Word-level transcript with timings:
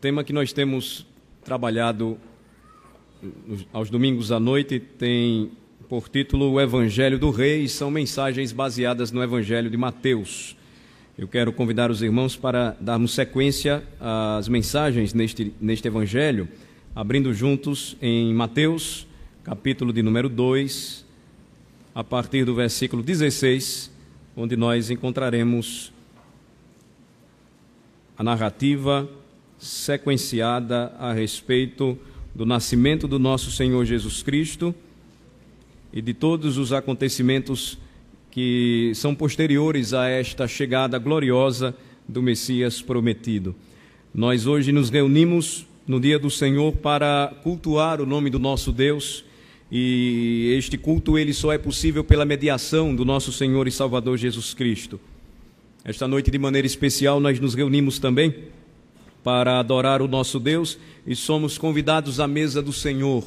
tema 0.00 0.22
que 0.22 0.32
nós 0.32 0.52
temos 0.52 1.04
trabalhado 1.44 2.16
aos 3.72 3.90
domingos 3.90 4.30
à 4.30 4.38
noite 4.38 4.78
tem 4.78 5.50
por 5.88 6.08
título 6.08 6.52
O 6.52 6.60
Evangelho 6.60 7.18
do 7.18 7.30
Rei 7.30 7.64
e 7.64 7.68
são 7.68 7.90
mensagens 7.90 8.52
baseadas 8.52 9.10
no 9.10 9.20
Evangelho 9.20 9.68
de 9.68 9.76
Mateus. 9.76 10.56
Eu 11.16 11.26
quero 11.26 11.52
convidar 11.52 11.90
os 11.90 12.00
irmãos 12.00 12.36
para 12.36 12.76
darmos 12.80 13.12
sequência 13.12 13.82
às 13.98 14.46
mensagens 14.46 15.12
neste, 15.12 15.52
neste 15.60 15.88
Evangelho, 15.88 16.48
abrindo 16.94 17.34
juntos 17.34 17.96
em 18.00 18.32
Mateus, 18.32 19.04
capítulo 19.42 19.92
de 19.92 20.00
número 20.00 20.28
2, 20.28 21.04
a 21.92 22.04
partir 22.04 22.44
do 22.44 22.54
versículo 22.54 23.02
16, 23.02 23.90
onde 24.36 24.56
nós 24.56 24.90
encontraremos 24.90 25.92
a 28.16 28.22
narrativa 28.22 29.10
sequenciada 29.58 30.94
a 30.98 31.12
respeito 31.12 31.98
do 32.34 32.46
nascimento 32.46 33.08
do 33.08 33.18
nosso 33.18 33.50
Senhor 33.50 33.84
Jesus 33.84 34.22
Cristo 34.22 34.74
e 35.92 36.00
de 36.00 36.14
todos 36.14 36.56
os 36.56 36.72
acontecimentos 36.72 37.78
que 38.30 38.92
são 38.94 39.14
posteriores 39.14 39.92
a 39.92 40.08
esta 40.08 40.46
chegada 40.46 40.98
gloriosa 40.98 41.74
do 42.06 42.22
Messias 42.22 42.80
prometido. 42.80 43.54
Nós 44.14 44.46
hoje 44.46 44.70
nos 44.70 44.90
reunimos 44.90 45.66
no 45.86 45.98
dia 45.98 46.18
do 46.18 46.30
Senhor 46.30 46.76
para 46.76 47.34
cultuar 47.42 48.00
o 48.00 48.06
nome 48.06 48.30
do 48.30 48.38
nosso 48.38 48.70
Deus 48.70 49.24
e 49.70 50.54
este 50.56 50.78
culto 50.78 51.18
ele 51.18 51.32
só 51.32 51.52
é 51.52 51.58
possível 51.58 52.04
pela 52.04 52.24
mediação 52.24 52.94
do 52.94 53.04
nosso 53.04 53.32
Senhor 53.32 53.66
e 53.66 53.72
Salvador 53.72 54.16
Jesus 54.16 54.54
Cristo. 54.54 55.00
Esta 55.84 56.06
noite 56.06 56.30
de 56.30 56.38
maneira 56.38 56.66
especial 56.66 57.18
nós 57.18 57.40
nos 57.40 57.54
reunimos 57.54 57.98
também 57.98 58.34
para 59.22 59.58
adorar 59.58 60.00
o 60.00 60.08
nosso 60.08 60.38
Deus 60.38 60.78
e 61.06 61.14
somos 61.14 61.58
convidados 61.58 62.20
à 62.20 62.26
mesa 62.26 62.62
do 62.62 62.72
Senhor. 62.72 63.24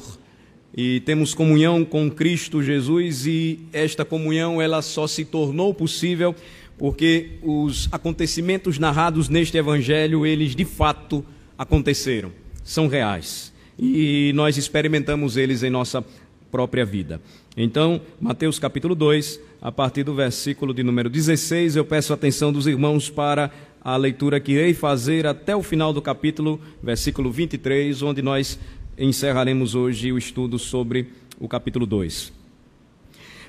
E 0.74 1.00
temos 1.00 1.34
comunhão 1.34 1.84
com 1.84 2.10
Cristo 2.10 2.62
Jesus 2.62 3.26
e 3.26 3.60
esta 3.72 4.04
comunhão 4.04 4.60
ela 4.60 4.80
só 4.80 5.06
se 5.06 5.24
tornou 5.24 5.74
possível 5.74 6.34
porque 6.78 7.32
os 7.42 7.88
acontecimentos 7.92 8.78
narrados 8.78 9.28
neste 9.28 9.56
evangelho, 9.56 10.26
eles 10.26 10.56
de 10.56 10.64
fato 10.64 11.24
aconteceram, 11.56 12.32
são 12.64 12.88
reais. 12.88 13.52
E 13.78 14.32
nós 14.34 14.56
experimentamos 14.56 15.36
eles 15.36 15.62
em 15.62 15.70
nossa 15.70 16.04
própria 16.50 16.84
vida. 16.84 17.20
Então, 17.56 18.00
Mateus 18.20 18.58
capítulo 18.58 18.94
2, 18.94 19.40
a 19.60 19.70
partir 19.70 20.04
do 20.04 20.14
versículo 20.14 20.74
de 20.74 20.82
número 20.82 21.08
16, 21.08 21.76
eu 21.76 21.84
peço 21.84 22.12
a 22.12 22.14
atenção 22.14 22.52
dos 22.52 22.66
irmãos 22.66 23.08
para 23.08 23.50
a 23.84 23.96
leitura 23.96 24.38
que 24.38 24.52
irei 24.52 24.74
fazer 24.74 25.26
até 25.26 25.56
o 25.56 25.62
final 25.62 25.92
do 25.92 26.00
capítulo, 26.00 26.60
versículo 26.82 27.32
23, 27.32 28.00
onde 28.02 28.22
nós 28.22 28.58
encerraremos 28.96 29.74
hoje 29.74 30.12
o 30.12 30.18
estudo 30.18 30.58
sobre 30.58 31.08
o 31.40 31.48
capítulo 31.48 31.84
2. 31.84 32.32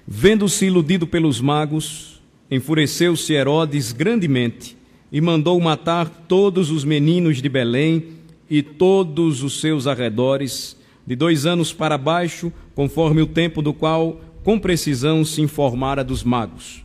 Vendo-se 0.08 0.66
iludido 0.66 1.06
pelos 1.06 1.40
magos, 1.40 2.22
enfureceu-se 2.50 3.34
Herodes 3.34 3.92
grandemente 3.92 4.76
e 5.12 5.22
mandou 5.22 5.60
matar 5.62 6.10
todos 6.10 6.72
os 6.72 6.84
meninos 6.84 7.42
de 7.42 7.48
Belém 7.48 8.08
e 8.50 8.64
todos 8.64 9.44
os 9.44 9.62
seus 9.62 9.86
arredores, 9.86 10.76
de 11.06 11.16
dois 11.16 11.46
anos 11.46 11.72
para 11.72 11.98
baixo, 11.98 12.52
conforme 12.74 13.22
o 13.22 13.28
tempo 13.28 13.62
do 13.62 13.74
qual 13.74 14.20
com 14.44 14.58
precisão 14.58 15.24
se 15.24 15.42
informara 15.42 16.04
dos 16.04 16.24
magos. 16.24 16.84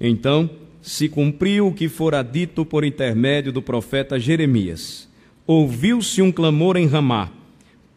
Então, 0.00 0.48
se 0.86 1.08
cumpriu 1.08 1.66
o 1.66 1.74
que 1.74 1.88
fora 1.88 2.22
dito 2.22 2.64
por 2.64 2.84
intermédio 2.84 3.52
do 3.52 3.60
profeta 3.60 4.20
Jeremias. 4.20 5.08
Ouviu-se 5.44 6.22
um 6.22 6.30
clamor 6.30 6.76
em 6.76 6.86
Ramá, 6.86 7.28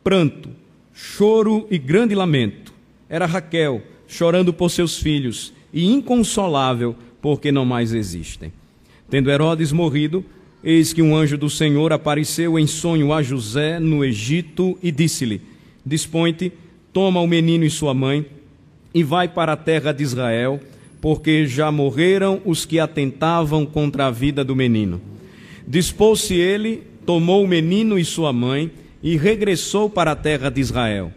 pranto, 0.04 0.50
choro 0.92 1.68
e 1.70 1.78
grande 1.78 2.16
lamento. 2.16 2.74
Era 3.08 3.28
Raquel 3.28 3.84
chorando 4.08 4.52
por 4.52 4.72
seus 4.72 4.98
filhos 4.98 5.54
e 5.72 5.86
inconsolável 5.86 6.96
porque 7.22 7.52
não 7.52 7.64
mais 7.64 7.94
existem. 7.94 8.52
Tendo 9.08 9.30
Herodes 9.30 9.72
morrido, 9.72 10.26
eis 10.64 10.92
que 10.92 11.04
um 11.04 11.16
anjo 11.16 11.38
do 11.38 11.50
Senhor 11.50 11.94
apareceu 11.94 12.58
em 12.58 12.66
sonho 12.66 13.14
a 13.14 13.22
José 13.22 13.80
no 13.80 14.04
Egito 14.04 14.76
e 14.82 14.92
disse-lhe: 14.92 15.42
Dispõe-te, 15.86 16.52
toma 16.92 17.22
o 17.22 17.28
menino 17.28 17.64
e 17.64 17.70
sua 17.70 17.94
mãe 17.94 18.26
e 18.96 19.04
vai 19.04 19.28
para 19.28 19.54
a 19.54 19.58
terra 19.58 19.92
de 19.92 20.02
Israel 20.02 20.60
porque 21.02 21.46
já 21.46 21.72
morreram 21.72 22.42
os 22.46 22.66
que 22.66 22.80
atentavam 22.80 23.66
contra 23.66 24.08
a 24.08 24.12
vida 24.12 24.44
do 24.44 24.56
menino. 24.56 25.02
Dispôs-se 25.68 26.36
ele, 26.36 26.84
tomou 27.06 27.44
o 27.44 27.48
menino 27.48 27.98
e 27.98 28.04
sua 28.04 28.34
mãe 28.34 28.72
e 29.02 29.16
regressou 29.16 29.90
para 29.90 30.12
a 30.12 30.16
terra 30.16 30.50
de 30.50 30.60
Israel. 30.60 31.12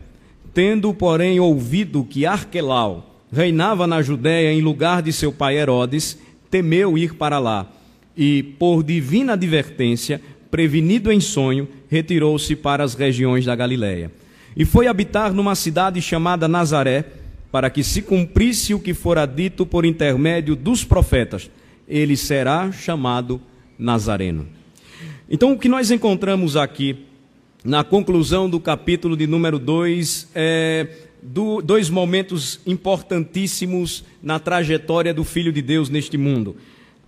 Tendo, 0.54 0.92
porém, 0.92 1.40
ouvido 1.40 2.04
que 2.04 2.26
Arquelau 2.26 3.16
reinava 3.32 3.86
na 3.86 4.02
Judéia 4.02 4.52
em 4.52 4.60
lugar 4.60 5.02
de 5.02 5.12
seu 5.12 5.32
pai 5.32 5.56
Herodes, 5.56 6.18
temeu 6.50 6.98
ir 6.98 7.14
para 7.14 7.38
lá 7.38 7.66
e, 8.16 8.42
por 8.42 8.82
divina 8.82 9.32
advertência, 9.32 10.20
prevenido 10.50 11.10
em 11.10 11.18
sonho, 11.18 11.66
retirou-se 11.88 12.54
para 12.54 12.84
as 12.84 12.94
regiões 12.94 13.46
da 13.46 13.56
Galiléia. 13.56 14.12
E 14.54 14.66
foi 14.66 14.86
habitar 14.86 15.32
numa 15.32 15.54
cidade 15.54 16.00
chamada 16.02 16.46
Nazaré, 16.46 17.06
para 17.52 17.68
que 17.68 17.84
se 17.84 18.00
cumprisse 18.00 18.72
o 18.72 18.80
que 18.80 18.94
fora 18.94 19.26
dito 19.26 19.66
por 19.66 19.84
intermédio 19.84 20.56
dos 20.56 20.84
profetas, 20.84 21.50
ele 21.86 22.16
será 22.16 22.72
chamado 22.72 23.42
Nazareno. 23.78 24.48
Então, 25.28 25.52
o 25.52 25.58
que 25.58 25.68
nós 25.68 25.90
encontramos 25.90 26.56
aqui 26.56 27.04
na 27.62 27.84
conclusão 27.84 28.48
do 28.48 28.58
capítulo 28.58 29.16
de 29.16 29.26
número 29.26 29.58
2 29.58 30.30
é 30.34 30.88
do, 31.22 31.60
dois 31.60 31.90
momentos 31.90 32.58
importantíssimos 32.66 34.02
na 34.22 34.40
trajetória 34.40 35.12
do 35.12 35.22
Filho 35.22 35.52
de 35.52 35.60
Deus 35.60 35.90
neste 35.90 36.16
mundo. 36.16 36.56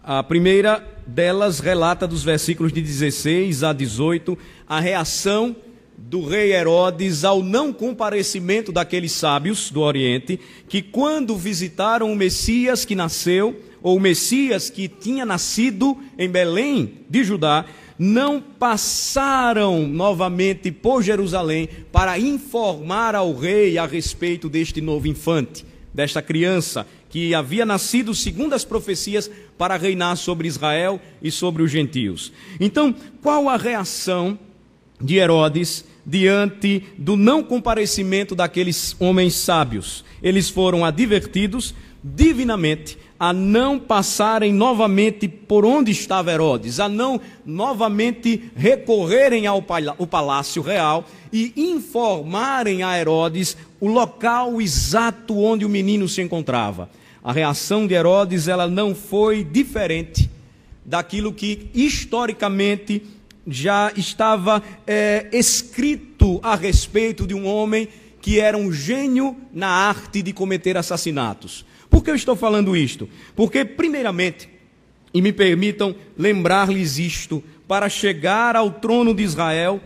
A 0.02 0.22
primeira 0.22 0.86
delas 1.06 1.58
relata 1.58 2.06
dos 2.06 2.22
versículos 2.22 2.70
de 2.70 2.82
16 2.82 3.64
a 3.64 3.72
18 3.72 4.38
a 4.68 4.78
reação 4.78 5.56
do 5.96 6.24
rei 6.24 6.52
Herodes 6.52 7.24
ao 7.24 7.42
não 7.42 7.72
comparecimento 7.72 8.70
daqueles 8.70 9.12
sábios 9.12 9.70
do 9.70 9.80
Oriente, 9.80 10.38
que 10.68 10.82
quando 10.82 11.36
visitaram 11.36 12.12
o 12.12 12.16
Messias 12.16 12.84
que 12.84 12.94
nasceu, 12.94 13.60
ou 13.82 13.96
o 13.96 14.00
Messias 14.00 14.70
que 14.70 14.88
tinha 14.88 15.26
nascido 15.26 15.96
em 16.18 16.28
Belém 16.28 17.00
de 17.08 17.22
Judá, 17.22 17.66
não 17.98 18.40
passaram 18.40 19.86
novamente 19.86 20.72
por 20.72 21.02
Jerusalém 21.02 21.68
para 21.92 22.18
informar 22.18 23.14
ao 23.14 23.34
rei 23.34 23.78
a 23.78 23.86
respeito 23.86 24.48
deste 24.48 24.80
novo 24.80 25.06
infante, 25.06 25.64
desta 25.92 26.20
criança 26.20 26.86
que 27.08 27.32
havia 27.32 27.64
nascido 27.64 28.12
segundo 28.12 28.54
as 28.54 28.64
profecias 28.64 29.30
para 29.56 29.76
reinar 29.76 30.16
sobre 30.16 30.48
Israel 30.48 31.00
e 31.22 31.30
sobre 31.30 31.62
os 31.62 31.70
gentios. 31.70 32.32
Então, 32.58 32.92
qual 33.22 33.48
a 33.48 33.56
reação 33.56 34.36
de 35.04 35.16
Herodes 35.16 35.84
diante 36.06 36.82
do 36.96 37.14
não 37.14 37.42
comparecimento 37.42 38.34
daqueles 38.34 38.96
homens 38.98 39.34
sábios. 39.34 40.02
Eles 40.22 40.48
foram 40.48 40.84
advertidos 40.84 41.74
divinamente 42.02 42.98
a 43.18 43.32
não 43.32 43.78
passarem 43.78 44.52
novamente 44.52 45.28
por 45.28 45.64
onde 45.64 45.90
estava 45.90 46.32
Herodes, 46.32 46.80
a 46.80 46.88
não 46.88 47.20
novamente 47.44 48.50
recorrerem 48.56 49.46
ao 49.46 49.62
palácio 49.62 50.62
real 50.62 51.06
e 51.32 51.52
informarem 51.56 52.82
a 52.82 52.98
Herodes 52.98 53.56
o 53.80 53.88
local 53.88 54.60
exato 54.60 55.38
onde 55.38 55.64
o 55.64 55.68
menino 55.68 56.08
se 56.08 56.22
encontrava. 56.22 56.88
A 57.22 57.32
reação 57.32 57.86
de 57.86 57.94
Herodes 57.94 58.48
ela 58.48 58.66
não 58.66 58.94
foi 58.94 59.44
diferente 59.44 60.30
daquilo 60.84 61.32
que 61.32 61.70
historicamente 61.74 63.02
já 63.46 63.92
estava 63.96 64.62
é, 64.86 65.28
escrito 65.32 66.40
a 66.42 66.54
respeito 66.54 67.26
de 67.26 67.34
um 67.34 67.46
homem 67.46 67.88
que 68.20 68.40
era 68.40 68.56
um 68.56 68.72
gênio 68.72 69.36
na 69.52 69.68
arte 69.68 70.22
de 70.22 70.32
cometer 70.32 70.76
assassinatos. 70.76 71.64
Por 71.90 72.02
que 72.02 72.10
eu 72.10 72.14
estou 72.14 72.34
falando 72.34 72.76
isto? 72.76 73.08
Porque, 73.36 73.64
primeiramente, 73.64 74.48
e 75.12 75.20
me 75.22 75.32
permitam 75.32 75.94
lembrar-lhes 76.18 76.98
isto, 76.98 77.42
para 77.68 77.88
chegar 77.88 78.56
ao 78.56 78.70
trono 78.70 79.14
de 79.14 79.22
Israel, 79.22 79.80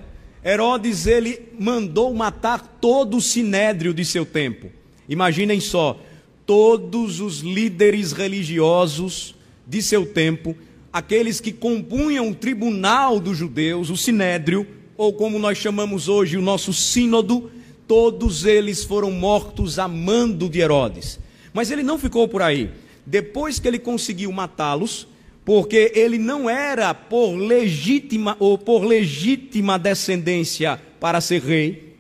Herodes 0.45 1.07
ele 1.07 1.41
mandou 1.59 2.13
matar 2.15 2.61
todo 2.81 3.17
o 3.17 3.21
sinédrio 3.21 3.93
de 3.93 4.05
seu 4.05 4.25
tempo. 4.25 4.71
Imaginem 5.09 5.61
só, 5.61 6.01
todos 6.47 7.21
os 7.21 7.41
líderes 7.41 8.13
religiosos 8.13 9.35
de 9.67 9.83
seu 9.83 10.07
tempo 10.07 10.57
aqueles 10.93 11.41
que 11.41 11.53
compunham 11.53 12.31
o 12.31 12.35
tribunal 12.35 13.21
dos 13.21 13.37
judeus, 13.37 13.91
o 13.91 13.97
sinédrio, 13.97 14.67
ou 14.97 15.13
como 15.13 15.39
nós 15.39 15.59
chamamos 15.59 16.09
hoje 16.09 16.37
o 16.37 16.43
nosso 16.43 16.73
sínodo, 16.73 17.51
todos 17.87 18.45
eles 18.45 18.85
foram 18.85 19.11
mortos 19.11 19.79
a 19.79 19.87
mando 19.87 20.49
de 20.49 20.61
Herodes. 20.61 21.19
Mas 21.53 21.71
ele 21.71 21.83
não 21.83 21.99
ficou 21.99 22.29
por 22.29 22.43
aí. 22.43 22.71
Depois 23.07 23.59
que 23.59 23.67
ele 23.67 23.79
conseguiu 23.79 24.31
matá-los, 24.31 25.09
porque 25.45 25.93
ele 25.95 26.19
não 26.19 26.51
era 26.51 26.93
por 26.93 27.35
legítima 27.35 28.37
ou 28.39 28.59
por 28.59 28.85
legítima 28.85 29.79
descendência 29.79 30.79
para 31.01 31.23
ser 31.23 31.41
rei. 31.41 31.97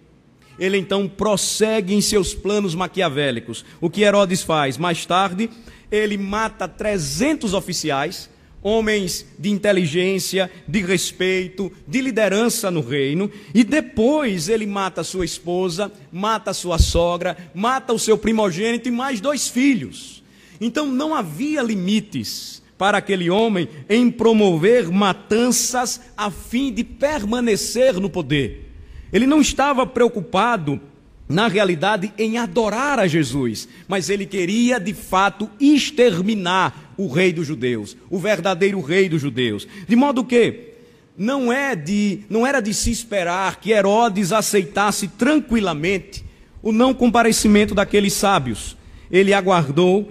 Ele 0.58 0.76
então 0.76 1.08
prossegue 1.08 1.94
em 1.94 2.00
seus 2.02 2.34
planos 2.34 2.74
maquiavélicos. 2.74 3.64
O 3.80 3.88
que 3.88 4.02
Herodes 4.02 4.42
faz? 4.42 4.76
Mais 4.76 5.06
tarde, 5.06 5.48
ele 5.90 6.18
mata 6.18 6.68
300 6.68 7.54
oficiais, 7.54 8.28
homens 8.62 9.26
de 9.38 9.50
inteligência, 9.50 10.50
de 10.66 10.80
respeito, 10.82 11.72
de 11.86 12.00
liderança 12.00 12.70
no 12.70 12.80
reino, 12.80 13.30
e 13.54 13.62
depois 13.64 14.48
ele 14.48 14.66
mata 14.66 15.04
sua 15.04 15.24
esposa, 15.24 15.92
mata 16.12 16.52
sua 16.52 16.78
sogra, 16.78 17.36
mata 17.54 17.92
o 17.92 17.98
seu 17.98 18.18
primogênito 18.18 18.88
e 18.88 18.92
mais 18.92 19.20
dois 19.20 19.48
filhos. 19.48 20.22
Então 20.60 20.86
não 20.86 21.14
havia 21.14 21.62
limites 21.62 22.62
para 22.76 22.98
aquele 22.98 23.28
homem 23.28 23.68
em 23.88 24.10
promover 24.10 24.88
matanças 24.90 26.00
a 26.16 26.30
fim 26.30 26.72
de 26.72 26.84
permanecer 26.84 27.94
no 27.94 28.08
poder. 28.08 28.72
Ele 29.12 29.26
não 29.26 29.40
estava 29.40 29.86
preocupado 29.86 30.80
na 31.28 31.46
realidade, 31.46 32.12
em 32.16 32.38
adorar 32.38 32.98
a 32.98 33.06
Jesus, 33.06 33.68
mas 33.86 34.08
ele 34.08 34.24
queria 34.24 34.80
de 34.80 34.94
fato 34.94 35.50
exterminar 35.60 36.94
o 36.96 37.06
rei 37.06 37.32
dos 37.32 37.46
judeus, 37.46 37.96
o 38.08 38.18
verdadeiro 38.18 38.80
rei 38.80 39.08
dos 39.08 39.20
judeus. 39.20 39.68
De 39.86 39.94
modo 39.94 40.24
que 40.24 40.68
não 41.16 41.52
é 41.52 41.76
de 41.76 42.20
não 42.30 42.46
era 42.46 42.60
de 42.60 42.72
se 42.72 42.90
esperar 42.90 43.60
que 43.60 43.72
Herodes 43.72 44.32
aceitasse 44.32 45.08
tranquilamente 45.08 46.24
o 46.62 46.72
não 46.72 46.94
comparecimento 46.94 47.74
daqueles 47.74 48.14
sábios. 48.14 48.76
Ele 49.10 49.34
aguardou, 49.34 50.10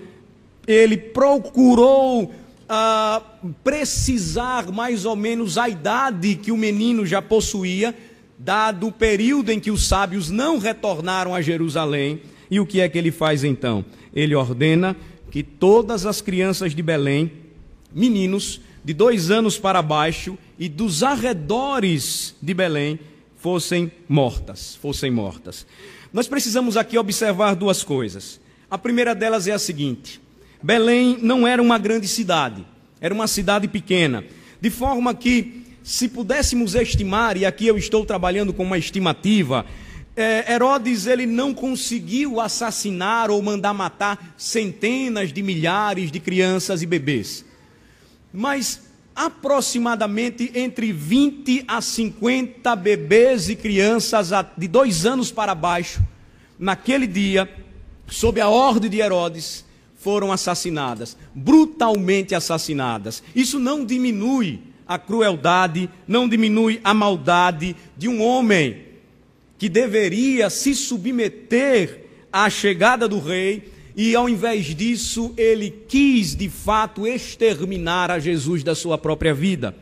ele 0.68 0.98
procurou 0.98 2.32
ah, 2.70 3.22
precisar 3.64 4.72
mais 4.72 5.06
ou 5.06 5.16
menos 5.16 5.58
a 5.58 5.68
idade 5.68 6.36
que 6.36 6.52
o 6.52 6.58
menino 6.58 7.06
já 7.06 7.22
possuía 7.22 7.96
dado 8.38 8.88
o 8.88 8.92
período 8.92 9.52
em 9.52 9.60
que 9.60 9.72
os 9.72 9.88
sábios 9.88 10.30
não 10.30 10.60
retornaram 10.60 11.34
a 11.34 11.42
Jerusalém. 11.42 12.22
E 12.50 12.60
o 12.60 12.66
que 12.66 12.80
é 12.80 12.88
que 12.88 12.98
ele 12.98 13.12
faz 13.12 13.44
então? 13.44 13.84
Ele 14.14 14.36
ordena 14.36 14.96
que 15.32 15.44
todas 15.44 16.06
as 16.06 16.22
crianças 16.22 16.74
de 16.74 16.82
Belém, 16.82 17.32
meninos 17.94 18.62
de 18.84 18.94
dois 18.94 19.32
anos 19.32 19.58
para 19.58 19.82
baixo 19.82 20.38
e 20.58 20.70
dos 20.70 21.04
arredores 21.04 22.36
de 22.42 22.54
Belém, 22.54 23.00
fossem 23.38 23.92
mortas, 24.08 24.76
fossem 24.76 25.12
mortas. 25.12 25.66
Nós 26.14 26.28
precisamos 26.28 26.78
aqui 26.78 26.98
observar 26.98 27.56
duas 27.56 27.84
coisas. 27.84 28.40
A 28.70 28.78
primeira 28.78 29.14
delas 29.14 29.48
é 29.48 29.52
a 29.52 29.60
seguinte: 29.60 30.22
Belém 30.62 31.18
não 31.22 31.46
era 31.46 31.62
uma 31.62 31.78
grande 31.78 32.08
cidade, 32.08 32.66
era 33.02 33.14
uma 33.14 33.28
cidade 33.28 33.68
pequena, 33.68 34.24
de 34.60 34.70
forma 34.70 35.14
que 35.14 35.67
se 35.88 36.10
pudéssemos 36.10 36.76
estimar, 36.76 37.38
e 37.38 37.46
aqui 37.46 37.66
eu 37.66 37.78
estou 37.78 38.06
trabalhando 38.06 38.52
com 38.52 38.62
uma 38.62 38.78
estimativa, 38.78 39.66
é, 40.18 40.54
Herodes 40.54 41.08
ele 41.08 41.26
não 41.26 41.54
conseguiu 41.54 42.42
assassinar 42.42 43.32
ou 43.32 43.42
mandar 43.42 43.74
matar 43.74 44.34
centenas 44.36 45.32
de 45.32 45.42
milhares 45.42 46.12
de 46.12 46.20
crianças 46.20 46.82
e 46.82 46.86
bebês. 46.86 47.46
Mas 48.34 48.82
aproximadamente 49.16 50.52
entre 50.54 50.92
20 50.92 51.64
a 51.66 51.80
50 51.80 52.76
bebês 52.76 53.48
e 53.48 53.56
crianças 53.56 54.32
de 54.58 54.68
dois 54.68 55.06
anos 55.06 55.32
para 55.32 55.56
baixo, 55.56 56.02
naquele 56.60 57.08
dia, 57.08 57.50
sob 58.08 58.42
a 58.42 58.50
ordem 58.50 58.90
de 58.90 59.00
Herodes, 59.00 59.64
foram 59.96 60.34
assassinadas, 60.34 61.16
brutalmente 61.34 62.36
assassinadas. 62.36 63.24
Isso 63.34 63.58
não 63.58 63.86
diminui 63.86 64.68
a 64.88 64.98
crueldade, 64.98 65.90
não 66.08 66.28
diminui 66.28 66.80
a 66.84 66.94
maldade 66.94 67.76
de 67.98 68.08
um 68.08 68.22
homem 68.22 68.84
que 69.58 69.68
deveria 69.68 70.50
se 70.50 70.74
submeter 70.76 72.06
à 72.32 72.50
chegada 72.50 73.08
do 73.08 73.20
rei 73.20 73.72
e 73.96 74.16
ao 74.16 74.30
invés 74.30 74.76
disso 74.76 75.34
ele 75.36 75.74
quis 75.88 76.36
de 76.36 76.48
fato 76.50 77.08
exterminar 77.08 78.12
a 78.12 78.20
Jesus 78.20 78.64
da 78.64 78.76
sua 78.76 78.98
própria 78.98 79.34
vida. 79.34 79.76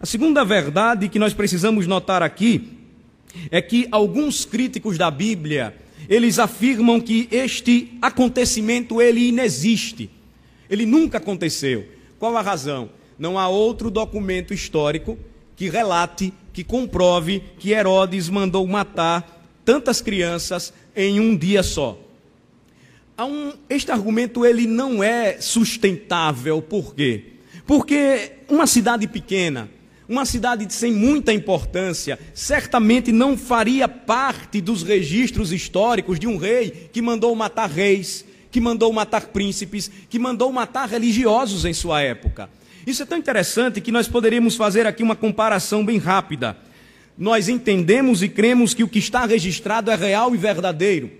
A 0.00 0.06
segunda 0.06 0.42
verdade 0.44 1.08
que 1.08 1.18
nós 1.18 1.34
precisamos 1.34 1.86
notar 1.86 2.22
aqui 2.22 2.78
é 3.50 3.60
que 3.60 3.86
alguns 3.90 4.44
críticos 4.44 4.96
da 4.96 5.10
Bíblia, 5.10 5.76
eles 6.08 6.38
afirmam 6.38 7.00
que 7.00 7.28
este 7.30 7.92
acontecimento 8.00 9.00
ele 9.00 9.28
inexiste. 9.28 10.10
Ele 10.68 10.86
nunca 10.86 11.18
aconteceu. 11.18 11.86
Qual 12.18 12.36
a 12.36 12.40
razão? 12.40 12.90
Não 13.22 13.38
há 13.38 13.46
outro 13.46 13.88
documento 13.88 14.52
histórico 14.52 15.16
que 15.54 15.70
relate, 15.70 16.34
que 16.52 16.64
comprove 16.64 17.40
que 17.56 17.70
Herodes 17.70 18.28
mandou 18.28 18.66
matar 18.66 19.46
tantas 19.64 20.00
crianças 20.00 20.74
em 20.96 21.20
um 21.20 21.36
dia 21.36 21.62
só. 21.62 21.96
Este 23.70 23.92
argumento 23.92 24.44
ele 24.44 24.66
não 24.66 25.04
é 25.04 25.40
sustentável, 25.40 26.60
por 26.60 26.96
quê? 26.96 27.34
Porque 27.64 28.32
uma 28.48 28.66
cidade 28.66 29.06
pequena, 29.06 29.70
uma 30.08 30.24
cidade 30.24 30.66
sem 30.74 30.92
muita 30.92 31.32
importância, 31.32 32.18
certamente 32.34 33.12
não 33.12 33.38
faria 33.38 33.86
parte 33.86 34.60
dos 34.60 34.82
registros 34.82 35.52
históricos 35.52 36.18
de 36.18 36.26
um 36.26 36.38
rei 36.38 36.90
que 36.92 37.00
mandou 37.00 37.32
matar 37.36 37.70
reis, 37.70 38.24
que 38.50 38.60
mandou 38.60 38.92
matar 38.92 39.26
príncipes, 39.28 39.88
que 40.10 40.18
mandou 40.18 40.50
matar 40.50 40.88
religiosos 40.88 41.64
em 41.64 41.72
sua 41.72 42.02
época. 42.02 42.50
Isso 42.86 43.02
é 43.02 43.06
tão 43.06 43.18
interessante 43.18 43.80
que 43.80 43.92
nós 43.92 44.08
poderíamos 44.08 44.56
fazer 44.56 44.86
aqui 44.86 45.02
uma 45.02 45.16
comparação 45.16 45.84
bem 45.84 45.98
rápida. 45.98 46.56
Nós 47.16 47.48
entendemos 47.48 48.22
e 48.22 48.28
cremos 48.28 48.74
que 48.74 48.82
o 48.82 48.88
que 48.88 48.98
está 48.98 49.24
registrado 49.26 49.90
é 49.90 49.94
real 49.94 50.34
e 50.34 50.38
verdadeiro. 50.38 51.10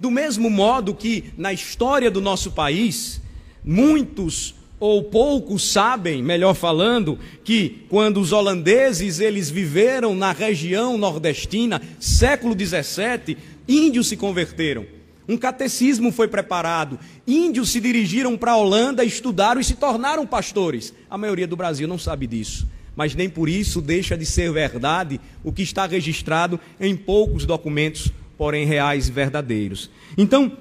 Do 0.00 0.10
mesmo 0.10 0.50
modo 0.50 0.94
que 0.94 1.26
na 1.36 1.52
história 1.52 2.10
do 2.10 2.20
nosso 2.20 2.50
país, 2.50 3.20
muitos 3.64 4.54
ou 4.80 5.04
poucos 5.04 5.70
sabem, 5.70 6.20
melhor 6.20 6.54
falando, 6.54 7.16
que 7.44 7.84
quando 7.88 8.20
os 8.20 8.32
holandeses 8.32 9.20
eles 9.20 9.48
viveram 9.48 10.12
na 10.12 10.32
região 10.32 10.98
nordestina, 10.98 11.80
século 12.00 12.52
17, 12.52 13.38
índios 13.68 14.08
se 14.08 14.16
converteram. 14.16 14.84
Um 15.28 15.36
catecismo 15.36 16.10
foi 16.10 16.28
preparado. 16.28 16.98
Índios 17.26 17.70
se 17.70 17.80
dirigiram 17.80 18.36
para 18.36 18.52
a 18.52 18.56
Holanda, 18.56 19.04
estudaram 19.04 19.60
e 19.60 19.64
se 19.64 19.74
tornaram 19.74 20.26
pastores. 20.26 20.92
A 21.08 21.16
maioria 21.16 21.46
do 21.46 21.56
Brasil 21.56 21.86
não 21.86 21.98
sabe 21.98 22.26
disso. 22.26 22.66
Mas 22.94 23.14
nem 23.14 23.28
por 23.28 23.48
isso 23.48 23.80
deixa 23.80 24.16
de 24.16 24.26
ser 24.26 24.52
verdade 24.52 25.20
o 25.42 25.52
que 25.52 25.62
está 25.62 25.86
registrado 25.86 26.60
em 26.78 26.96
poucos 26.96 27.46
documentos, 27.46 28.10
porém 28.36 28.66
reais 28.66 29.08
e 29.08 29.12
verdadeiros. 29.12 29.90
Então, 30.18 30.52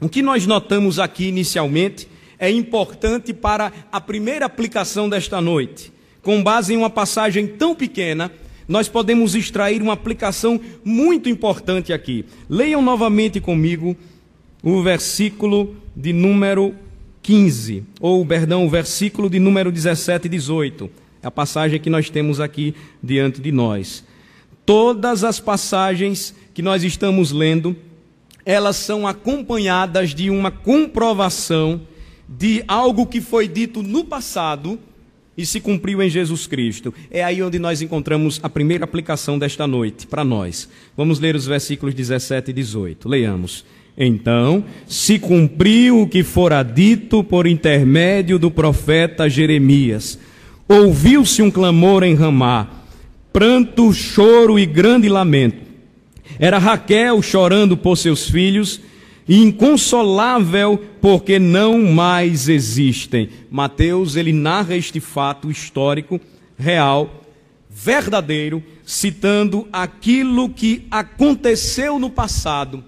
o 0.00 0.08
que 0.08 0.20
nós 0.20 0.46
notamos 0.46 0.98
aqui 0.98 1.28
inicialmente 1.28 2.08
é 2.38 2.50
importante 2.50 3.32
para 3.32 3.72
a 3.90 4.00
primeira 4.00 4.46
aplicação 4.46 5.08
desta 5.08 5.40
noite. 5.40 5.92
Com 6.22 6.42
base 6.42 6.74
em 6.74 6.76
uma 6.76 6.90
passagem 6.90 7.46
tão 7.46 7.74
pequena, 7.74 8.30
nós 8.68 8.86
podemos 8.86 9.34
extrair 9.34 9.80
uma 9.80 9.94
aplicação 9.94 10.60
muito 10.84 11.28
importante 11.28 11.92
aqui. 11.92 12.26
Leiam 12.48 12.82
novamente 12.82 13.40
comigo 13.40 13.96
o 14.62 14.82
versículo 14.82 15.74
de 15.96 16.12
número 16.12 16.74
15, 17.22 17.82
ou, 18.00 18.24
perdão, 18.26 18.66
o 18.66 18.70
versículo 18.70 19.30
de 19.30 19.38
número 19.38 19.72
17 19.72 20.26
e 20.26 20.28
18. 20.28 20.90
É 21.22 21.26
a 21.26 21.30
passagem 21.30 21.80
que 21.80 21.90
nós 21.90 22.10
temos 22.10 22.40
aqui 22.40 22.74
diante 23.02 23.40
de 23.40 23.50
nós. 23.50 24.04
Todas 24.66 25.24
as 25.24 25.40
passagens 25.40 26.34
que 26.52 26.60
nós 26.60 26.84
estamos 26.84 27.32
lendo, 27.32 27.74
elas 28.44 28.76
são 28.76 29.06
acompanhadas 29.06 30.14
de 30.14 30.28
uma 30.28 30.50
comprovação 30.50 31.80
de 32.28 32.62
algo 32.68 33.06
que 33.06 33.20
foi 33.20 33.48
dito 33.48 33.82
no 33.82 34.04
passado 34.04 34.78
e 35.38 35.46
se 35.46 35.60
cumpriu 35.60 36.02
em 36.02 36.10
Jesus 36.10 36.48
Cristo. 36.48 36.92
É 37.08 37.22
aí 37.22 37.40
onde 37.40 37.60
nós 37.60 37.80
encontramos 37.80 38.40
a 38.42 38.48
primeira 38.48 38.82
aplicação 38.84 39.38
desta 39.38 39.68
noite 39.68 40.04
para 40.04 40.24
nós. 40.24 40.68
Vamos 40.96 41.20
ler 41.20 41.36
os 41.36 41.46
versículos 41.46 41.94
17 41.94 42.50
e 42.50 42.52
18. 42.52 43.08
Leiamos. 43.08 43.64
Então 43.96 44.64
se 44.86 45.16
cumpriu 45.16 46.02
o 46.02 46.08
que 46.08 46.24
fora 46.24 46.62
dito 46.64 47.22
por 47.22 47.46
intermédio 47.46 48.36
do 48.36 48.50
profeta 48.50 49.30
Jeremias. 49.30 50.18
Ouviu-se 50.68 51.40
um 51.40 51.50
clamor 51.50 52.02
em 52.02 52.14
Ramá, 52.14 52.68
pranto, 53.32 53.92
choro 53.92 54.58
e 54.58 54.66
grande 54.66 55.08
lamento. 55.08 55.68
Era 56.38 56.58
Raquel 56.58 57.22
chorando 57.22 57.76
por 57.76 57.96
seus 57.96 58.28
filhos 58.28 58.80
inconsolável 59.28 60.82
porque 61.00 61.38
não 61.38 61.82
mais 61.82 62.48
existem. 62.48 63.28
Mateus 63.50 64.16
ele 64.16 64.32
narra 64.32 64.74
este 64.74 65.00
fato 65.00 65.50
histórico, 65.50 66.20
real, 66.58 67.24
verdadeiro, 67.68 68.62
citando 68.84 69.68
aquilo 69.70 70.48
que 70.48 70.86
aconteceu 70.90 71.98
no 71.98 72.08
passado 72.08 72.82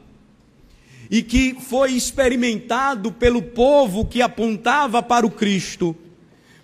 e 1.11 1.23
que 1.23 1.57
foi 1.61 1.93
experimentado 1.93 3.11
pelo 3.13 3.43
povo 3.43 4.07
que 4.07 4.23
apontava 4.23 5.03
para 5.03 5.27
o 5.27 5.31
Cristo, 5.31 5.95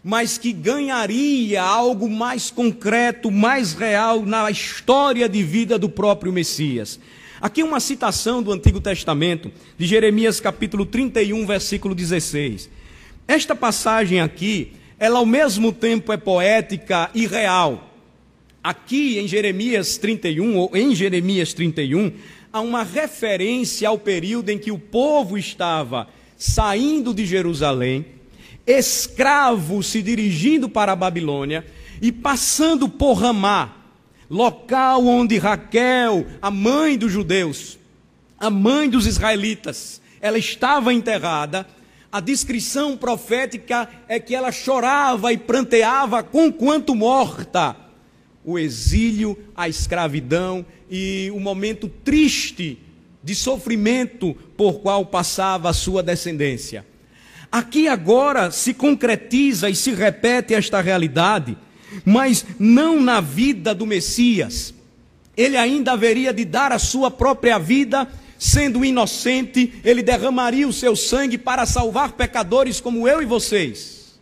mas 0.02 0.38
que 0.38 0.52
ganharia 0.52 1.60
algo 1.60 2.08
mais 2.08 2.48
concreto, 2.50 3.28
mais 3.30 3.72
real 3.72 4.24
na 4.24 4.48
história 4.50 5.28
de 5.28 5.42
vida 5.42 5.76
do 5.76 5.88
próprio 5.88 6.32
Messias. 6.32 7.00
Aqui 7.38 7.62
uma 7.62 7.80
citação 7.80 8.42
do 8.42 8.50
Antigo 8.50 8.80
Testamento, 8.80 9.52
de 9.76 9.86
Jeremias 9.86 10.40
capítulo 10.40 10.86
31, 10.86 11.44
versículo 11.46 11.94
16. 11.94 12.70
Esta 13.28 13.54
passagem 13.54 14.20
aqui, 14.20 14.72
ela 14.98 15.18
ao 15.18 15.26
mesmo 15.26 15.70
tempo 15.70 16.14
é 16.14 16.16
poética 16.16 17.10
e 17.14 17.26
real. 17.26 17.94
Aqui 18.64 19.18
em 19.18 19.28
Jeremias 19.28 19.98
31, 19.98 20.56
ou 20.56 20.70
em 20.74 20.94
Jeremias 20.94 21.52
31, 21.52 22.10
há 22.50 22.60
uma 22.60 22.82
referência 22.82 23.86
ao 23.86 23.98
período 23.98 24.48
em 24.48 24.58
que 24.58 24.72
o 24.72 24.78
povo 24.78 25.36
estava 25.36 26.08
saindo 26.38 27.12
de 27.12 27.26
Jerusalém, 27.26 28.06
escravo 28.66 29.82
se 29.82 30.00
dirigindo 30.00 30.70
para 30.70 30.92
a 30.92 30.96
Babilônia 30.96 31.66
e 32.00 32.10
passando 32.10 32.88
por 32.88 33.14
Ramá, 33.14 33.85
local 34.28 35.06
onde 35.06 35.38
Raquel, 35.38 36.26
a 36.40 36.50
mãe 36.50 36.98
dos 36.98 37.12
judeus, 37.12 37.78
a 38.38 38.50
mãe 38.50 38.88
dos 38.88 39.06
israelitas, 39.06 40.00
ela 40.20 40.38
estava 40.38 40.92
enterrada. 40.92 41.66
A 42.10 42.20
descrição 42.20 42.96
profética 42.96 43.88
é 44.08 44.18
que 44.18 44.34
ela 44.34 44.52
chorava 44.52 45.32
e 45.32 45.38
pranteava 45.38 46.22
com 46.22 46.52
quanto 46.52 46.94
morta. 46.94 47.76
O 48.44 48.58
exílio, 48.58 49.36
a 49.54 49.68
escravidão 49.68 50.64
e 50.90 51.30
o 51.34 51.40
momento 51.40 51.88
triste 52.04 52.78
de 53.22 53.34
sofrimento 53.34 54.34
por 54.56 54.80
qual 54.80 55.04
passava 55.04 55.68
a 55.68 55.72
sua 55.72 56.02
descendência. 56.02 56.86
Aqui 57.50 57.88
agora 57.88 58.50
se 58.50 58.72
concretiza 58.72 59.68
e 59.68 59.74
se 59.74 59.92
repete 59.92 60.54
esta 60.54 60.80
realidade, 60.80 61.56
mas 62.04 62.44
não 62.58 63.00
na 63.00 63.20
vida 63.20 63.74
do 63.74 63.86
Messias. 63.86 64.74
Ele 65.36 65.56
ainda 65.56 65.92
haveria 65.92 66.32
de 66.32 66.44
dar 66.44 66.72
a 66.72 66.78
sua 66.78 67.10
própria 67.10 67.58
vida, 67.58 68.08
sendo 68.38 68.84
inocente, 68.84 69.72
ele 69.84 70.02
derramaria 70.02 70.66
o 70.66 70.72
seu 70.72 70.96
sangue 70.96 71.38
para 71.38 71.66
salvar 71.66 72.12
pecadores 72.12 72.80
como 72.80 73.06
eu 73.06 73.22
e 73.22 73.26
vocês. 73.26 74.18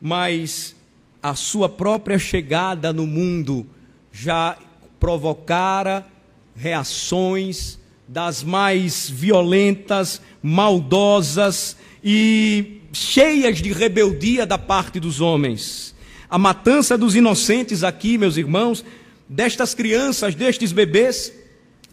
Mas 0.00 0.74
a 1.22 1.34
sua 1.34 1.68
própria 1.68 2.18
chegada 2.18 2.92
no 2.92 3.06
mundo 3.06 3.66
já 4.10 4.56
provocara 4.98 6.06
reações 6.54 7.78
das 8.06 8.42
mais 8.42 9.08
violentas, 9.08 10.20
maldosas 10.42 11.76
e 12.04 12.80
cheias 12.92 13.58
de 13.58 13.72
rebeldia 13.72 14.44
da 14.44 14.58
parte 14.58 15.00
dos 15.00 15.20
homens. 15.20 15.91
A 16.32 16.38
matança 16.38 16.96
dos 16.96 17.14
inocentes 17.14 17.84
aqui, 17.84 18.16
meus 18.16 18.38
irmãos, 18.38 18.82
destas 19.28 19.74
crianças, 19.74 20.34
destes 20.34 20.72
bebês, 20.72 21.30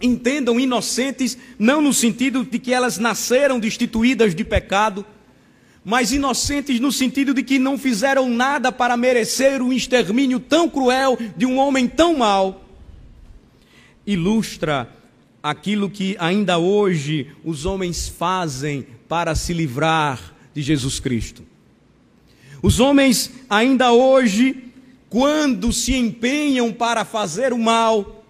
entendam 0.02 0.58
inocentes 0.58 1.38
não 1.60 1.82
no 1.82 1.94
sentido 1.94 2.46
de 2.46 2.58
que 2.58 2.74
elas 2.74 2.98
nasceram 2.98 3.60
destituídas 3.60 4.34
de 4.34 4.46
pecado, 4.46 5.06
mas 5.84 6.14
inocentes 6.14 6.80
no 6.80 6.90
sentido 6.90 7.34
de 7.34 7.44
que 7.44 7.60
não 7.60 7.78
fizeram 7.78 8.30
nada 8.30 8.72
para 8.72 8.96
merecer 8.96 9.62
o 9.62 9.74
extermínio 9.74 10.40
tão 10.40 10.70
cruel 10.70 11.18
de 11.36 11.46
um 11.46 11.58
homem 11.58 11.86
tão 11.86 12.20
mau. 12.20 12.64
Ilustra 14.08 14.90
aquilo 15.44 15.90
que 15.90 16.16
ainda 16.18 16.58
hoje 16.58 17.28
os 17.44 17.66
homens 17.66 18.08
fazem 18.08 18.88
para 19.06 19.36
se 19.36 19.52
livrar 19.52 20.34
de 20.54 20.62
Jesus 20.62 20.98
Cristo. 20.98 21.44
Os 22.62 22.80
homens, 22.80 23.32
ainda 23.50 23.92
hoje, 23.92 24.66
quando 25.10 25.72
se 25.72 25.96
empenham 25.96 26.72
para 26.74 27.06
fazer 27.06 27.54
o 27.54 27.58
mal, 27.58 28.24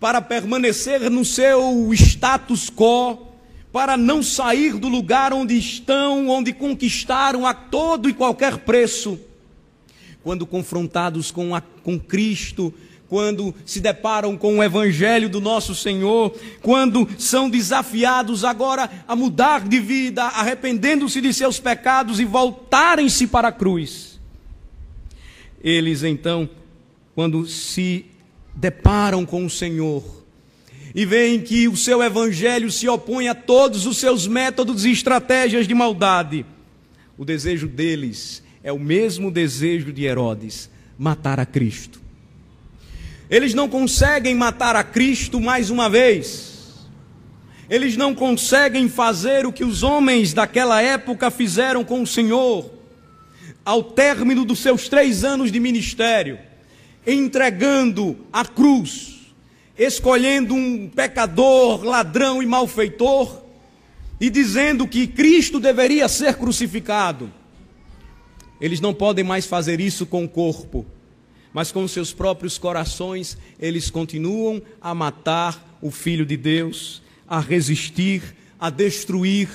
para 0.00 0.20
permanecer 0.22 1.10
no 1.10 1.24
seu 1.24 1.92
status 1.92 2.70
quo, 2.70 3.28
para 3.72 3.96
não 3.96 4.22
sair 4.22 4.74
do 4.76 4.88
lugar 4.88 5.32
onde 5.32 5.56
estão, 5.56 6.28
onde 6.28 6.52
conquistaram 6.52 7.46
a 7.46 7.52
todo 7.52 8.08
e 8.08 8.14
qualquer 8.14 8.58
preço, 8.58 9.20
quando 10.22 10.46
confrontados 10.46 11.30
com, 11.30 11.54
a, 11.54 11.60
com 11.60 11.98
Cristo, 11.98 12.72
quando 13.08 13.54
se 13.64 13.80
deparam 13.80 14.36
com 14.36 14.58
o 14.58 14.62
Evangelho 14.62 15.28
do 15.28 15.40
nosso 15.40 15.74
Senhor, 15.74 16.36
quando 16.60 17.08
são 17.18 17.48
desafiados 17.48 18.44
agora 18.44 18.90
a 19.08 19.16
mudar 19.16 19.66
de 19.66 19.80
vida, 19.80 20.24
arrependendo-se 20.24 21.20
de 21.20 21.32
seus 21.32 21.58
pecados 21.58 22.20
e 22.20 22.24
voltarem-se 22.24 23.26
para 23.26 23.48
a 23.48 23.52
cruz. 23.52 24.20
Eles 25.64 26.04
então, 26.04 26.48
quando 27.14 27.46
se 27.46 28.04
deparam 28.54 29.24
com 29.24 29.46
o 29.46 29.50
Senhor 29.50 30.04
e 30.94 31.06
veem 31.06 31.40
que 31.40 31.66
o 31.66 31.76
seu 31.76 32.02
Evangelho 32.02 32.70
se 32.70 32.88
opõe 32.88 33.28
a 33.28 33.34
todos 33.34 33.86
os 33.86 33.96
seus 33.96 34.26
métodos 34.26 34.84
e 34.84 34.90
estratégias 34.90 35.66
de 35.66 35.74
maldade, 35.74 36.44
o 37.16 37.24
desejo 37.24 37.66
deles 37.66 38.42
é 38.62 38.70
o 38.70 38.78
mesmo 38.78 39.30
desejo 39.30 39.92
de 39.92 40.04
Herodes: 40.04 40.70
matar 40.98 41.40
a 41.40 41.46
Cristo 41.46 42.07
eles 43.30 43.52
não 43.52 43.68
conseguem 43.68 44.34
matar 44.34 44.74
a 44.74 44.82
Cristo 44.82 45.40
mais 45.40 45.68
uma 45.68 45.88
vez. 45.88 46.86
Eles 47.68 47.96
não 47.96 48.14
conseguem 48.14 48.88
fazer 48.88 49.44
o 49.44 49.52
que 49.52 49.64
os 49.64 49.82
homens 49.82 50.32
daquela 50.32 50.80
época 50.80 51.30
fizeram 51.30 51.84
com 51.84 52.02
o 52.02 52.06
Senhor, 52.06 52.70
ao 53.62 53.82
término 53.82 54.46
dos 54.46 54.60
seus 54.60 54.88
três 54.88 55.24
anos 55.24 55.52
de 55.52 55.60
ministério, 55.60 56.38
entregando 57.06 58.16
a 58.32 58.46
cruz, 58.46 59.34
escolhendo 59.76 60.54
um 60.54 60.88
pecador, 60.88 61.84
ladrão 61.84 62.42
e 62.42 62.46
malfeitor, 62.46 63.42
e 64.18 64.30
dizendo 64.30 64.88
que 64.88 65.06
Cristo 65.06 65.60
deveria 65.60 66.08
ser 66.08 66.34
crucificado. 66.36 67.30
Eles 68.58 68.80
não 68.80 68.94
podem 68.94 69.22
mais 69.22 69.44
fazer 69.44 69.78
isso 69.78 70.06
com 70.06 70.24
o 70.24 70.28
corpo 70.28 70.86
mas 71.52 71.72
com 71.72 71.86
seus 71.88 72.12
próprios 72.12 72.58
corações 72.58 73.38
eles 73.58 73.90
continuam 73.90 74.62
a 74.80 74.94
matar 74.94 75.78
o 75.80 75.90
Filho 75.90 76.26
de 76.26 76.36
Deus, 76.36 77.02
a 77.26 77.40
resistir, 77.40 78.22
a 78.58 78.70
destruir, 78.70 79.48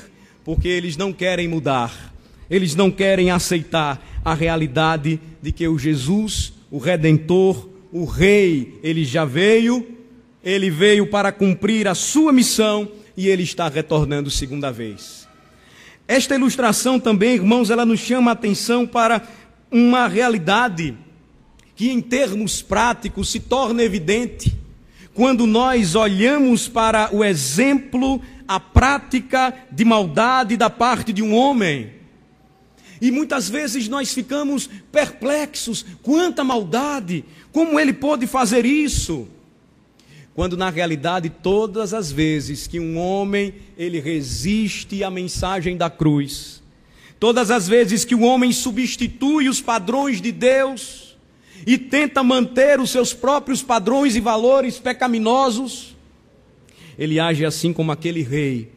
porque 0.44 0.68
eles 0.68 0.98
não 0.98 1.14
querem 1.14 1.48
mudar, 1.48 2.14
eles 2.50 2.76
não 2.76 2.92
querem 2.92 3.32
aceitar 3.32 4.02
a 4.24 4.34
realidade 4.34 5.20
de 5.42 5.52
que 5.52 5.68
o 5.68 5.78
Jesus, 5.78 6.54
o 6.72 6.78
Redentor, 6.78 7.70
o 7.92 8.06
Rei, 8.06 8.80
ele 8.82 9.04
já 9.06 9.26
veio, 9.26 9.88
ele 10.44 10.70
veio 10.70 11.08
para 11.08 11.32
cumprir 11.32 11.88
a 11.88 11.96
sua 11.96 12.32
missão 12.32 12.90
e 13.16 13.28
ele 13.28 13.44
está 13.44 13.68
retornando 13.68 14.30
segunda 14.30 14.72
vez. 14.72 15.28
Esta 16.08 16.36
ilustração 16.36 17.00
também, 17.00 17.36
irmãos, 17.36 17.70
ela 17.70 17.86
nos 17.86 18.00
chama 18.00 18.32
a 18.32 18.34
atenção 18.34 18.86
para 18.86 19.22
uma 19.72 20.08
realidade 20.08 20.96
que 21.76 21.90
em 21.90 22.02
termos 22.02 22.62
práticos 22.62 23.30
se 23.30 23.40
torna 23.40 23.84
evidente 23.84 24.64
quando 25.14 25.46
nós 25.46 25.96
olhamos 25.96 26.68
para 26.68 27.10
o 27.16 27.24
exemplo, 27.24 28.20
a 28.48 28.60
prática 28.60 29.54
de 29.72 29.86
maldade 29.86 30.58
da 30.58 30.70
parte 30.70 31.14
de 31.14 31.22
um 31.22 31.36
homem. 31.36 31.92
E 33.00 33.12
muitas 33.12 33.50
vezes 33.50 33.88
nós 33.88 34.14
ficamos 34.14 34.70
perplexos: 34.92 35.86
quanta 36.02 36.44
maldade, 36.44 37.24
como 37.52 37.80
ele 37.80 37.94
pôde 37.94 38.26
fazer 38.26 38.66
isso? 38.66 39.28
Quando 40.34 40.58
na 40.58 40.72
realidade 40.72 41.30
todas 41.30 41.94
as 41.94 42.12
vezes 42.12 42.66
que 42.66 42.80
um 42.80 42.98
homem 42.98 43.54
ele 43.78 44.00
resiste 44.00 45.04
à 45.04 45.12
mensagem 45.12 45.78
da 45.78 45.92
cruz, 45.92 46.64
todas 47.20 47.52
as 47.52 47.68
vezes 47.68 48.04
que 48.04 48.16
o 48.16 48.22
homem 48.22 48.52
substitui 48.52 49.48
os 49.48 49.62
padrões 49.62 50.20
de 50.20 50.32
Deus, 50.32 51.03
e 51.66 51.78
tenta 51.78 52.24
manter 52.24 52.80
os 52.80 52.90
seus 52.90 53.14
próprios 53.14 53.62
padrões 53.62 54.16
e 54.16 54.20
valores 54.20 54.80
pecaminosos, 54.80 55.96
ele 56.98 57.20
age 57.20 57.46
assim 57.46 57.74
como 57.74 57.92
aquele 57.92 58.22
rei. 58.22 58.72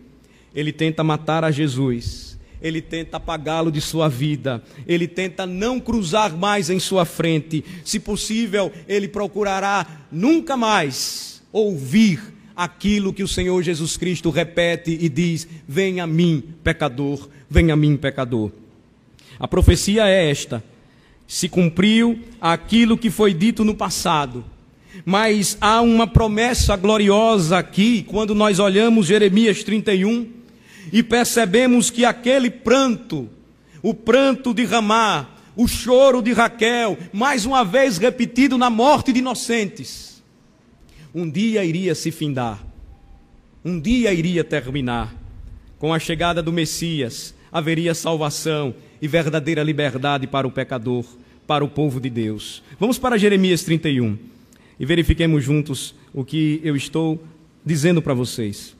Ele 0.54 0.72
tenta 0.72 1.04
matar 1.04 1.44
a 1.44 1.50
Jesus, 1.50 2.38
ele 2.62 2.80
tenta 2.80 3.18
apagá-lo 3.18 3.70
de 3.70 3.80
sua 3.80 4.08
vida, 4.08 4.62
ele 4.86 5.06
tenta 5.06 5.44
não 5.44 5.78
cruzar 5.78 6.34
mais 6.34 6.70
em 6.70 6.78
sua 6.78 7.04
frente. 7.04 7.62
Se 7.84 8.00
possível, 8.00 8.72
ele 8.88 9.06
procurará 9.06 9.86
nunca 10.10 10.56
mais 10.56 11.42
ouvir 11.52 12.20
aquilo 12.54 13.12
que 13.12 13.22
o 13.22 13.28
Senhor 13.28 13.62
Jesus 13.62 13.98
Cristo 13.98 14.30
repete 14.30 14.96
e 14.98 15.10
diz: 15.10 15.46
Venha 15.68 16.04
a 16.04 16.06
mim, 16.06 16.42
pecador, 16.64 17.28
venha 17.50 17.74
a 17.74 17.76
mim, 17.76 17.96
pecador. 17.96 18.50
A 19.38 19.46
profecia 19.46 20.08
é 20.08 20.30
esta 20.30 20.64
se 21.26 21.48
cumpriu 21.48 22.20
aquilo 22.40 22.96
que 22.96 23.10
foi 23.10 23.34
dito 23.34 23.64
no 23.64 23.74
passado. 23.74 24.44
Mas 25.04 25.58
há 25.60 25.80
uma 25.80 26.06
promessa 26.06 26.76
gloriosa 26.76 27.58
aqui, 27.58 28.02
quando 28.08 28.34
nós 28.34 28.58
olhamos 28.58 29.06
Jeremias 29.06 29.62
31 29.62 30.28
e 30.92 31.02
percebemos 31.02 31.90
que 31.90 32.04
aquele 32.04 32.50
pranto, 32.50 33.28
o 33.82 33.92
pranto 33.92 34.54
de 34.54 34.64
Ramá, 34.64 35.28
o 35.56 35.66
choro 35.66 36.22
de 36.22 36.32
Raquel, 36.32 36.98
mais 37.12 37.44
uma 37.44 37.64
vez 37.64 37.98
repetido 37.98 38.56
na 38.56 38.70
morte 38.70 39.12
de 39.12 39.18
inocentes. 39.18 40.22
Um 41.14 41.28
dia 41.28 41.64
iria 41.64 41.94
se 41.94 42.10
findar, 42.10 42.62
um 43.64 43.80
dia 43.80 44.12
iria 44.12 44.44
terminar. 44.44 45.14
Com 45.78 45.92
a 45.92 45.98
chegada 45.98 46.42
do 46.42 46.52
Messias, 46.52 47.34
haveria 47.52 47.94
salvação 47.94 48.74
e 49.00 49.08
verdadeira 49.08 49.62
liberdade 49.62 50.26
para 50.26 50.46
o 50.46 50.50
pecador, 50.50 51.04
para 51.46 51.64
o 51.64 51.68
povo 51.68 52.00
de 52.00 52.10
Deus. 52.10 52.62
Vamos 52.78 52.98
para 52.98 53.18
Jeremias 53.18 53.62
31 53.62 54.18
e 54.78 54.84
verifiquemos 54.84 55.44
juntos 55.44 55.94
o 56.12 56.24
que 56.24 56.60
eu 56.62 56.76
estou 56.76 57.22
dizendo 57.64 58.02
para 58.02 58.14
vocês. 58.14 58.76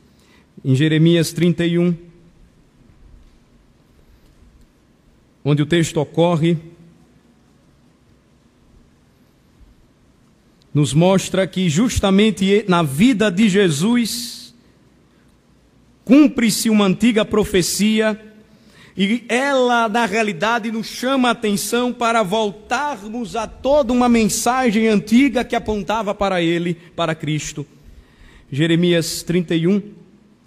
Em 0.64 0.74
Jeremias 0.74 1.32
31, 1.32 1.94
onde 5.44 5.62
o 5.62 5.66
texto 5.66 5.98
ocorre, 5.98 6.56
nos 10.74 10.92
mostra 10.92 11.46
que 11.46 11.70
justamente 11.70 12.64
na 12.68 12.82
vida 12.82 13.30
de 13.30 13.48
Jesus 13.48 14.54
cumpre-se 16.04 16.68
uma 16.68 16.84
antiga 16.84 17.24
profecia 17.24 18.25
e 18.96 19.24
ela, 19.28 19.88
na 19.88 20.06
realidade, 20.06 20.72
nos 20.72 20.86
chama 20.86 21.28
a 21.28 21.32
atenção 21.32 21.92
para 21.92 22.22
voltarmos 22.22 23.36
a 23.36 23.46
toda 23.46 23.92
uma 23.92 24.08
mensagem 24.08 24.88
antiga 24.88 25.44
que 25.44 25.54
apontava 25.54 26.14
para 26.14 26.40
ele, 26.40 26.74
para 26.96 27.14
Cristo. 27.14 27.66
Jeremias 28.50 29.22
31, 29.22 29.82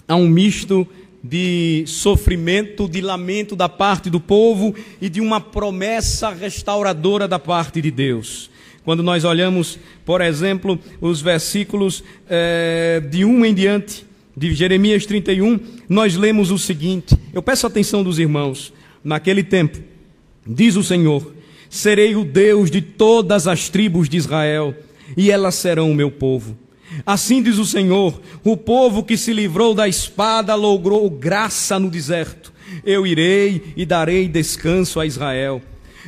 há 0.07 0.15
um 0.15 0.27
misto 0.27 0.87
de 1.23 1.83
sofrimento, 1.85 2.89
de 2.89 3.01
lamento 3.01 3.55
da 3.55 3.69
parte 3.69 4.09
do 4.09 4.19
povo 4.19 4.73
e 4.99 5.09
de 5.09 5.21
uma 5.21 5.39
promessa 5.39 6.31
restauradora 6.31 7.27
da 7.27 7.37
parte 7.37 7.81
de 7.81 7.91
Deus. 7.91 8.49
Quando 8.83 9.03
nós 9.03 9.25
olhamos, 9.25 9.77
por 10.03 10.21
exemplo, 10.21 10.79
os 10.99 11.21
versículos 11.21 12.03
é, 12.27 13.03
de 13.11 13.23
1 13.23 13.45
em 13.45 13.53
diante, 13.53 14.08
de 14.39 14.53
Jeremias 14.53 15.05
31, 15.05 15.59
nós 15.89 16.15
lemos 16.15 16.49
o 16.49 16.57
seguinte: 16.57 17.13
eu 17.33 17.43
peço 17.43 17.67
a 17.67 17.69
atenção 17.69 18.01
dos 18.01 18.19
irmãos, 18.19 18.71
naquele 19.03 19.43
tempo, 19.43 19.77
diz 20.47 20.77
o 20.77 20.83
Senhor: 20.83 21.33
serei 21.69 22.15
o 22.15 22.23
Deus 22.23 22.71
de 22.71 22.81
todas 22.81 23.47
as 23.47 23.67
tribos 23.67 24.07
de 24.07 24.15
Israel, 24.15 24.73
e 25.17 25.29
elas 25.29 25.55
serão 25.55 25.91
o 25.91 25.95
meu 25.95 26.09
povo. 26.09 26.57
Assim 27.05 27.43
diz 27.43 27.57
o 27.57 27.65
Senhor: 27.65 28.21
o 28.41 28.55
povo 28.55 29.03
que 29.03 29.17
se 29.17 29.33
livrou 29.33 29.73
da 29.73 29.89
espada 29.89 30.55
logrou 30.55 31.09
graça 31.09 31.77
no 31.77 31.89
deserto. 31.89 32.53
Eu 32.85 33.05
irei 33.05 33.73
e 33.75 33.85
darei 33.85 34.25
descanso 34.29 35.01
a 35.01 35.05
Israel. 35.05 35.61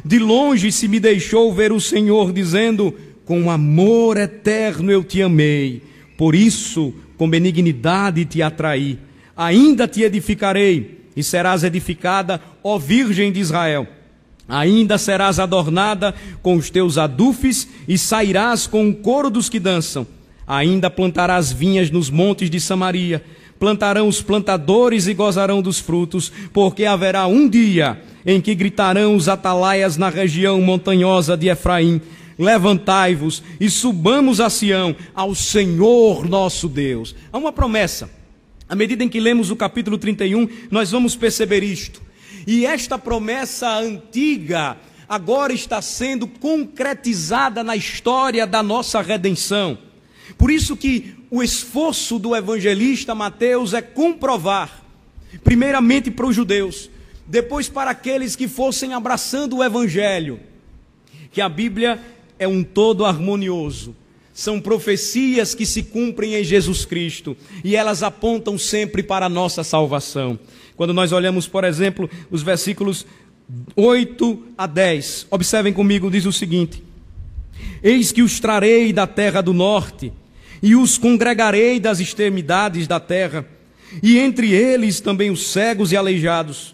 De 0.05 0.19
longe 0.19 0.71
se 0.71 0.87
me 0.87 1.01
deixou 1.01 1.53
ver 1.53 1.73
o 1.73 1.81
Senhor 1.81 2.31
dizendo: 2.31 2.95
Com 3.25 3.51
amor 3.51 4.15
eterno 4.15 4.89
eu 4.89 5.03
te 5.03 5.21
amei, 5.21 5.81
por 6.15 6.33
isso 6.33 6.93
com 7.21 7.29
benignidade 7.29 8.25
te 8.25 8.41
atraí. 8.41 8.97
Ainda 9.37 9.87
te 9.87 10.01
edificarei, 10.01 11.01
e 11.15 11.21
serás 11.21 11.63
edificada, 11.63 12.41
ó 12.63 12.79
Virgem 12.79 13.31
de 13.31 13.39
Israel. 13.39 13.85
Ainda 14.49 14.97
serás 14.97 15.37
adornada 15.37 16.15
com 16.41 16.55
os 16.55 16.71
teus 16.71 16.97
adufes, 16.97 17.67
e 17.87 17.95
sairás 17.95 18.65
com 18.65 18.89
o 18.89 18.95
coro 18.95 19.29
dos 19.29 19.49
que 19.49 19.59
dançam 19.59 20.07
Ainda 20.47 20.89
plantarás 20.89 21.51
vinhas 21.51 21.91
nos 21.91 22.09
montes 22.09 22.49
de 22.49 22.59
Samaria, 22.59 23.23
plantarão 23.59 24.07
os 24.07 24.19
plantadores 24.23 25.05
e 25.05 25.13
gozarão 25.13 25.61
dos 25.61 25.77
frutos, 25.77 26.31
porque 26.51 26.85
haverá 26.85 27.27
um 27.27 27.47
dia 27.47 28.01
em 28.25 28.41
que 28.41 28.55
gritarão 28.55 29.15
os 29.15 29.29
atalaias 29.29 29.95
na 29.95 30.09
região 30.09 30.59
montanhosa 30.59 31.37
de 31.37 31.49
Efraim: 31.49 32.01
Levantai-vos 32.41 33.43
e 33.59 33.69
subamos 33.69 34.41
a 34.41 34.49
Sião, 34.49 34.95
ao 35.13 35.35
Senhor 35.35 36.27
nosso 36.27 36.67
Deus. 36.67 37.15
Há 37.31 37.37
uma 37.37 37.51
promessa. 37.51 38.09
À 38.67 38.75
medida 38.75 39.03
em 39.03 39.09
que 39.09 39.19
lemos 39.19 39.51
o 39.51 39.55
capítulo 39.55 39.95
31, 39.95 40.49
nós 40.71 40.89
vamos 40.89 41.15
perceber 41.15 41.61
isto. 41.61 42.01
E 42.47 42.65
esta 42.65 42.97
promessa 42.97 43.69
antiga 43.77 44.75
agora 45.07 45.53
está 45.53 45.83
sendo 45.83 46.25
concretizada 46.25 47.63
na 47.63 47.75
história 47.75 48.47
da 48.47 48.63
nossa 48.63 49.03
redenção. 49.03 49.77
Por 50.35 50.49
isso 50.49 50.75
que 50.75 51.13
o 51.29 51.43
esforço 51.43 52.17
do 52.17 52.35
evangelista 52.35 53.13
Mateus 53.13 53.75
é 53.75 53.83
comprovar, 53.83 54.83
primeiramente 55.43 56.09
para 56.09 56.25
os 56.25 56.35
judeus, 56.35 56.89
depois 57.27 57.69
para 57.69 57.91
aqueles 57.91 58.35
que 58.35 58.47
fossem 58.47 58.95
abraçando 58.95 59.57
o 59.57 59.63
evangelho, 59.63 60.39
que 61.31 61.39
a 61.39 61.47
Bíblia 61.47 62.01
é 62.41 62.47
um 62.47 62.63
todo 62.63 63.05
harmonioso. 63.05 63.95
São 64.33 64.59
profecias 64.59 65.53
que 65.53 65.63
se 65.63 65.83
cumprem 65.83 66.33
em 66.33 66.43
Jesus 66.43 66.85
Cristo 66.85 67.37
e 67.63 67.75
elas 67.75 68.01
apontam 68.01 68.57
sempre 68.57 69.03
para 69.03 69.27
a 69.27 69.29
nossa 69.29 69.63
salvação. 69.63 70.39
Quando 70.75 70.91
nós 70.91 71.11
olhamos, 71.11 71.47
por 71.47 71.63
exemplo, 71.63 72.09
os 72.31 72.41
versículos 72.41 73.05
8 73.75 74.43
a 74.57 74.65
10, 74.65 75.27
observem 75.29 75.71
comigo, 75.71 76.09
diz 76.09 76.25
o 76.25 76.31
seguinte: 76.31 76.81
Eis 77.83 78.11
que 78.11 78.23
os 78.23 78.39
trarei 78.39 78.91
da 78.91 79.05
terra 79.05 79.41
do 79.41 79.53
norte 79.53 80.11
e 80.63 80.75
os 80.75 80.97
congregarei 80.97 81.79
das 81.79 81.99
extremidades 81.99 82.87
da 82.87 82.99
terra, 82.99 83.45
e 84.01 84.17
entre 84.17 84.51
eles 84.51 84.99
também 84.99 85.29
os 85.29 85.51
cegos 85.51 85.91
e 85.91 85.97
aleijados, 85.97 86.73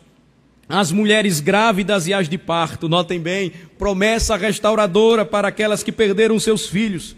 as 0.70 0.94
mulheres 0.94 1.42
grávidas 1.42 2.08
e 2.08 2.14
as 2.14 2.30
de 2.30 2.38
parto. 2.38 2.88
Notem 2.88 3.20
bem, 3.20 3.52
promessa 3.78 4.36
restauradora 4.36 5.26
para 5.26 5.48
aquelas 5.48 5.84
que 5.84 5.92
perderam 5.92 6.40
seus 6.40 6.68
filhos. 6.68 7.16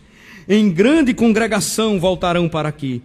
Em 0.47 0.71
grande 0.71 1.13
congregação 1.13 1.99
voltarão 1.99 2.49
para 2.49 2.69
aqui. 2.69 3.01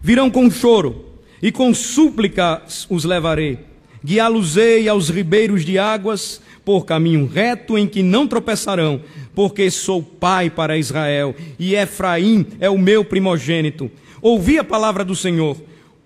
Virão 0.00 0.30
com 0.30 0.50
choro 0.50 1.06
e 1.42 1.50
com 1.50 1.74
súplicas 1.74 2.86
os 2.88 3.04
levarei. 3.04 3.58
Guiá-los-ei 4.04 4.88
aos 4.88 5.08
ribeiros 5.08 5.64
de 5.64 5.78
águas, 5.78 6.40
por 6.64 6.84
caminho 6.84 7.26
reto 7.26 7.76
em 7.76 7.86
que 7.86 8.02
não 8.02 8.26
tropeçarão, 8.26 9.00
porque 9.34 9.70
sou 9.70 10.02
pai 10.02 10.50
para 10.50 10.78
Israel, 10.78 11.34
e 11.58 11.74
Efraim 11.74 12.46
é 12.60 12.70
o 12.70 12.78
meu 12.78 13.04
primogênito. 13.04 13.90
Ouvi 14.22 14.58
a 14.58 14.64
palavra 14.64 15.04
do 15.04 15.14
Senhor, 15.14 15.56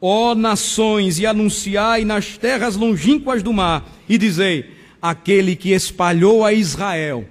ó 0.00 0.34
nações, 0.34 1.18
e 1.18 1.26
anunciai 1.26 2.04
nas 2.04 2.36
terras 2.36 2.76
longínquas 2.76 3.42
do 3.42 3.52
mar, 3.52 3.88
e 4.08 4.16
dizei: 4.18 4.64
aquele 5.00 5.54
que 5.54 5.72
espalhou 5.72 6.44
a 6.44 6.52
Israel, 6.52 7.24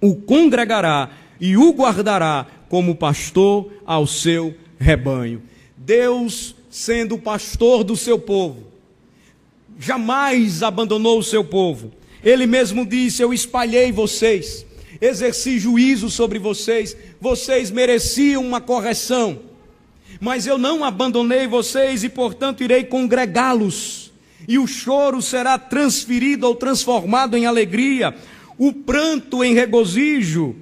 o 0.00 0.14
congregará 0.14 1.10
e 1.40 1.56
o 1.56 1.72
guardará 1.72 2.46
como 2.68 2.94
pastor 2.94 3.72
ao 3.84 4.06
seu 4.06 4.54
rebanho. 4.78 5.42
Deus, 5.76 6.54
sendo 6.70 7.16
o 7.16 7.20
pastor 7.20 7.84
do 7.84 7.96
seu 7.96 8.18
povo, 8.18 8.64
jamais 9.78 10.62
abandonou 10.62 11.18
o 11.18 11.22
seu 11.22 11.44
povo 11.44 11.92
ele 12.22 12.46
mesmo 12.46 12.86
disse: 12.86 13.22
Eu 13.22 13.32
espalhei 13.32 13.90
vocês, 13.90 14.64
exerci 15.00 15.58
juízo 15.58 16.08
sobre 16.08 16.38
vocês, 16.38 16.96
vocês 17.20 17.70
mereciam 17.70 18.44
uma 18.44 18.60
correção, 18.60 19.40
mas 20.20 20.46
eu 20.46 20.56
não 20.56 20.84
abandonei 20.84 21.46
vocês 21.46 22.04
e, 22.04 22.08
portanto, 22.08 22.62
irei 22.62 22.84
congregá-los, 22.84 24.01
e 24.46 24.58
o 24.58 24.66
choro 24.66 25.22
será 25.22 25.58
transferido 25.58 26.46
ou 26.46 26.54
transformado 26.54 27.36
em 27.36 27.46
alegria, 27.46 28.14
o 28.58 28.72
pranto 28.72 29.42
em 29.42 29.54
regozijo. 29.54 30.54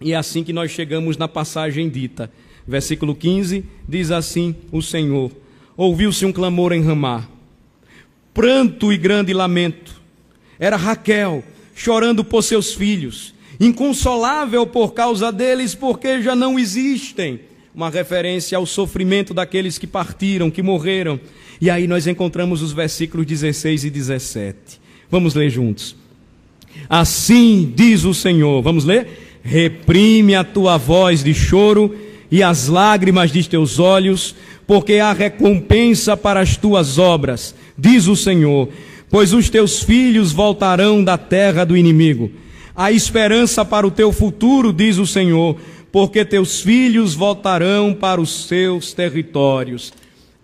E 0.00 0.12
é 0.12 0.16
assim 0.16 0.44
que 0.44 0.52
nós 0.52 0.70
chegamos 0.70 1.16
na 1.16 1.28
passagem 1.28 1.88
dita. 1.88 2.30
Versículo 2.66 3.14
15 3.14 3.64
diz 3.88 4.10
assim: 4.10 4.54
O 4.72 4.80
Senhor 4.80 5.30
ouviu-se 5.76 6.24
um 6.24 6.32
clamor 6.32 6.72
em 6.72 6.82
Ramá, 6.82 7.28
pranto 8.32 8.92
e 8.92 8.96
grande 8.96 9.32
lamento 9.32 10.04
era 10.58 10.76
Raquel, 10.76 11.42
chorando 11.74 12.24
por 12.24 12.42
seus 12.42 12.72
filhos, 12.74 13.34
inconsolável 13.58 14.66
por 14.66 14.94
causa 14.94 15.32
deles, 15.32 15.74
porque 15.74 16.22
já 16.22 16.34
não 16.34 16.58
existem. 16.58 17.40
Uma 17.74 17.90
referência 17.90 18.56
ao 18.56 18.64
sofrimento 18.66 19.34
daqueles 19.34 19.78
que 19.78 19.86
partiram, 19.86 20.50
que 20.50 20.62
morreram. 20.62 21.18
E 21.60 21.68
aí 21.68 21.86
nós 21.86 22.06
encontramos 22.06 22.62
os 22.62 22.72
versículos 22.72 23.26
16 23.26 23.84
e 23.84 23.90
17. 23.90 24.56
Vamos 25.10 25.34
ler 25.34 25.50
juntos. 25.50 25.96
Assim 26.88 27.72
diz 27.74 28.04
o 28.04 28.14
Senhor, 28.14 28.62
vamos 28.62 28.84
ler? 28.84 29.40
Reprime 29.42 30.34
a 30.34 30.44
tua 30.44 30.76
voz 30.76 31.22
de 31.22 31.34
choro 31.34 31.94
e 32.30 32.42
as 32.42 32.68
lágrimas 32.68 33.30
de 33.30 33.48
teus 33.48 33.78
olhos, 33.78 34.34
porque 34.66 34.94
há 34.94 35.12
recompensa 35.12 36.16
para 36.16 36.40
as 36.40 36.56
tuas 36.56 36.98
obras, 36.98 37.54
diz 37.76 38.06
o 38.06 38.16
Senhor 38.16 38.68
pois 39.14 39.32
os 39.32 39.48
teus 39.48 39.80
filhos 39.80 40.32
voltarão 40.32 41.04
da 41.04 41.16
terra 41.16 41.64
do 41.64 41.76
inimigo. 41.76 42.32
Há 42.74 42.90
esperança 42.90 43.64
para 43.64 43.86
o 43.86 43.90
teu 43.92 44.10
futuro, 44.10 44.72
diz 44.72 44.98
o 44.98 45.06
Senhor, 45.06 45.56
porque 45.94 46.24
teus 46.24 46.60
filhos 46.60 47.14
voltarão 47.14 47.94
para 47.94 48.20
os 48.20 48.48
seus 48.48 48.92
territórios. 48.92 49.92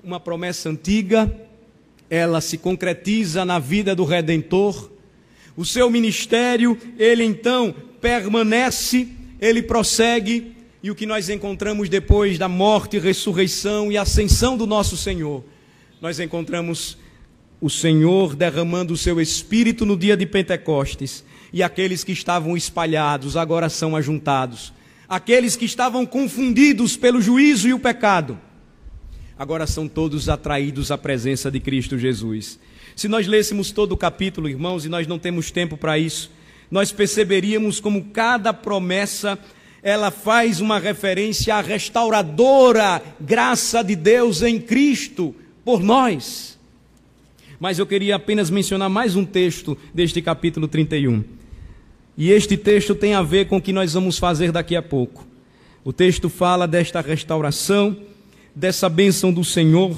Uma 0.00 0.20
promessa 0.20 0.68
antiga, 0.68 1.28
ela 2.08 2.40
se 2.40 2.56
concretiza 2.56 3.44
na 3.44 3.58
vida 3.58 3.92
do 3.92 4.04
redentor, 4.04 4.88
O 5.56 5.64
seu 5.64 5.90
ministério, 5.90 6.78
ele 6.96 7.24
então 7.24 7.74
permanece, 8.00 9.08
ele 9.40 9.60
prossegue, 9.60 10.54
e 10.84 10.88
o 10.88 10.94
que 10.94 11.04
nós 11.04 11.28
encontramos 11.28 11.88
depois 11.88 12.38
da 12.38 12.48
morte, 12.48 13.00
ressurreição 13.00 13.90
e 13.90 13.98
ascensão 13.98 14.56
do 14.56 14.68
nosso 14.68 14.96
Senhor, 14.96 15.42
nós 16.00 16.20
encontramos 16.20 16.96
o 17.60 17.68
Senhor 17.68 18.36
derramando 18.36 18.94
o 18.94 18.96
seu 18.96 19.20
espírito 19.20 19.84
no 19.84 19.96
dia 19.96 20.16
de 20.16 20.26
Pentecostes, 20.26 21.24
e 21.52 21.60
aqueles 21.60 22.04
que 22.04 22.12
estavam 22.12 22.56
espalhados 22.56 23.36
agora 23.36 23.68
são 23.68 23.96
ajuntados. 23.96 24.72
Aqueles 25.10 25.56
que 25.56 25.64
estavam 25.64 26.06
confundidos 26.06 26.96
pelo 26.96 27.20
juízo 27.20 27.66
e 27.66 27.74
o 27.74 27.80
pecado, 27.80 28.38
agora 29.36 29.66
são 29.66 29.88
todos 29.88 30.28
atraídos 30.28 30.92
à 30.92 30.96
presença 30.96 31.50
de 31.50 31.58
Cristo 31.58 31.98
Jesus. 31.98 32.60
Se 32.94 33.08
nós 33.08 33.26
lêssemos 33.26 33.72
todo 33.72 33.90
o 33.90 33.96
capítulo, 33.96 34.48
irmãos, 34.48 34.84
e 34.84 34.88
nós 34.88 35.08
não 35.08 35.18
temos 35.18 35.50
tempo 35.50 35.76
para 35.76 35.98
isso, 35.98 36.30
nós 36.70 36.92
perceberíamos 36.92 37.80
como 37.80 38.04
cada 38.04 38.52
promessa 38.54 39.36
ela 39.82 40.12
faz 40.12 40.60
uma 40.60 40.78
referência 40.78 41.56
à 41.56 41.60
restauradora 41.60 43.02
graça 43.20 43.82
de 43.82 43.96
Deus 43.96 44.42
em 44.42 44.60
Cristo 44.60 45.34
por 45.64 45.82
nós. 45.82 46.56
Mas 47.58 47.80
eu 47.80 47.86
queria 47.86 48.14
apenas 48.14 48.48
mencionar 48.48 48.88
mais 48.88 49.16
um 49.16 49.24
texto 49.24 49.76
deste 49.92 50.22
capítulo 50.22 50.68
31. 50.68 51.24
E 52.20 52.30
este 52.32 52.54
texto 52.54 52.94
tem 52.94 53.14
a 53.14 53.22
ver 53.22 53.46
com 53.46 53.56
o 53.56 53.62
que 53.62 53.72
nós 53.72 53.94
vamos 53.94 54.18
fazer 54.18 54.52
daqui 54.52 54.76
a 54.76 54.82
pouco. 54.82 55.26
O 55.82 55.90
texto 55.90 56.28
fala 56.28 56.68
desta 56.68 57.00
restauração, 57.00 57.96
dessa 58.54 58.90
bênção 58.90 59.32
do 59.32 59.42
Senhor, 59.42 59.96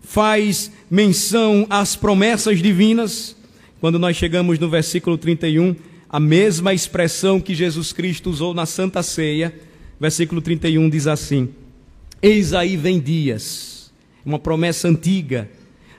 faz 0.00 0.72
menção 0.90 1.66
às 1.68 1.94
promessas 1.94 2.62
divinas. 2.62 3.36
Quando 3.82 3.98
nós 3.98 4.16
chegamos 4.16 4.58
no 4.58 4.70
versículo 4.70 5.18
31, 5.18 5.76
a 6.08 6.18
mesma 6.18 6.72
expressão 6.72 7.38
que 7.38 7.54
Jesus 7.54 7.92
Cristo 7.92 8.30
usou 8.30 8.54
na 8.54 8.64
Santa 8.64 9.02
Ceia, 9.02 9.54
versículo 10.00 10.40
31 10.40 10.88
diz 10.88 11.06
assim: 11.06 11.50
Eis 12.22 12.54
aí 12.54 12.78
vem 12.78 12.98
dias, 12.98 13.92
uma 14.24 14.38
promessa 14.38 14.88
antiga, 14.88 15.50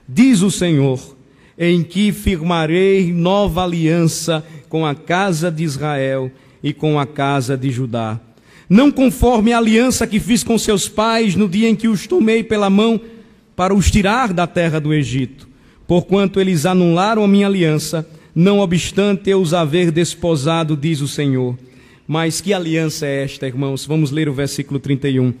diz 0.08 0.42
o 0.42 0.50
Senhor, 0.50 1.16
em 1.58 1.82
que 1.82 2.12
firmarei 2.12 3.12
nova 3.12 3.64
aliança 3.64 4.44
com 4.68 4.86
a 4.86 4.94
casa 4.94 5.50
de 5.50 5.64
Israel 5.64 6.30
e 6.62 6.72
com 6.72 6.98
a 6.98 7.06
casa 7.06 7.56
de 7.56 7.70
Judá. 7.70 8.20
Não 8.68 8.90
conforme 8.90 9.52
a 9.52 9.58
aliança 9.58 10.06
que 10.06 10.20
fiz 10.20 10.44
com 10.44 10.56
seus 10.56 10.88
pais 10.88 11.34
no 11.34 11.48
dia 11.48 11.68
em 11.68 11.74
que 11.74 11.88
os 11.88 12.06
tomei 12.06 12.42
pela 12.44 12.70
mão 12.70 13.00
para 13.56 13.74
os 13.74 13.90
tirar 13.90 14.32
da 14.32 14.46
terra 14.46 14.80
do 14.80 14.94
Egito, 14.94 15.48
porquanto 15.86 16.40
eles 16.40 16.64
anularam 16.64 17.24
a 17.24 17.28
minha 17.28 17.46
aliança 17.46 18.06
não 18.34 18.60
obstante 18.60 19.30
eu 19.30 19.40
os 19.40 19.52
haver 19.52 19.90
desposado, 19.90 20.76
diz 20.76 21.00
o 21.00 21.08
Senhor. 21.08 21.58
Mas 22.06 22.40
que 22.40 22.54
aliança 22.54 23.06
é 23.06 23.24
esta, 23.24 23.46
irmãos? 23.46 23.84
Vamos 23.84 24.10
ler 24.10 24.28
o 24.28 24.32
versículo 24.32 24.78
31. 24.78 25.34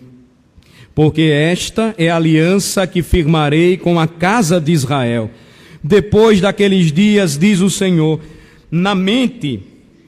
Porque 0.94 1.22
esta 1.22 1.94
é 1.96 2.10
a 2.10 2.16
aliança 2.16 2.86
que 2.86 3.02
firmarei 3.02 3.76
com 3.76 3.98
a 3.98 4.06
casa 4.06 4.60
de 4.60 4.72
Israel. 4.72 5.30
Depois 5.82 6.40
daqueles 6.40 6.92
dias, 6.92 7.38
diz 7.38 7.60
o 7.60 7.70
Senhor, 7.70 8.20
na 8.70 8.94
mente 8.94 9.60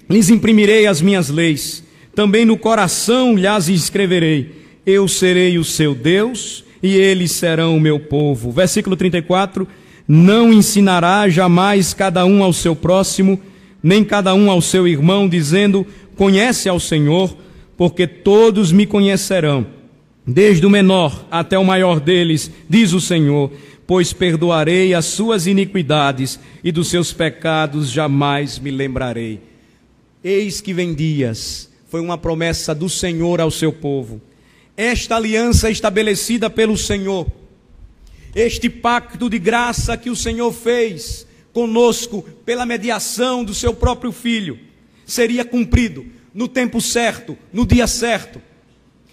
lhes 0.08 0.28
imprimirei 0.28 0.86
as 0.86 1.00
minhas 1.00 1.30
leis, 1.30 1.82
também 2.14 2.44
no 2.44 2.58
coração 2.58 3.34
lhes 3.34 3.68
escreverei. 3.68 4.62
Eu 4.84 5.08
serei 5.08 5.58
o 5.58 5.64
seu 5.64 5.94
Deus 5.94 6.64
e 6.82 6.94
eles 6.94 7.32
serão 7.32 7.76
o 7.76 7.80
meu 7.80 7.98
povo. 7.98 8.50
Versículo 8.50 8.96
34 8.96 9.66
não 10.06 10.52
ensinará 10.52 11.28
jamais 11.28 11.94
cada 11.94 12.24
um 12.26 12.42
ao 12.42 12.52
seu 12.52 12.74
próximo, 12.74 13.40
nem 13.82 14.04
cada 14.04 14.34
um 14.34 14.50
ao 14.50 14.60
seu 14.60 14.86
irmão, 14.86 15.28
dizendo: 15.28 15.86
Conhece 16.16 16.68
ao 16.68 16.80
Senhor, 16.80 17.34
porque 17.76 18.06
todos 18.06 18.72
me 18.72 18.84
conhecerão, 18.84 19.66
desde 20.26 20.66
o 20.66 20.70
menor 20.70 21.26
até 21.30 21.58
o 21.58 21.64
maior 21.64 22.00
deles, 22.00 22.50
diz 22.68 22.92
o 22.92 23.00
Senhor, 23.00 23.50
pois 23.86 24.12
perdoarei 24.12 24.94
as 24.94 25.06
suas 25.06 25.46
iniquidades 25.46 26.38
e 26.62 26.70
dos 26.70 26.88
seus 26.88 27.12
pecados 27.12 27.90
jamais 27.90 28.58
me 28.58 28.70
lembrarei. 28.70 29.40
Eis 30.22 30.60
que 30.60 30.72
vem 30.72 30.94
dias, 30.94 31.70
foi 31.88 32.00
uma 32.00 32.16
promessa 32.16 32.74
do 32.74 32.88
Senhor 32.88 33.40
ao 33.40 33.50
seu 33.50 33.72
povo. 33.72 34.20
Esta 34.76 35.16
aliança 35.16 35.70
estabelecida 35.70 36.48
pelo 36.48 36.76
Senhor 36.76 37.26
este 38.34 38.70
pacto 38.70 39.28
de 39.28 39.38
graça 39.38 39.96
que 39.96 40.08
o 40.08 40.16
Senhor 40.16 40.52
fez 40.52 41.26
conosco 41.52 42.22
pela 42.46 42.64
mediação 42.64 43.44
do 43.44 43.52
seu 43.52 43.74
próprio 43.74 44.10
filho 44.10 44.58
seria 45.04 45.44
cumprido 45.44 46.06
no 46.32 46.48
tempo 46.48 46.80
certo, 46.80 47.36
no 47.52 47.66
dia 47.66 47.86
certo. 47.86 48.40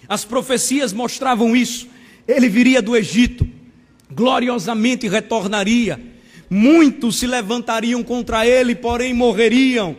As 0.08 0.24
profecias 0.24 0.92
mostravam 0.92 1.54
isso. 1.54 1.86
Ele 2.26 2.48
viria 2.48 2.80
do 2.80 2.96
Egito, 2.96 3.46
gloriosamente 4.12 5.08
retornaria. 5.08 6.00
Muitos 6.48 7.18
se 7.18 7.26
levantariam 7.26 8.02
contra 8.02 8.46
ele, 8.46 8.74
porém 8.74 9.14
morreriam. 9.14 9.96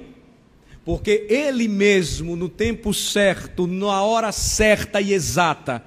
Porque 0.83 1.25
ele 1.29 1.67
mesmo, 1.67 2.35
no 2.35 2.49
tempo 2.49 2.93
certo, 2.93 3.67
na 3.67 4.01
hora 4.01 4.31
certa 4.31 4.99
e 4.99 5.13
exata, 5.13 5.83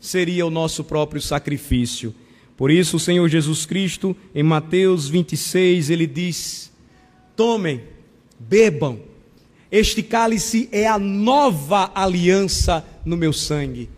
seria 0.00 0.46
o 0.46 0.50
nosso 0.50 0.84
próprio 0.84 1.20
sacrifício 1.20 2.14
por 2.58 2.72
isso, 2.72 2.96
o 2.96 3.00
Senhor 3.00 3.28
Jesus 3.28 3.64
Cristo, 3.64 4.16
em 4.34 4.42
Mateus 4.42 5.08
26, 5.08 5.90
ele 5.90 6.08
diz: 6.08 6.72
Tomem, 7.36 7.82
bebam, 8.36 8.98
este 9.70 10.02
cálice 10.02 10.68
é 10.72 10.84
a 10.84 10.98
nova 10.98 11.92
aliança 11.94 12.84
no 13.04 13.16
meu 13.16 13.32
sangue. 13.32 13.88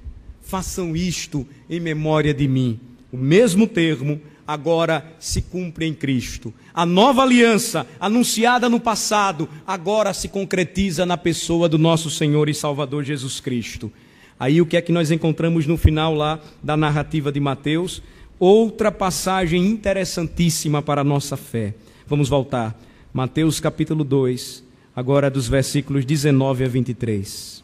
Façam 0.42 0.94
isto 0.94 1.48
em 1.70 1.80
memória 1.80 2.34
de 2.34 2.46
mim. 2.46 2.78
O 3.12 3.16
mesmo 3.16 3.66
termo 3.66 4.20
agora 4.46 5.12
se 5.18 5.42
cumpre 5.42 5.86
em 5.86 5.94
Cristo. 5.94 6.52
A 6.74 6.84
nova 6.84 7.22
aliança, 7.22 7.86
anunciada 7.98 8.68
no 8.68 8.80
passado, 8.80 9.48
agora 9.66 10.12
se 10.12 10.28
concretiza 10.28 11.06
na 11.06 11.16
pessoa 11.16 11.68
do 11.68 11.78
nosso 11.78 12.10
Senhor 12.10 12.48
e 12.48 12.54
Salvador 12.54 13.04
Jesus 13.04 13.40
Cristo. 13.40 13.92
Aí 14.38 14.60
o 14.60 14.66
que 14.66 14.76
é 14.76 14.82
que 14.82 14.92
nós 14.92 15.10
encontramos 15.10 15.66
no 15.66 15.76
final 15.76 16.14
lá 16.14 16.40
da 16.62 16.76
narrativa 16.76 17.30
de 17.30 17.40
Mateus? 17.40 18.02
outra 18.40 18.90
passagem 18.90 19.66
interessantíssima 19.66 20.80
para 20.80 21.02
a 21.02 21.04
nossa 21.04 21.36
fé. 21.36 21.74
Vamos 22.06 22.30
voltar. 22.30 22.74
Mateus 23.12 23.60
capítulo 23.60 24.02
2, 24.02 24.64
agora 24.96 25.30
dos 25.30 25.46
versículos 25.46 26.06
19 26.06 26.64
a 26.64 26.68
23. 26.68 27.62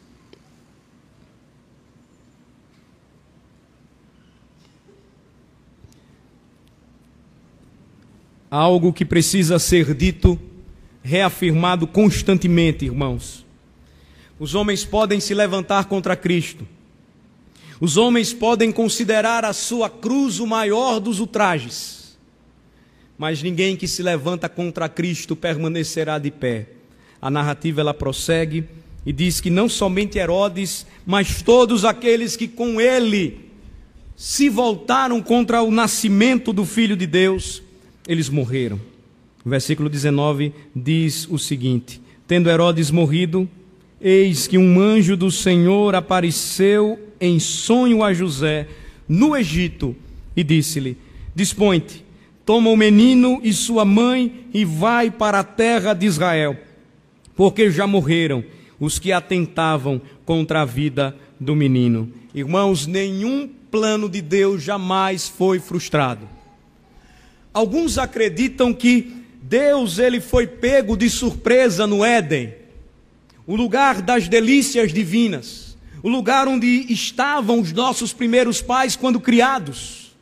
Algo 8.51 8.93
que 8.93 9.05
precisa 9.05 9.59
ser 9.59 9.95
dito, 9.95 10.39
reafirmado 11.03 11.87
constantemente, 11.87 12.85
irmãos. 12.85 13.45
Os 14.39 14.55
homens 14.55 14.85
podem 14.85 15.19
se 15.19 15.35
levantar 15.35 15.87
contra 15.87 16.15
Cristo, 16.15 16.67
os 17.81 17.97
homens 17.97 18.33
podem 18.33 18.73
considerar 18.73 19.45
a 19.45 19.53
sua 19.53 19.91
cruz 19.91 20.41
o 20.41 20.47
maior 20.47 20.99
dos 20.99 21.21
ultrajes, 21.21 22.17
mas 23.19 23.43
ninguém 23.43 23.77
que 23.77 23.87
se 23.87 24.03
levanta 24.03 24.49
contra 24.49 24.89
Cristo 24.89 25.37
permanecerá 25.37 26.19
de 26.19 26.31
pé. 26.31 26.69
A 27.21 27.31
narrativa 27.31 27.81
ela 27.81 27.95
prossegue 27.95 28.65
e 29.05 29.13
diz 29.13 29.41
que 29.41 29.51
não 29.51 29.69
somente 29.69 30.19
Herodes, 30.19 30.87
mas 31.05 31.43
todos 31.43 31.85
aqueles 31.85 32.37
que 32.37 32.49
com 32.49 32.81
ele 32.81 33.51
se 34.17 34.49
voltaram 34.49 35.23
contra 35.23 35.63
o 35.63 35.71
nascimento 35.71 36.53
do 36.53 36.65
Filho 36.65 36.97
de 36.97 37.07
Deus, 37.07 37.63
eles 38.07 38.29
morreram. 38.29 38.81
O 39.45 39.49
versículo 39.49 39.89
19 39.89 40.53
diz 40.75 41.27
o 41.31 41.39
seguinte: 41.39 42.01
Tendo 42.27 42.51
Herodes 42.51 42.91
morrido, 42.91 43.49
eis 44.01 44.47
que 44.47 44.59
um 44.59 44.81
anjo 44.81 45.17
do 45.17 45.31
Senhor 45.31 45.95
apareceu 45.95 46.99
em 47.21 47.39
sonho 47.39 48.03
a 48.03 48.13
José 48.13 48.69
no 49.09 49.37
Egito 49.37 49.95
e 50.37 50.43
disse-lhe: 50.43 50.97
Dispõe-te, 51.35 52.05
toma 52.45 52.71
o 52.71 52.77
menino 52.77 53.41
e 53.43 53.53
sua 53.53 53.85
mãe 53.85 54.47
e 54.53 54.65
vai 54.65 55.11
para 55.11 55.41
a 55.41 55.45
terra 55.45 55.95
de 55.95 56.07
Israel, 56.07 56.57
porque 57.35 57.71
já 57.71 57.87
morreram 57.87 58.45
os 58.79 58.99
que 58.99 59.13
atentavam 59.13 60.01
contra 60.25 60.63
a 60.63 60.65
vida 60.65 61.17
do 61.39 61.55
menino. 61.55 62.11
Irmãos, 62.35 62.87
nenhum 62.87 63.49
plano 63.71 64.09
de 64.09 64.21
Deus 64.21 64.63
jamais 64.63 65.29
foi 65.29 65.59
frustrado. 65.59 66.36
Alguns 67.57 67.97
acreditam 67.97 68.75
que 68.75 69.25
Deus 69.41 69.99
ele 69.99 70.21
foi 70.21 70.47
pego 70.47 70.97
de 70.97 71.09
surpresa 71.09 71.87
no 71.87 72.05
Éden, 72.05 72.53
o 73.47 73.57
lugar 73.57 74.03
das 74.03 74.29
delícias 74.29 74.93
divinas 74.93 75.67
o 76.07 76.09
lugar 76.09 76.47
onde 76.47 76.87
estavam 76.89 77.61
os 77.61 77.73
nossos 77.73 78.13
primeiros 78.13 78.63
pais 78.63 78.95
quando 78.95 79.19
criados. 79.19 80.15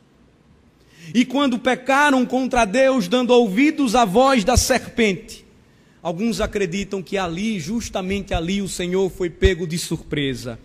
E 1.13 1.23
quando 1.23 1.59
pecaram 1.59 2.25
contra 2.25 2.65
Deus, 2.65 3.07
dando 3.07 3.29
ouvidos 3.29 3.93
à 3.93 4.03
voz 4.03 4.43
da 4.43 4.57
serpente, 4.57 5.45
alguns 6.01 6.41
acreditam 6.41 7.03
que 7.03 7.19
ali, 7.19 7.59
justamente 7.59 8.33
ali, 8.33 8.63
o 8.63 8.67
Senhor 8.67 9.11
foi 9.11 9.29
pego 9.29 9.67
de 9.67 9.77
surpresa. 9.77 10.57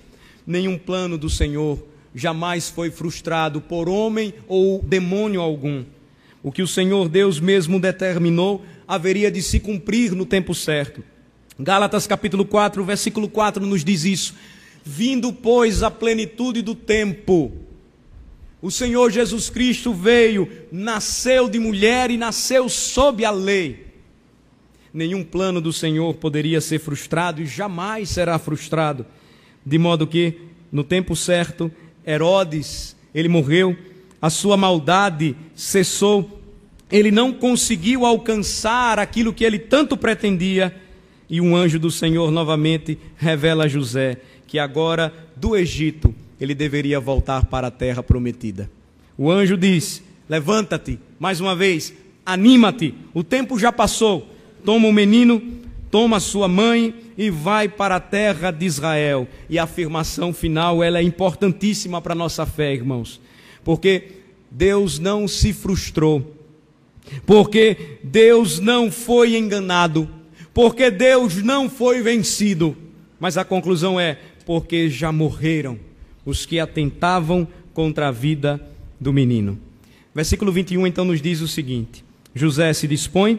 Nenhum 0.47 0.79
plano 0.79 1.19
do 1.19 1.29
Senhor 1.29 1.79
jamais 2.15 2.71
foi 2.71 2.91
frustrado 2.91 3.61
por 3.61 3.91
homem 3.91 4.33
ou 4.49 4.83
demônio 4.83 5.43
algum. 5.43 5.85
O 6.43 6.51
que 6.51 6.63
o 6.63 6.67
Senhor 6.67 7.09
Deus 7.09 7.39
mesmo 7.39 7.79
determinou 7.79 8.65
haveria 8.89 9.31
de 9.31 9.43
se 9.43 9.61
cumprir 9.61 10.13
no 10.13 10.25
tempo 10.25 10.55
certo. 10.55 11.03
Gálatas 11.59 12.07
capítulo 12.07 12.45
4, 12.45 12.83
versículo 12.83 13.29
4 13.29 13.67
nos 13.67 13.85
diz 13.85 14.05
isso. 14.05 14.35
Vindo, 14.83 15.33
pois, 15.33 15.83
a 15.83 15.91
plenitude 15.91 16.63
do 16.63 16.75
tempo, 16.75 17.53
o 18.63 18.71
Senhor 18.71 19.11
Jesus 19.11 19.49
Cristo 19.51 19.93
veio, 19.93 20.51
nasceu 20.73 21.49
de 21.49 21.59
mulher 21.59 22.11
e 22.11 22.17
nasceu 22.17 22.69
sob 22.69 23.25
a 23.25 23.31
lei. 23.31 23.87
Nenhum 24.93 25.23
plano 25.23 25.61
do 25.61 25.73
Senhor 25.73 26.15
poderia 26.15 26.61
ser 26.61 26.79
frustrado 26.79 27.41
e 27.41 27.47
jamais 27.47 28.09
será 28.09 28.39
frustrado. 28.39 29.07
De 29.65 29.79
modo 29.79 30.07
que, 30.07 30.41
no 30.73 30.83
tempo 30.83 31.15
certo, 31.15 31.71
Herodes, 32.05 32.97
ele 33.15 33.29
morreu, 33.29 33.77
a 34.21 34.31
sua 34.31 34.57
maldade 34.57 35.37
cessou, 35.55 36.41
ele 36.91 37.11
não 37.11 37.33
conseguiu 37.33 38.05
alcançar 38.05 38.99
aquilo 38.99 39.33
que 39.33 39.45
ele 39.45 39.59
tanto 39.59 39.97
pretendia, 39.97 40.75
e 41.29 41.41
um 41.41 41.55
anjo 41.55 41.79
do 41.79 41.91
Senhor 41.91 42.31
novamente 42.31 42.99
revela 43.17 43.65
a 43.65 43.69
José 43.69 44.19
que 44.51 44.59
agora 44.59 45.15
do 45.37 45.57
Egito 45.57 46.13
ele 46.41 46.57
deveria 46.57 46.99
voltar 46.99 47.45
para 47.45 47.69
a 47.69 47.71
terra 47.71 48.03
prometida. 48.03 48.69
O 49.17 49.31
anjo 49.31 49.57
diz: 49.57 50.03
Levanta-te, 50.29 50.99
mais 51.21 51.41
uma 51.41 51.55
vez, 51.55 51.95
anima-te, 52.27 52.93
o 53.15 53.23
tempo 53.23 53.61
já 53.61 53.71
passou. 53.71 54.29
Toma 54.65 54.89
o 54.89 54.93
menino, 54.93 55.41
toma 55.89 56.19
sua 56.19 56.49
mãe 56.49 56.93
e 57.17 57.31
vai 57.31 57.69
para 57.69 57.95
a 57.95 58.01
terra 58.01 58.51
de 58.51 58.67
Israel. 58.67 59.29
E 59.49 59.57
a 59.57 59.63
afirmação 59.63 60.33
final, 60.33 60.83
ela 60.83 60.99
é 60.99 61.03
importantíssima 61.03 62.03
para 62.03 62.13
a 62.13 62.17
nossa 62.17 62.45
fé, 62.45 62.75
irmãos. 62.75 63.21
Porque 63.65 64.13
Deus 64.51 64.99
não 64.99 65.29
se 65.29 65.53
frustrou. 65.53 66.37
Porque 67.27 67.99
Deus 68.03 68.59
não 68.59 68.91
foi 68.91 69.37
enganado. 69.37 70.09
Porque 70.53 70.91
Deus 70.91 71.43
não 71.43 71.69
foi 71.69 72.03
vencido. 72.03 72.77
Mas 73.19 73.37
a 73.37 73.45
conclusão 73.45 73.99
é: 73.99 74.19
porque 74.45 74.89
já 74.89 75.13
morreram 75.13 75.79
os 76.25 76.45
que 76.47 76.59
atentavam 76.59 77.47
contra 77.73 78.09
a 78.09 78.13
vida 78.13 78.61
do 78.99 79.13
menino. 79.13 79.59
Versículo 80.15 80.51
21 80.53 80.87
então 80.87 81.05
nos 81.05 81.21
diz 81.23 81.41
o 81.41 81.49
seguinte: 81.49 82.05
José 82.35 82.73
se 82.73 82.89
dispõe 82.89 83.39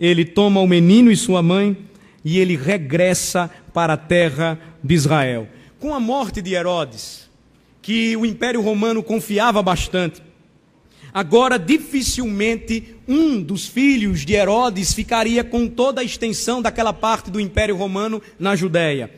ele 0.00 0.24
toma 0.24 0.62
o 0.62 0.66
menino 0.66 1.12
e 1.12 1.16
sua 1.16 1.42
mãe 1.42 1.76
e 2.24 2.38
ele 2.38 2.56
regressa 2.56 3.50
para 3.74 3.92
a 3.92 3.98
terra 3.98 4.58
de 4.82 4.94
Israel. 4.94 5.46
Com 5.78 5.94
a 5.94 6.00
morte 6.00 6.40
de 6.40 6.54
Herodes, 6.54 7.28
que 7.82 8.16
o 8.16 8.26
Império 8.26 8.60
Romano 8.60 9.02
confiava 9.02 9.62
bastante, 9.62 10.22
agora 11.12 11.58
dificilmente 11.58 12.94
um 13.08 13.42
dos 13.42 13.66
filhos 13.66 14.24
de 14.24 14.34
Herodes 14.34 14.92
ficaria 14.92 15.42
com 15.42 15.66
toda 15.66 16.00
a 16.00 16.04
extensão 16.04 16.62
daquela 16.62 16.92
parte 16.92 17.30
do 17.30 17.40
Império 17.40 17.76
Romano 17.76 18.22
na 18.38 18.54
Judéia. 18.54 19.10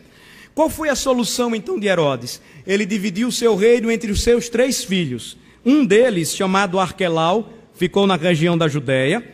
Qual 0.55 0.69
foi 0.69 0.89
a 0.89 0.95
solução 0.95 1.55
então 1.55 1.79
de 1.79 1.87
Herodes? 1.87 2.41
Ele 2.67 2.85
dividiu 2.85 3.29
o 3.29 3.33
seu 3.33 3.57
reino 3.57 3.91
entre 3.91 4.11
os 4.13 4.23
seus 4.23 4.49
três 4.49 4.85
filhos. 4.85 5.37
Um 5.65 5.85
deles, 5.85 6.35
chamado 6.35 6.79
Arquelau, 6.79 7.53
ficou 7.75 8.07
na 8.07 8.17
região 8.17 8.57
da 8.57 8.69
Judéia. 8.69 9.25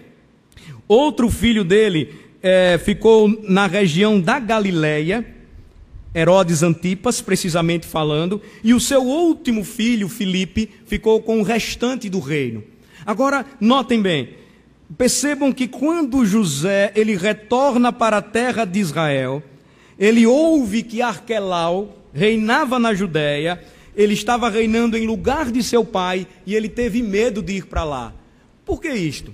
Outro 0.87 1.29
filho 1.29 1.64
dele 1.64 2.14
é, 2.43 2.79
ficou 2.79 3.29
na 3.43 3.67
região 3.67 4.21
da 4.21 4.38
Galileia, 4.38 5.27
Herodes 6.18 6.64
Antipas, 6.64 7.20
precisamente 7.20 7.87
falando, 7.87 8.42
e 8.64 8.74
o 8.74 8.81
seu 8.81 9.02
último 9.02 9.62
filho, 9.62 10.09
Filipe, 10.09 10.68
ficou 10.85 11.22
com 11.22 11.38
o 11.38 11.44
restante 11.44 12.09
do 12.09 12.18
reino. 12.18 12.64
Agora, 13.07 13.46
notem 13.61 14.02
bem, 14.02 14.31
percebam 14.96 15.52
que 15.52 15.68
quando 15.68 16.26
José 16.26 16.90
ele 16.96 17.16
retorna 17.16 17.92
para 17.92 18.16
a 18.16 18.22
terra 18.22 18.64
de 18.64 18.81
Israel, 18.81 19.40
ele 19.96 20.26
ouve 20.26 20.83
que 20.83 21.00
Arquelau 21.00 21.96
reinava 22.12 22.81
na 22.81 22.92
Judéia, 22.92 23.62
ele 23.94 24.14
estava 24.14 24.50
reinando 24.50 24.96
em 24.96 25.07
lugar 25.07 25.52
de 25.52 25.62
seu 25.62 25.85
pai 25.85 26.26
e 26.44 26.52
ele 26.52 26.68
teve 26.68 27.00
medo 27.00 27.40
de 27.40 27.59
ir 27.59 27.66
para 27.66 27.85
lá. 27.85 28.12
Por 28.64 28.81
que 28.81 28.88
isto? 28.88 29.33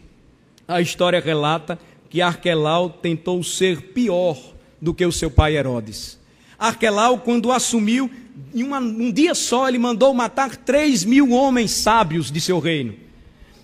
A 0.69 0.83
história 0.83 1.19
relata 1.19 1.79
que 2.11 2.21
Arquelau 2.21 2.91
tentou 2.91 3.43
ser 3.43 3.93
pior 3.93 4.39
do 4.83 4.93
que 4.93 5.07
o 5.07 5.13
seu 5.13 5.31
pai 5.31 5.57
Herodes. 5.57 6.23
Arquelau, 6.59 7.19
quando 7.19 7.53
assumiu, 7.53 8.11
em 8.55 8.63
uma, 8.63 8.79
um 8.79 9.11
dia 9.11 9.35
só, 9.35 9.69
ele 9.69 9.79
mandou 9.79 10.13
matar 10.15 10.57
três 10.57 11.05
mil 11.05 11.31
homens 11.31 11.71
sábios 11.71 12.31
de 12.31 12.41
seu 12.41 12.59
reino. 12.59 12.95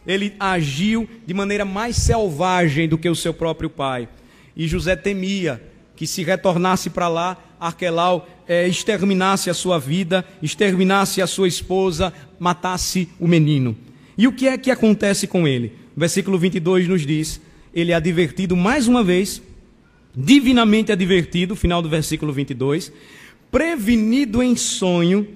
Ele 0.07 0.35
agiu 0.41 1.09
de 1.27 1.35
maneira 1.35 1.65
mais 1.65 1.97
selvagem 1.97 2.89
do 2.89 2.99
que 2.99 3.09
o 3.09 3.15
seu 3.15 3.35
próprio 3.35 3.71
pai. 3.71 4.09
E 4.57 4.67
José 4.67 4.97
temia 4.97 5.63
que, 5.95 6.07
se 6.07 6.23
retornasse 6.23 6.91
para 6.91 7.09
lá, 7.09 7.37
Arquelau 7.61 8.29
é, 8.49 8.67
exterminasse 8.67 9.51
a 9.51 9.55
sua 9.55 9.79
vida, 9.79 10.25
exterminasse 10.43 11.21
a 11.21 11.27
sua 11.27 11.47
esposa, 11.47 12.13
matasse 12.39 13.09
o 13.21 13.29
menino. 13.29 13.77
E 14.17 14.27
o 14.27 14.33
que 14.33 14.49
é 14.49 14.57
que 14.59 14.71
acontece 14.71 15.27
com 15.27 15.47
ele? 15.47 15.81
versículo 15.97 16.39
22 16.39 16.89
nos 16.89 17.07
diz: 17.07 17.41
ele 17.75 17.93
é 17.93 17.95
advertido 17.95 18.57
mais 18.57 18.89
uma 18.89 19.05
vez, 19.05 19.43
divinamente 20.15 20.93
advertido, 20.93 21.55
final 21.57 21.81
do 21.83 21.89
versículo 21.89 22.33
22, 22.33 22.93
prevenido 23.51 24.43
em 24.43 24.57
sonho 24.57 25.27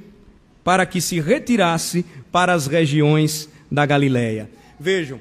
para 0.62 0.86
que 0.86 1.00
se 1.00 1.20
retirasse 1.20 2.04
para 2.32 2.52
as 2.52 2.66
regiões 2.66 3.48
da 3.70 3.84
Galiléia. 3.84 4.50
Vejam, 4.78 5.20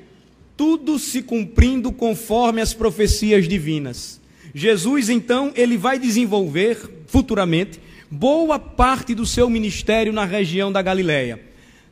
tudo 0.56 0.98
se 0.98 1.22
cumprindo 1.22 1.92
conforme 1.92 2.62
as 2.62 2.74
profecias 2.74 3.48
divinas. 3.48 4.22
Jesus, 4.54 5.10
então, 5.10 5.52
ele 5.56 5.78
vai 5.78 5.98
desenvolver 5.98 6.78
futuramente 7.08 7.80
boa 8.10 8.60
parte 8.60 9.16
do 9.16 9.26
seu 9.26 9.50
ministério 9.50 10.13
na 10.13 10.26
região 10.26 10.72
da 10.72 10.82
Galiléia, 10.82 11.42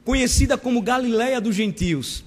conhecida 0.06 0.58
como 0.58 0.82
Galiléia 0.82 1.42
dos 1.42 1.56
Gentios. 1.56 2.24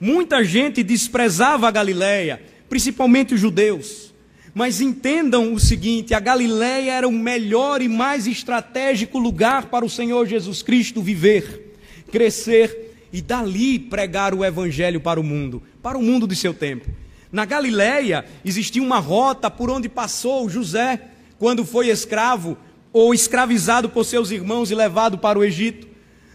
Muita 0.00 0.44
gente 0.44 0.82
desprezava 0.82 1.66
a 1.66 1.70
Galiléia, 1.70 2.40
principalmente 2.68 3.34
os 3.34 3.40
judeus. 3.40 4.11
Mas 4.54 4.80
entendam 4.80 5.54
o 5.54 5.60
seguinte: 5.60 6.14
a 6.14 6.20
Galiléia 6.20 6.92
era 6.92 7.08
o 7.08 7.12
melhor 7.12 7.80
e 7.80 7.88
mais 7.88 8.26
estratégico 8.26 9.18
lugar 9.18 9.66
para 9.66 9.84
o 9.84 9.90
Senhor 9.90 10.26
Jesus 10.26 10.62
Cristo 10.62 11.00
viver, 11.00 11.76
crescer 12.10 13.08
e 13.12 13.20
dali 13.20 13.78
pregar 13.78 14.34
o 14.34 14.44
evangelho 14.44 15.00
para 15.00 15.20
o 15.20 15.24
mundo, 15.24 15.62
para 15.82 15.98
o 15.98 16.02
mundo 16.02 16.26
de 16.26 16.36
seu 16.36 16.52
tempo. 16.52 16.88
Na 17.30 17.44
Galiléia 17.44 18.24
existia 18.44 18.82
uma 18.82 18.98
rota 18.98 19.50
por 19.50 19.70
onde 19.70 19.88
passou 19.88 20.48
José 20.48 21.00
quando 21.38 21.64
foi 21.64 21.88
escravo 21.88 22.58
ou 22.92 23.14
escravizado 23.14 23.88
por 23.88 24.04
seus 24.04 24.30
irmãos 24.30 24.70
e 24.70 24.74
levado 24.74 25.16
para 25.16 25.38
o 25.38 25.44
Egito. 25.44 25.88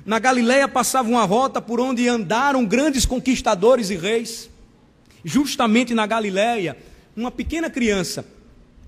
Na 0.03 0.17
Galiléia 0.17 0.67
passava 0.67 1.07
uma 1.07 1.23
rota 1.23 1.61
por 1.61 1.79
onde 1.79 2.07
andaram 2.07 2.65
grandes 2.65 3.05
conquistadores 3.05 3.89
e 3.89 3.95
reis. 3.95 4.49
Justamente 5.23 5.93
na 5.93 6.07
Galiléia, 6.07 6.77
uma 7.17 7.31
pequena 7.31 7.67
criança 7.67 8.23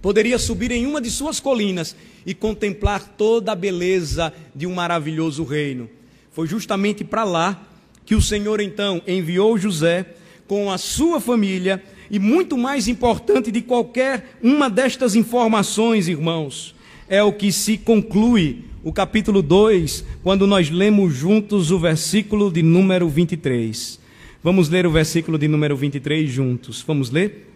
poderia 0.03 0.37
subir 0.37 0.71
em 0.71 0.85
uma 0.85 1.01
de 1.01 1.09
suas 1.09 1.39
colinas 1.39 1.95
e 2.25 2.35
contemplar 2.35 3.15
toda 3.17 3.51
a 3.51 3.55
beleza 3.55 4.31
de 4.55 4.67
um 4.67 4.73
maravilhoso 4.75 5.43
reino. 5.43 5.89
Foi 6.31 6.47
justamente 6.47 7.03
para 7.03 7.23
lá 7.23 7.67
que 8.05 8.13
o 8.13 8.21
Senhor 8.21 8.61
então 8.61 9.01
enviou 9.07 9.57
José 9.57 10.05
com 10.47 10.71
a 10.71 10.77
sua 10.77 11.19
família 11.19 11.83
e 12.09 12.19
muito 12.19 12.55
mais 12.55 12.87
importante 12.87 13.51
de 13.51 13.61
qualquer 13.61 14.37
uma 14.41 14.69
destas 14.69 15.15
informações, 15.15 16.07
irmãos, 16.07 16.75
é 17.07 17.23
o 17.23 17.33
que 17.33 17.51
se 17.51 17.77
conclui 17.77 18.65
o 18.83 18.93
capítulo 18.93 19.41
2, 19.41 20.05
quando 20.23 20.47
nós 20.47 20.69
lemos 20.69 21.13
juntos 21.13 21.71
o 21.71 21.79
versículo 21.79 22.51
de 22.51 22.61
número 22.61 23.09
23. 23.09 23.99
Vamos 24.41 24.69
ler 24.69 24.85
o 24.85 24.91
versículo 24.91 25.37
de 25.37 25.47
número 25.47 25.75
23 25.75 26.29
juntos. 26.29 26.83
Vamos 26.87 27.09
ler? 27.09 27.48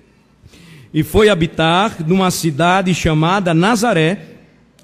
E 0.93 1.01
foi 1.03 1.29
habitar 1.29 2.07
numa 2.07 2.29
cidade 2.29 2.93
chamada 2.93 3.53
Nazaré, 3.53 4.33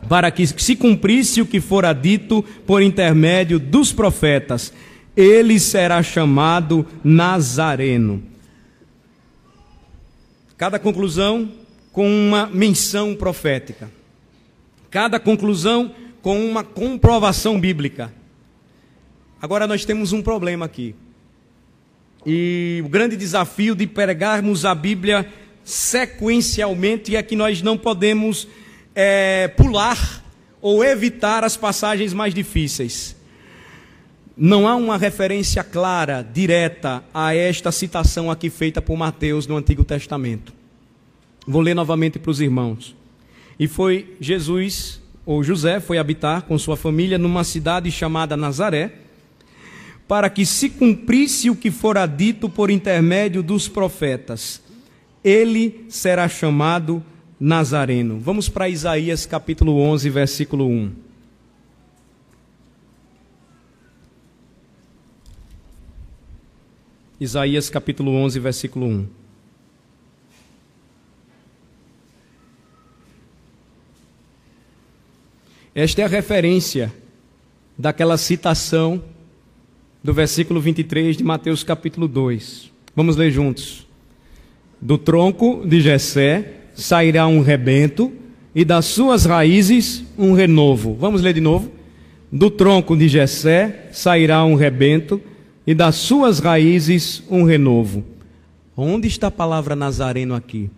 para 0.07 0.31
que 0.31 0.47
se 0.47 0.75
cumprisse 0.75 1.41
o 1.41 1.45
que 1.45 1.59
fora 1.59 1.93
dito 1.93 2.43
por 2.65 2.81
intermédio 2.81 3.59
dos 3.59 3.91
profetas. 3.91 4.73
Ele 5.15 5.59
será 5.59 6.01
chamado 6.01 6.85
Nazareno. 7.03 8.23
Cada 10.57 10.79
conclusão 10.79 11.51
com 11.91 12.07
uma 12.07 12.47
menção 12.47 13.15
profética. 13.15 13.89
Cada 14.89 15.19
conclusão 15.19 15.93
com 16.21 16.43
uma 16.43 16.63
comprovação 16.63 17.59
bíblica. 17.59 18.13
Agora 19.41 19.67
nós 19.67 19.85
temos 19.85 20.11
um 20.11 20.21
problema 20.21 20.65
aqui. 20.65 20.95
E 22.25 22.81
o 22.83 22.89
grande 22.89 23.15
desafio 23.15 23.75
de 23.75 23.87
pregarmos 23.87 24.65
a 24.65 24.75
Bíblia 24.75 25.25
sequencialmente 25.69 27.15
é 27.15 27.21
que 27.21 27.35
nós 27.35 27.61
não 27.61 27.77
podemos 27.77 28.47
é, 28.95 29.47
pular 29.49 30.25
ou 30.59 30.83
evitar 30.83 31.43
as 31.43 31.55
passagens 31.55 32.11
mais 32.11 32.33
difíceis. 32.33 33.15
Não 34.35 34.67
há 34.67 34.75
uma 34.75 34.97
referência 34.97 35.63
clara, 35.63 36.23
direta, 36.23 37.03
a 37.13 37.35
esta 37.35 37.71
citação 37.71 38.31
aqui 38.31 38.49
feita 38.49 38.81
por 38.81 38.97
Mateus 38.97 39.45
no 39.45 39.57
Antigo 39.57 39.83
Testamento. 39.83 40.53
Vou 41.45 41.61
ler 41.61 41.75
novamente 41.75 42.17
para 42.17 42.31
os 42.31 42.41
irmãos. 42.41 42.95
E 43.59 43.67
foi 43.67 44.15
Jesus, 44.19 44.99
ou 45.23 45.43
José, 45.43 45.79
foi 45.79 45.99
habitar 45.99 46.43
com 46.43 46.57
sua 46.57 46.77
família 46.77 47.17
numa 47.17 47.43
cidade 47.43 47.91
chamada 47.91 48.35
Nazaré, 48.35 48.93
para 50.07 50.31
que 50.31 50.45
se 50.47 50.69
cumprisse 50.69 51.49
o 51.49 51.55
que 51.55 51.69
fora 51.69 52.07
dito 52.07 52.49
por 52.49 52.71
intermédio 52.71 53.43
dos 53.43 53.67
profetas. 53.67 54.67
Ele 55.23 55.85
será 55.89 56.29
chamado 56.29 57.03
Nazareno. 57.39 58.19
Vamos 58.19 58.49
para 58.49 58.69
Isaías 58.69 59.25
capítulo 59.25 59.77
11, 59.79 60.09
versículo 60.09 60.67
1. 60.67 60.91
Isaías 67.19 67.69
capítulo 67.69 68.11
11, 68.11 68.39
versículo 68.39 68.85
1. 68.85 69.07
Esta 75.75 76.01
é 76.01 76.05
a 76.05 76.07
referência 76.07 76.93
daquela 77.77 78.17
citação 78.17 79.03
do 80.03 80.13
versículo 80.13 80.61
23 80.61 81.17
de 81.17 81.23
Mateus 81.23 81.63
capítulo 81.63 82.07
2. 82.07 82.71
Vamos 82.95 83.15
ler 83.15 83.31
juntos. 83.31 83.88
Do 84.81 84.97
tronco 84.97 85.65
de 85.65 85.81
Jessé 85.81 86.53
sairá 86.73 87.27
um 87.27 87.41
rebento 87.41 88.13
e 88.55 88.63
das 88.63 88.85
suas 88.85 89.25
raízes 89.25 90.03
um 90.17 90.33
renovo. 90.33 90.95
Vamos 90.95 91.21
ler 91.21 91.33
de 91.33 91.41
novo. 91.41 91.71
Do 92.31 92.49
tronco 92.49 92.95
de 92.95 93.07
Jessé 93.07 93.89
sairá 93.91 94.43
um 94.43 94.55
rebento 94.55 95.21
e 95.67 95.73
das 95.73 95.95
suas 95.95 96.39
raízes 96.39 97.23
um 97.29 97.43
renovo. 97.43 98.05
Onde 98.75 99.07
está 99.07 99.27
a 99.27 99.31
palavra 99.31 99.75
nazareno 99.75 100.33
aqui? 100.33 100.69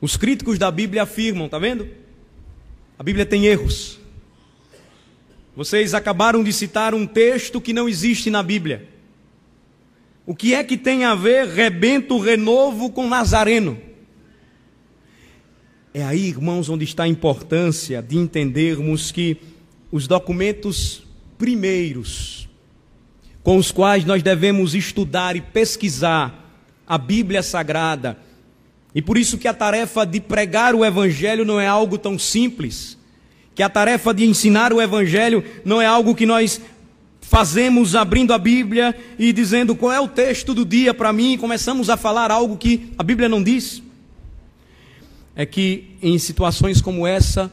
Os 0.00 0.16
críticos 0.16 0.58
da 0.58 0.70
Bíblia 0.70 1.04
afirmam, 1.04 1.48
tá 1.48 1.58
vendo? 1.58 1.86
A 2.98 3.02
Bíblia 3.04 3.24
tem 3.24 3.46
erros. 3.46 4.00
Vocês 5.54 5.94
acabaram 5.94 6.42
de 6.42 6.52
citar 6.52 6.94
um 6.94 7.06
texto 7.06 7.60
que 7.60 7.72
não 7.72 7.88
existe 7.88 8.28
na 8.28 8.42
Bíblia. 8.42 8.88
O 10.24 10.34
que 10.34 10.54
é 10.54 10.62
que 10.62 10.76
tem 10.76 11.04
a 11.04 11.14
ver 11.14 11.48
rebento 11.48 12.18
renovo 12.18 12.90
com 12.90 13.08
nazareno? 13.08 13.78
É 15.92 16.02
aí, 16.02 16.28
irmãos, 16.28 16.68
onde 16.68 16.84
está 16.84 17.04
a 17.04 17.08
importância 17.08 18.00
de 18.00 18.16
entendermos 18.16 19.10
que 19.10 19.36
os 19.90 20.06
documentos 20.06 21.02
primeiros 21.36 22.42
com 23.42 23.56
os 23.56 23.70
quais 23.72 24.04
nós 24.04 24.22
devemos 24.22 24.74
estudar 24.74 25.34
e 25.36 25.40
pesquisar 25.40 26.56
a 26.86 26.96
Bíblia 26.96 27.42
Sagrada. 27.42 28.16
E 28.94 29.02
por 29.02 29.18
isso 29.18 29.38
que 29.38 29.48
a 29.48 29.54
tarefa 29.54 30.04
de 30.06 30.20
pregar 30.20 30.74
o 30.74 30.84
Evangelho 30.84 31.44
não 31.44 31.60
é 31.60 31.66
algo 31.66 31.98
tão 31.98 32.18
simples, 32.18 32.98
que 33.54 33.62
a 33.62 33.68
tarefa 33.68 34.14
de 34.14 34.24
ensinar 34.24 34.72
o 34.72 34.80
Evangelho 34.80 35.44
não 35.64 35.80
é 35.80 35.86
algo 35.86 36.14
que 36.14 36.26
nós 36.26 36.60
fazemos 37.22 37.94
abrindo 37.94 38.34
a 38.34 38.38
Bíblia 38.38 38.94
e 39.18 39.32
dizendo 39.32 39.74
qual 39.74 39.92
é 39.92 40.00
o 40.00 40.08
texto 40.08 40.52
do 40.52 40.66
dia 40.66 40.92
para 40.92 41.12
mim 41.12 41.38
começamos 41.38 41.88
a 41.88 41.96
falar 41.96 42.30
algo 42.30 42.58
que 42.58 42.92
a 42.98 43.02
Bíblia 43.02 43.28
não 43.28 43.42
diz. 43.42 43.82
É 45.34 45.46
que 45.46 45.96
em 46.02 46.18
situações 46.18 46.82
como 46.82 47.06
essa, 47.06 47.50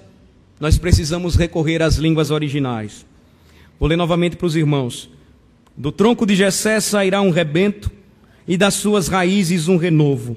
nós 0.60 0.78
precisamos 0.78 1.36
recorrer 1.36 1.82
às 1.82 1.96
línguas 1.96 2.30
originais. 2.30 3.06
Vou 3.80 3.88
ler 3.88 3.96
novamente 3.96 4.36
para 4.36 4.48
os 4.48 4.56
irmãos. 4.56 5.10
Do 5.78 5.94
tronco 5.94 6.26
de 6.26 6.36
Jessé 6.36 6.82
sairá 6.82 7.22
um 7.22 7.30
rebento 7.30 7.90
e 8.46 8.58
das 8.58 8.74
suas 8.74 9.08
raízes 9.08 9.70
um 9.70 9.78
renovo. 9.78 10.36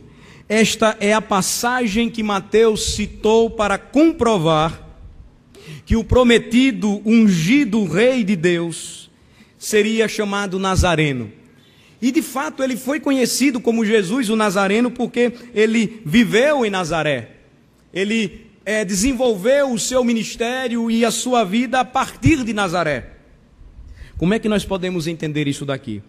Esta 0.48 0.96
é 1.00 1.12
a 1.12 1.20
passagem 1.20 2.08
que 2.08 2.22
Mateus 2.22 2.94
citou 2.94 3.50
para 3.50 3.76
comprovar 3.78 4.88
que 5.84 5.96
o 5.96 6.04
prometido, 6.04 7.02
ungido 7.04 7.84
rei 7.84 8.22
de 8.22 8.36
Deus, 8.36 9.01
seria 9.62 10.08
chamado 10.08 10.58
Nazareno. 10.58 11.30
E 12.00 12.10
de 12.10 12.20
fato 12.20 12.64
ele 12.64 12.76
foi 12.76 12.98
conhecido 12.98 13.60
como 13.60 13.86
Jesus 13.86 14.28
o 14.28 14.34
Nazareno 14.34 14.90
porque 14.90 15.32
ele 15.54 16.02
viveu 16.04 16.66
em 16.66 16.70
Nazaré. 16.70 17.30
Ele 17.94 18.46
é, 18.66 18.84
desenvolveu 18.84 19.72
o 19.72 19.78
seu 19.78 20.02
ministério 20.02 20.90
e 20.90 21.04
a 21.04 21.12
sua 21.12 21.44
vida 21.44 21.78
a 21.78 21.84
partir 21.84 22.42
de 22.42 22.52
Nazaré. 22.52 23.10
Como 24.18 24.34
é 24.34 24.40
que 24.40 24.48
nós 24.48 24.64
podemos 24.64 25.06
entender 25.06 25.46
isso 25.46 25.64
daqui? 25.64 26.02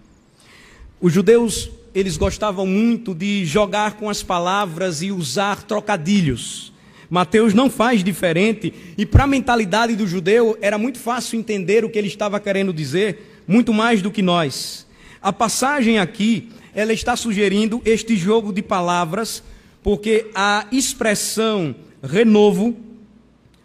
Os 1.00 1.14
judeus, 1.14 1.70
eles 1.94 2.18
gostavam 2.18 2.66
muito 2.66 3.14
de 3.14 3.46
jogar 3.46 3.98
com 3.98 4.10
as 4.10 4.24
palavras 4.24 5.04
e 5.04 5.12
usar 5.12 5.62
trocadilhos. 5.62 6.74
Mateus 7.08 7.54
não 7.54 7.70
faz 7.70 8.04
diferente, 8.04 8.74
e 8.98 9.06
para 9.06 9.26
a 9.26 9.28
mentalidade 9.28 9.96
do 9.96 10.08
judeu 10.08 10.58
era 10.60 10.80
muito 10.80 10.98
fácil 10.98 11.38
entender 11.38 11.86
o 11.86 11.90
que 11.90 12.00
ele 12.00 12.08
estava 12.08 12.40
querendo 12.40 12.74
dizer, 12.74 13.33
muito 13.48 13.74
mais 13.74 14.02
do 14.02 14.12
que 14.12 14.22
nós. 14.22 14.86
A 15.22 15.32
passagem 15.32 16.00
aqui, 16.00 16.50
ela 16.74 16.94
está 16.94 17.16
sugerindo 17.16 17.82
este 17.86 18.16
jogo 18.16 18.52
de 18.52 18.62
palavras, 18.62 19.44
porque 19.82 20.28
a 20.34 20.66
expressão 20.72 21.76
renovo, 22.02 22.76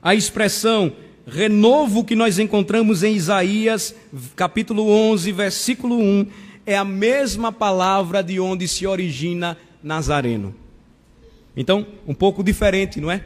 a 0.02 0.14
expressão 0.14 0.92
renovo 1.26 2.04
que 2.04 2.14
nós 2.14 2.38
encontramos 2.38 3.02
em 3.02 3.14
Isaías, 3.14 3.94
capítulo 4.34 4.88
11, 4.88 5.32
versículo 5.32 5.98
1, 5.98 6.26
é 6.64 6.76
a 6.76 6.84
mesma 6.84 7.50
palavra 7.50 8.22
de 8.22 8.38
onde 8.38 8.68
se 8.68 8.86
origina 8.86 9.56
Nazareno. 9.82 10.54
Então, 11.56 11.86
um 12.06 12.14
pouco 12.14 12.42
diferente, 12.42 13.00
não 13.00 13.10
é? 13.10 13.24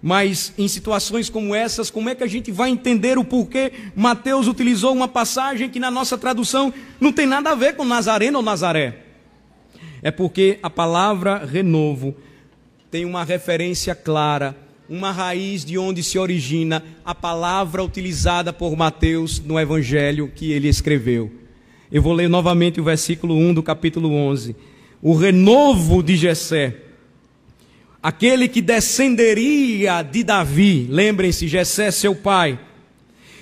Mas 0.00 0.52
em 0.56 0.68
situações 0.68 1.28
como 1.28 1.54
essas, 1.54 1.90
como 1.90 2.08
é 2.08 2.14
que 2.14 2.22
a 2.22 2.28
gente 2.28 2.52
vai 2.52 2.70
entender 2.70 3.18
o 3.18 3.24
porquê 3.24 3.72
Mateus 3.96 4.46
utilizou 4.46 4.92
uma 4.92 5.08
passagem 5.08 5.68
que 5.68 5.80
na 5.80 5.90
nossa 5.90 6.16
tradução 6.16 6.72
não 7.00 7.12
tem 7.12 7.26
nada 7.26 7.50
a 7.50 7.54
ver 7.54 7.74
com 7.74 7.84
Nazareno 7.84 8.38
ou 8.38 8.44
Nazaré? 8.44 9.04
É 10.02 10.10
porque 10.10 10.58
a 10.62 10.70
palavra 10.70 11.44
renovo 11.44 12.14
tem 12.90 13.04
uma 13.04 13.24
referência 13.24 13.94
clara 13.94 14.56
uma 14.88 15.12
raiz 15.12 15.64
de 15.64 15.76
onde 15.76 16.02
se 16.02 16.18
origina 16.18 16.82
a 17.04 17.14
palavra 17.14 17.84
utilizada 17.84 18.52
por 18.52 18.74
Mateus 18.74 19.38
no 19.38 19.60
evangelho 19.60 20.32
que 20.34 20.50
ele 20.52 20.68
escreveu. 20.68 21.30
Eu 21.92 22.00
vou 22.00 22.12
ler 22.14 22.28
novamente 22.28 22.80
o 22.80 22.84
versículo 22.84 23.36
1 23.36 23.54
do 23.54 23.62
capítulo 23.62 24.10
11. 24.10 24.56
O 25.02 25.14
renovo 25.14 26.02
de 26.02 26.16
Jessé, 26.16 26.74
aquele 28.02 28.48
que 28.48 28.62
descenderia 28.62 30.02
de 30.02 30.22
Davi, 30.22 30.86
lembrem-se, 30.88 31.48
Jessé 31.48 31.90
seu 31.90 32.14
pai, 32.14 32.58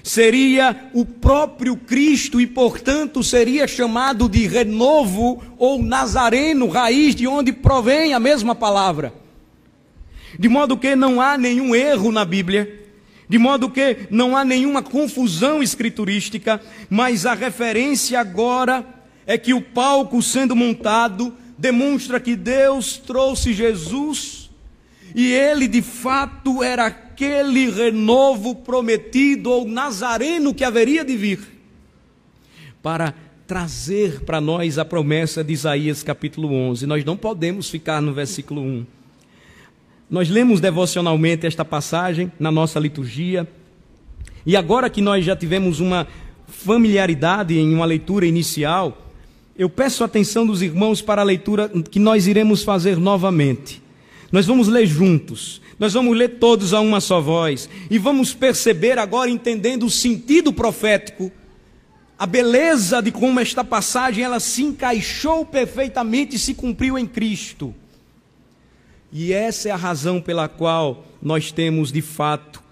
seria 0.03 0.89
o 0.95 1.05
próprio 1.05 1.77
Cristo 1.77 2.41
e, 2.41 2.47
portanto, 2.47 3.23
seria 3.23 3.67
chamado 3.67 4.29
de 4.29 4.47
renovo 4.47 5.43
ou 5.59 5.83
nazareno, 5.83 6.69
raiz 6.69 7.15
de 7.15 7.27
onde 7.27 7.53
provém 7.53 8.15
a 8.15 8.21
mesma 8.21 8.55
palavra. 8.55 9.13
De 10.39 10.49
modo 10.49 10.77
que 10.77 10.95
não 10.95 11.21
há 11.21 11.37
nenhum 11.37 11.75
erro 11.75 12.13
na 12.13 12.25
Bíblia, 12.25 12.85
de 13.29 13.39
modo 13.39 13.69
que 13.69 14.07
não 14.09 14.37
há 14.37 14.45
nenhuma 14.45 14.83
confusão 14.83 15.63
escriturística, 15.63 16.61
mas 16.89 17.27
a 17.27 17.35
referência 17.35 18.21
agora 18.21 18.87
é 19.27 19.37
que 19.37 19.53
o 19.53 19.61
palco 19.61 20.23
sendo 20.23 20.55
montado 20.55 21.35
demonstra 21.59 22.21
que 22.21 22.37
Deus 22.37 22.97
trouxe 22.97 23.53
Jesus 23.53 24.46
e 25.17 25.33
ele 25.33 25.67
de 25.67 25.81
fato 25.81 26.63
era 26.63 26.85
aquele 26.85 27.71
renovo 27.71 28.55
prometido 28.55 29.51
ou 29.51 29.67
nazareno 29.67 30.53
que 30.53 30.63
haveria 30.63 31.03
de 31.03 31.17
vir 31.17 31.41
para 32.83 33.15
trazer 33.47 34.21
para 34.21 34.43
nós 34.43 34.77
a 34.79 34.85
promessa 34.85 35.43
de 35.43 35.55
Isaías 35.55 36.03
capítulo 36.03 36.53
11. 36.53 36.87
Nós 36.87 37.03
não 37.03 37.17
podemos 37.17 37.71
ficar 37.71 38.03
no 38.03 38.13
versículo 38.13 38.61
1. 38.61 38.87
Nós 40.11 40.29
lemos 40.29 40.61
devocionalmente 40.61 41.47
esta 41.47 41.65
passagem 41.65 42.31
na 42.39 42.53
nossa 42.53 42.79
liturgia. 42.79 43.49
E 44.45 44.55
agora 44.55 44.91
que 44.91 45.01
nós 45.01 45.25
já 45.25 45.35
tivemos 45.35 45.81
uma 45.81 46.07
familiaridade 46.47 47.59
em 47.59 47.75
uma 47.75 47.87
leitura 47.87 48.27
inicial, 48.27 49.11
eu 49.57 49.71
peço 49.71 50.05
atenção 50.05 50.47
dos 50.47 50.61
irmãos 50.61 51.01
para 51.01 51.23
a 51.23 51.25
leitura 51.25 51.71
que 51.91 51.99
nós 51.99 52.27
iremos 52.27 52.63
fazer 52.63 52.99
novamente. 52.99 53.86
Nós 54.31 54.47
vamos 54.47 54.69
ler 54.69 54.87
juntos, 54.87 55.61
nós 55.79 55.93
vamos 55.93 56.17
ler 56.17 56.39
todos 56.39 56.73
a 56.75 56.81
uma 56.81 57.01
só 57.01 57.21
voz, 57.21 57.69
e 57.91 57.99
vamos 57.99 58.35
perceber 58.35 58.99
agora, 58.99 59.31
entendendo 59.31 59.87
o 59.87 59.91
sentido 59.91 60.53
profético 60.53 61.31
a 62.19 62.25
beleza 62.25 63.03
de 63.03 63.13
como 63.13 63.39
esta 63.41 63.63
passagem 63.63 64.25
ela 64.25 64.41
se 64.41 64.63
encaixou 64.63 65.45
perfeitamente 65.45 66.37
e 66.37 66.39
se 66.39 66.55
cumpriu 66.55 66.99
em 66.99 67.07
Cristo. 67.07 67.75
E 69.13 69.33
essa 69.33 69.69
é 69.69 69.73
a 69.73 69.77
razão 69.77 70.21
pela 70.21 70.49
qual 70.49 71.05
nós 71.21 71.53
temos 71.53 71.93
de 71.93 72.01
fato 72.01 72.63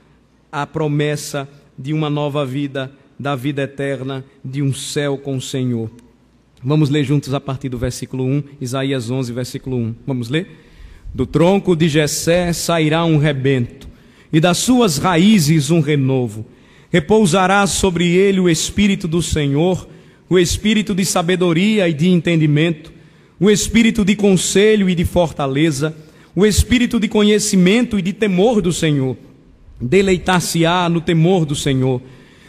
a 0.50 0.66
promessa 0.66 1.48
de 1.78 1.92
uma 1.92 2.08
nova 2.08 2.46
vida, 2.46 2.90
da 3.18 3.36
vida 3.36 3.62
eterna, 3.62 4.24
de 4.42 4.62
um 4.62 4.72
céu 4.72 5.18
com 5.18 5.36
o 5.36 5.42
Senhor. 5.42 5.90
Vamos 6.62 6.88
ler 6.88 7.04
juntos 7.04 7.34
a 7.34 7.40
partir 7.40 7.68
do 7.68 7.76
versículo 7.76 8.24
1, 8.24 8.44
Isaías 8.60 9.10
11, 9.10 9.32
versículo 9.32 9.76
1. 9.76 9.94
Vamos 10.06 10.30
ler? 10.30 10.63
Do 11.14 11.24
tronco 11.24 11.76
de 11.76 11.88
Jessé 11.88 12.52
sairá 12.52 13.04
um 13.04 13.18
rebento, 13.18 13.88
e 14.32 14.40
das 14.40 14.58
suas 14.58 14.98
raízes 14.98 15.70
um 15.70 15.78
renovo. 15.78 16.44
Repousará 16.90 17.64
sobre 17.68 18.08
ele 18.08 18.40
o 18.40 18.50
espírito 18.50 19.06
do 19.06 19.22
Senhor, 19.22 19.88
o 20.28 20.40
espírito 20.40 20.92
de 20.92 21.04
sabedoria 21.04 21.88
e 21.88 21.92
de 21.92 22.08
entendimento, 22.08 22.92
o 23.38 23.48
espírito 23.48 24.04
de 24.04 24.16
conselho 24.16 24.90
e 24.90 24.94
de 24.94 25.04
fortaleza, 25.04 25.94
o 26.34 26.44
espírito 26.44 26.98
de 26.98 27.06
conhecimento 27.06 27.96
e 27.96 28.02
de 28.02 28.12
temor 28.12 28.60
do 28.60 28.72
Senhor. 28.72 29.16
Deleitar-se-á 29.80 30.88
no 30.88 31.00
temor 31.00 31.44
do 31.44 31.54
Senhor. 31.54 32.02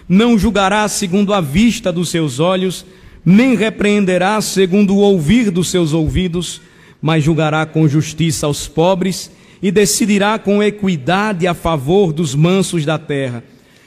Não 0.09 0.39
julgará 0.39 0.87
segundo 0.87 1.35
a 1.35 1.41
vista 1.41 1.91
dos 1.91 2.09
seus 2.09 2.39
olhos, 2.39 2.83
nem 3.23 3.55
repreenderá 3.55 4.41
segundo 4.41 4.95
o 4.95 4.99
ouvir 4.99 5.51
dos 5.51 5.69
seus 5.69 5.93
ouvidos, 5.93 6.61
mas 7.05 7.23
julgará 7.23 7.67
com 7.67 7.87
justiça 7.87 8.47
aos 8.47 8.67
pobres 8.67 9.29
e 9.61 9.69
decidirá 9.69 10.39
com 10.39 10.63
equidade 10.63 11.45
a 11.45 11.53
favor 11.53 12.11
dos 12.11 12.33
mansos 12.33 12.83
da 12.83 12.97
terra. 12.97 13.43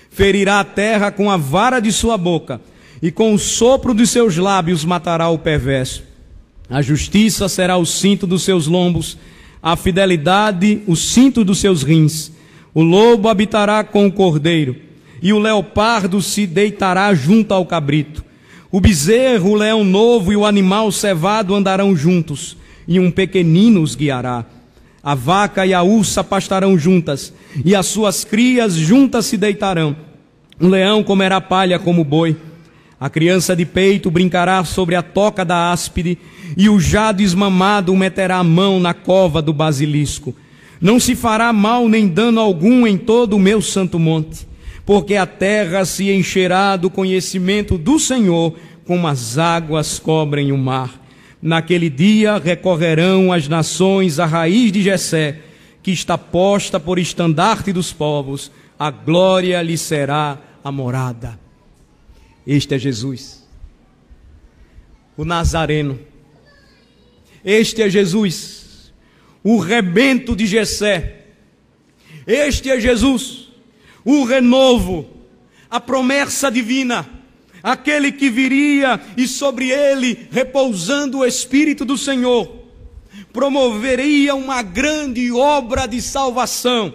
Ferirá 0.09 0.61
a 0.61 0.64
terra 0.64 1.11
com 1.11 1.29
a 1.29 1.37
vara 1.37 1.81
de 1.81 1.91
sua 1.91 2.16
boca, 2.16 2.61
e 3.03 3.11
com 3.11 3.35
o 3.35 3.39
sopro 3.39 3.93
dos 3.93 4.11
seus 4.11 4.37
lábios 4.37 4.85
matará 4.85 5.29
o 5.31 5.37
perverso. 5.37 6.05
A 6.71 6.81
justiça 6.81 7.49
será 7.49 7.77
o 7.77 7.85
cinto 7.85 8.25
dos 8.25 8.45
seus 8.45 8.69
lombos, 8.69 9.19
a 9.61 9.75
fidelidade 9.75 10.83
o 10.87 10.95
cinto 10.95 11.45
dos 11.45 11.59
seus 11.59 11.83
rins. 11.83 12.31
O 12.73 12.85
lobo 12.85 13.29
habitará 13.29 13.83
com 13.83 14.07
o 14.07 14.12
cordeiro, 14.12 14.77
e 15.21 15.33
o 15.33 15.41
leopardo 15.41 16.23
se 16.23 16.47
deitará 16.47 17.12
junto 17.14 17.53
ao 17.53 17.66
cabrito. 17.66 18.25
O 18.71 18.81
bezerro, 18.81 19.51
o 19.51 19.57
leão 19.57 19.83
novo 19.83 20.33
e 20.33 20.37
o 20.37 20.47
animal 20.47 20.93
cevado 20.93 21.53
andarão 21.53 21.97
juntos, 21.97 22.57
e 22.89 22.99
um 22.99 23.11
pequenino 23.11 23.82
os 23.82 23.95
guiará. 23.95 24.45
A 25.03 25.14
vaca 25.14 25.64
e 25.66 25.74
a 25.74 25.82
ursa 25.82 26.24
pastarão 26.24 26.76
juntas, 26.76 27.32
e 27.64 27.76
as 27.76 27.86
suas 27.86 28.24
crias 28.24 28.74
juntas 28.74 29.26
se 29.26 29.36
deitarão. 29.36 29.95
Um 30.59 30.68
leão 30.68 31.05
comerá 31.05 31.41
palha 31.41 31.78
como 31.78 32.03
boi. 32.03 32.34
A 32.99 33.09
criança 33.09 33.55
de 33.55 33.64
peito 33.64 34.11
brincará 34.11 34.64
sobre 34.64 34.97
a 34.97 35.03
toca 35.03 35.45
da 35.45 35.70
áspide, 35.70 36.18
e 36.57 36.68
o 36.68 36.80
jado 36.80 37.20
esmamado 37.20 37.95
meterá 37.95 38.39
a 38.39 38.45
mão 38.45 38.80
na 38.80 38.95
cova 38.95 39.43
do 39.43 39.53
basilisco. 39.53 40.34
Não 40.80 40.99
se 40.99 41.14
fará 41.14 41.53
mal 41.53 41.89
nem 41.89 42.09
dano 42.09 42.41
algum 42.41 42.86
em 42.86 42.97
todo 42.97 43.36
o 43.36 43.39
meu 43.39 43.61
santo 43.61 43.99
monte 43.99 44.49
porque 44.89 45.16
a 45.16 45.26
terra 45.26 45.84
se 45.84 46.11
encherá 46.11 46.74
do 46.74 46.89
conhecimento 46.89 47.76
do 47.76 47.99
Senhor, 47.99 48.55
como 48.86 49.07
as 49.07 49.36
águas 49.36 49.99
cobrem 49.99 50.51
o 50.51 50.57
mar. 50.57 51.07
Naquele 51.41 51.89
dia 51.89 52.39
recorrerão 52.39 53.32
as 53.32 53.47
nações 53.47 54.18
à 54.18 54.26
raiz 54.26 54.72
de 54.72 54.82
Jessé, 54.82 55.41
que 55.82 55.91
está 55.91 56.18
posta 56.18 56.80
por 56.80 56.99
estandarte 56.99 57.72
dos 57.72 57.93
povos, 57.93 58.51
a 58.78 58.91
glória 58.91 59.61
lhe 59.62 59.78
será 59.78 60.39
a 60.62 60.72
morada. 60.72 61.39
Este 62.47 62.74
é 62.74 62.78
Jesus, 62.78 63.47
o 65.16 65.24
Nazareno. 65.24 65.99
Este 67.45 67.82
é 67.82 67.91
Jesus, 67.91 68.93
o 69.45 69.59
rebento 69.59 70.34
de 70.34 70.47
Jessé. 70.47 71.26
Este 72.26 72.70
é 72.70 72.80
Jesus 72.80 73.49
o 74.11 74.24
renovo, 74.24 75.07
a 75.68 75.78
promessa 75.78 76.51
divina, 76.51 77.07
aquele 77.63 78.13
que 78.13 78.31
viria 78.31 79.01
e 79.17 79.27
sobre 79.27 79.71
ele, 79.71 80.29
repousando 80.31 81.19
o 81.19 81.27
Espírito 81.27 81.85
do 81.85 81.97
Senhor, 81.97 82.51
promoveria 83.33 84.35
uma 84.35 84.63
grande 84.63 85.31
obra 85.33 85.87
de 85.87 86.01
salvação, 86.01 86.95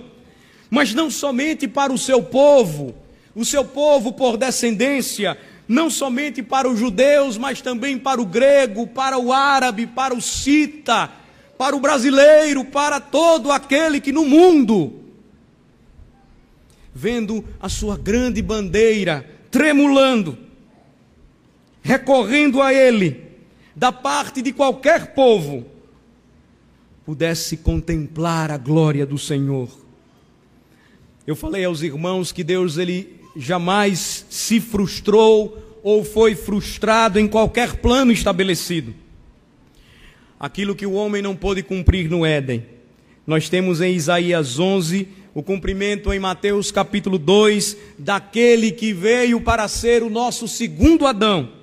mas 0.70 0.94
não 0.94 1.10
somente 1.10 1.68
para 1.68 1.94
o 1.94 1.98
seu 1.98 2.24
povo, 2.24 2.96
o 3.36 3.46
seu 3.46 3.64
povo 3.64 4.14
por 4.14 4.38
descendência, 4.38 5.38
não 5.68 5.90
somente 5.90 6.44
para 6.44 6.70
os 6.70 6.78
judeus, 6.78 7.38
mas 7.38 7.62
também 7.62 7.98
para 7.98 8.22
o 8.22 8.26
grego, 8.26 8.88
para 8.88 9.18
o 9.18 9.32
árabe, 9.32 9.88
para 9.88 10.14
o 10.14 10.22
cita, 10.22 11.10
para 11.58 11.76
o 11.76 11.80
brasileiro, 11.80 12.66
para 12.66 13.00
todo 13.00 13.52
aquele 13.52 14.02
que 14.02 14.12
no 14.12 14.26
mundo 14.26 15.00
vendo 16.94 17.44
a 17.60 17.70
sua 17.70 17.98
grande 17.98 18.42
bandeira 18.42 19.26
tremulando, 19.50 20.38
recorrendo 21.84 22.62
a 22.62 22.74
Ele, 22.74 23.22
da 23.76 23.92
parte 23.92 24.42
de 24.42 24.52
qualquer 24.52 25.14
povo, 25.14 25.66
pudesse 27.06 27.58
contemplar 27.58 28.50
a 28.50 28.58
glória 28.58 29.06
do 29.06 29.18
Senhor. 29.18 29.70
Eu 31.28 31.36
falei 31.36 31.66
aos 31.66 31.82
irmãos 31.82 32.32
que 32.32 32.44
Deus 32.44 32.78
ele 32.78 33.20
jamais 33.36 34.26
se 34.30 34.60
frustrou 34.60 35.80
ou 35.84 36.04
foi 36.04 36.36
frustrado 36.36 37.20
em 37.20 37.28
qualquer 37.28 37.78
plano 37.78 38.12
estabelecido. 38.12 38.94
Aquilo 40.40 40.76
que 40.76 40.86
o 40.86 40.94
homem 40.94 41.22
não 41.22 41.36
pôde 41.36 41.64
cumprir 41.64 42.10
no 42.10 42.26
Éden, 42.26 42.66
nós 43.26 43.50
temos 43.50 43.82
em 43.82 43.94
Isaías 43.94 44.60
11 44.60 45.08
o 45.34 45.42
cumprimento 45.42 46.14
em 46.14 46.20
Mateus 46.20 46.72
capítulo 46.72 47.18
2 47.18 47.78
daquele 47.98 48.72
que 48.72 48.94
veio 48.94 49.42
para 49.42 49.68
ser 49.68 50.04
o 50.04 50.10
nosso 50.10 50.48
segundo 50.48 51.08
Adão. 51.08 51.63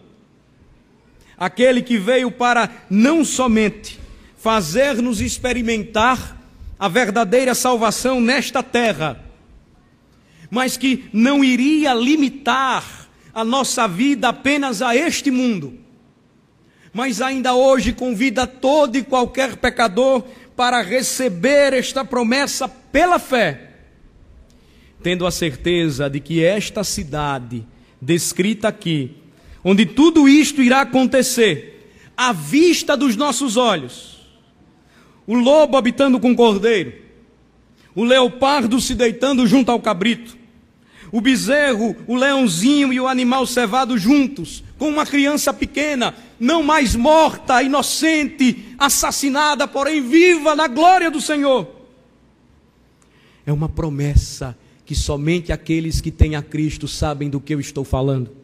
Aquele 1.41 1.81
que 1.81 1.97
veio 1.97 2.31
para 2.31 2.71
não 2.91 3.25
somente 3.25 3.99
fazer-nos 4.37 5.23
experimentar 5.23 6.39
a 6.79 6.87
verdadeira 6.87 7.55
salvação 7.55 8.21
nesta 8.21 8.63
terra, 8.63 9.25
mas 10.51 10.77
que 10.77 11.09
não 11.15 11.43
iria 11.43 11.95
limitar 11.95 13.09
a 13.33 13.43
nossa 13.43 13.89
vida 13.89 14.29
apenas 14.29 14.83
a 14.83 14.95
este 14.95 15.31
mundo, 15.31 15.79
mas 16.93 17.23
ainda 17.23 17.55
hoje 17.55 17.95
convida 17.95 18.47
todo 18.47 18.97
e 18.97 19.03
qualquer 19.03 19.57
pecador 19.57 20.25
para 20.55 20.83
receber 20.83 21.73
esta 21.73 22.05
promessa 22.05 22.69
pela 22.69 23.19
fé, 23.19 23.71
tendo 25.03 25.27
a 25.27 25.31
certeza 25.31 26.11
de 26.11 26.21
que 26.21 26.45
esta 26.45 26.85
cidade, 26.85 27.67
descrita 28.01 28.69
aqui, 28.69 29.17
onde 29.65 29.87
tudo 29.87 30.29
isto 30.29 30.63
irá 30.63 30.83
acontecer, 30.83 31.93
à 32.17 32.33
vista 32.33 32.97
dos 32.97 33.17
nossos 33.17 33.57
olhos, 33.57 34.19
o 35.27 35.35
lobo 35.35 35.77
habitando 35.77 36.19
com 36.19 36.33
o 36.33 36.37
cordeiro, 36.37 36.93
o 37.95 38.05
leopardo 38.05 38.81
se 38.81 38.95
deitando 38.95 39.47
junto 39.47 39.71
ao 39.71 39.81
cabrito, 39.81 40.37
o 41.13 41.21
bezerro, 41.21 41.97
o 42.07 42.15
leãozinho 42.15 42.93
e 42.93 43.01
o 43.01 43.09
animal 43.09 43.47
cevado 43.47 43.99
juntos, 43.99 44.63
com 44.79 44.89
uma 44.89 45.05
criança 45.05 45.53
pequena, 45.53 46.15
não 46.39 46.63
mais 46.63 46.95
morta, 46.95 47.63
inocente, 47.63 48.65
assassinada, 48.79 49.67
porém 49.67 50.01
viva 50.01 50.55
na 50.55 50.69
glória 50.69 51.11
do 51.11 51.21
Senhor. 51.21 51.69
É 53.45 53.53
uma 53.53 53.69
promessa 53.69 54.57
que 54.87 54.95
somente 54.95 55.53
aqueles 55.53 56.01
que 56.01 56.11
têm 56.11 56.37
a 56.37 56.43
Cristo 56.43 56.87
sabem 56.87 57.29
do 57.29 57.41
que 57.41 57.55
eu 57.55 57.61
estou 57.61 57.85
falando. 57.85 58.40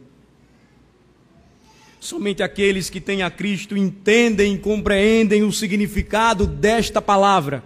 Somente 2.07 2.41
aqueles 2.41 2.89
que 2.89 3.01
têm 3.01 3.23
a 3.23 3.31
Cristo 3.33 3.77
entendem 3.77 4.55
e 4.55 4.59
compreendem 4.59 5.43
o 5.43 5.51
significado 5.51 6.47
desta 6.47 7.03
palavra. 7.03 7.65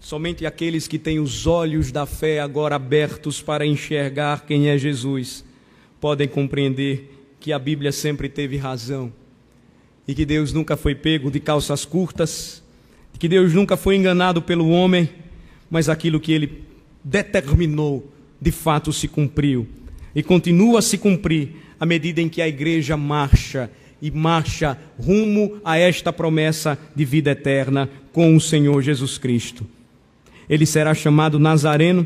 Somente 0.00 0.46
aqueles 0.46 0.88
que 0.88 0.98
têm 0.98 1.20
os 1.20 1.46
olhos 1.46 1.92
da 1.92 2.06
fé 2.06 2.40
agora 2.40 2.76
abertos 2.76 3.42
para 3.42 3.66
enxergar 3.66 4.46
quem 4.46 4.70
é 4.70 4.78
Jesus 4.78 5.44
podem 6.00 6.26
compreender 6.26 7.14
que 7.38 7.52
a 7.52 7.58
Bíblia 7.58 7.92
sempre 7.92 8.26
teve 8.26 8.56
razão 8.56 9.12
e 10.08 10.14
que 10.14 10.24
Deus 10.24 10.50
nunca 10.50 10.78
foi 10.78 10.94
pego 10.94 11.30
de 11.30 11.40
calças 11.40 11.84
curtas, 11.84 12.62
que 13.18 13.28
Deus 13.28 13.52
nunca 13.52 13.76
foi 13.76 13.96
enganado 13.96 14.40
pelo 14.40 14.70
homem, 14.70 15.10
mas 15.68 15.90
aquilo 15.90 16.18
que 16.18 16.32
ele 16.32 16.64
determinou 17.04 18.10
de 18.40 18.50
fato 18.50 18.94
se 18.94 19.06
cumpriu 19.08 19.68
e 20.14 20.22
continua 20.22 20.78
a 20.78 20.82
se 20.82 20.96
cumprir 20.96 21.69
à 21.80 21.86
medida 21.86 22.20
em 22.20 22.28
que 22.28 22.42
a 22.42 22.46
igreja 22.46 22.96
marcha 22.96 23.68
e 24.00 24.10
marcha 24.10 24.78
rumo 24.96 25.60
a 25.64 25.76
esta 25.76 26.12
promessa 26.12 26.78
de 26.94 27.04
vida 27.04 27.32
eterna 27.32 27.90
com 28.12 28.36
o 28.36 28.40
Senhor 28.40 28.80
Jesus 28.82 29.18
Cristo 29.18 29.66
ele 30.50 30.66
será 30.66 30.92
chamado 30.92 31.38
Nazareno. 31.38 32.04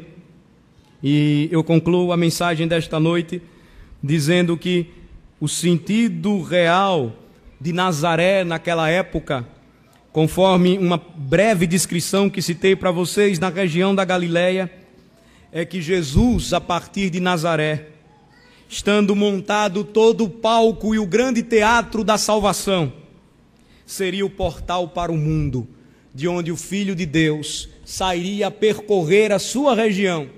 E 1.02 1.48
eu 1.50 1.64
concluo 1.64 2.12
a 2.12 2.16
mensagem 2.16 2.68
desta 2.68 3.00
noite 3.00 3.40
dizendo 4.02 4.54
que 4.54 4.86
o 5.40 5.48
sentido 5.48 6.42
real 6.42 7.16
de 7.58 7.72
Nazaré 7.72 8.44
naquela 8.44 8.90
época, 8.90 9.48
conforme 10.12 10.76
uma 10.76 11.00
breve 11.16 11.66
descrição 11.66 12.28
que 12.28 12.42
citei 12.42 12.76
para 12.76 12.90
vocês 12.90 13.38
na 13.38 13.48
região 13.48 13.94
da 13.94 14.04
Galileia, 14.04 14.70
é 15.50 15.64
que 15.64 15.80
Jesus, 15.80 16.52
a 16.52 16.60
partir 16.60 17.08
de 17.08 17.20
Nazaré, 17.20 17.88
estando 18.74 19.14
montado 19.14 19.84
todo 19.84 20.24
o 20.24 20.28
palco 20.28 20.96
e 20.96 20.98
o 20.98 21.06
grande 21.06 21.44
teatro 21.44 22.02
da 22.02 22.18
salvação, 22.18 22.92
seria 23.86 24.26
o 24.26 24.30
portal 24.30 24.88
para 24.88 25.12
o 25.12 25.16
mundo, 25.16 25.68
de 26.12 26.26
onde 26.26 26.50
o 26.50 26.56
Filho 26.56 26.92
de 26.92 27.06
Deus 27.06 27.68
sairia 27.84 28.48
a 28.48 28.50
percorrer 28.50 29.30
a 29.30 29.38
sua 29.38 29.76
região 29.76 30.28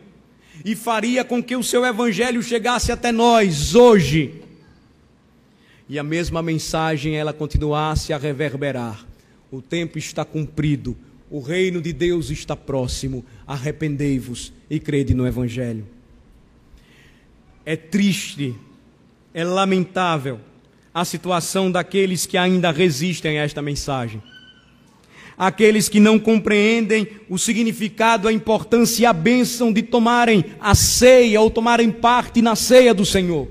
e 0.63 0.77
faria 0.77 1.25
com 1.25 1.43
que 1.43 1.57
o 1.57 1.63
seu 1.63 1.87
evangelho 1.87 2.43
chegasse 2.43 2.93
até 2.93 3.11
nós 3.11 3.75
hoje. 3.75 4.43
E 5.89 5.99
a 5.99 6.03
mesma 6.03 6.43
mensagem 6.43 7.17
ela 7.17 7.33
continuasse 7.33 8.13
a 8.13 8.19
reverberar. 8.19 9.07
O 9.51 9.63
tempo 9.63 9.97
está 9.97 10.27
cumprido, 10.27 10.95
o 11.31 11.41
reino 11.41 11.81
de 11.81 11.93
Deus 11.93 12.29
está 12.29 12.55
próximo. 12.55 13.25
Arrependei-vos 13.47 14.53
e 14.69 14.79
crede 14.79 15.15
no 15.15 15.27
evangelho. 15.27 15.96
É 17.69 17.75
triste, 17.75 18.55
é 19.35 19.43
lamentável 19.43 20.39
a 20.95 21.05
situação 21.05 21.69
daqueles 21.69 22.25
que 22.25 22.39
ainda 22.39 22.71
resistem 22.71 23.41
a 23.41 23.43
esta 23.43 23.61
mensagem. 23.61 24.23
Aqueles 25.37 25.89
que 25.89 25.99
não 25.99 26.17
compreendem 26.17 27.09
o 27.29 27.37
significado, 27.37 28.29
a 28.29 28.33
importância 28.33 29.03
e 29.03 29.07
a 29.07 29.13
bênção 29.13 29.73
de 29.73 29.83
tomarem 29.83 30.45
a 30.61 30.77
ceia 30.77 31.41
ou 31.41 31.51
tomarem 31.51 31.91
parte 31.91 32.41
na 32.41 32.55
ceia 32.55 32.95
do 32.95 33.05
Senhor. 33.05 33.49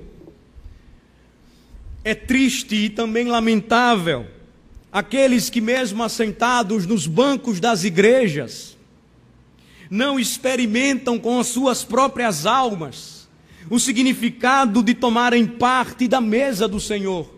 É 2.05 2.15
triste 2.15 2.73
e 2.73 2.89
também 2.89 3.27
lamentável 3.27 4.27
aqueles 4.93 5.49
que, 5.49 5.59
mesmo 5.59 6.01
assentados 6.01 6.87
nos 6.87 7.05
bancos 7.05 7.59
das 7.59 7.83
igrejas, 7.83 8.77
não 9.89 10.17
experimentam 10.17 11.19
com 11.19 11.37
as 11.37 11.47
suas 11.47 11.83
próprias 11.83 12.45
almas 12.45 13.14
o 13.69 13.79
significado 13.79 14.83
de 14.83 14.93
tomarem 14.93 15.45
parte 15.45 16.07
da 16.07 16.21
mesa 16.21 16.67
do 16.67 16.79
Senhor. 16.79 17.29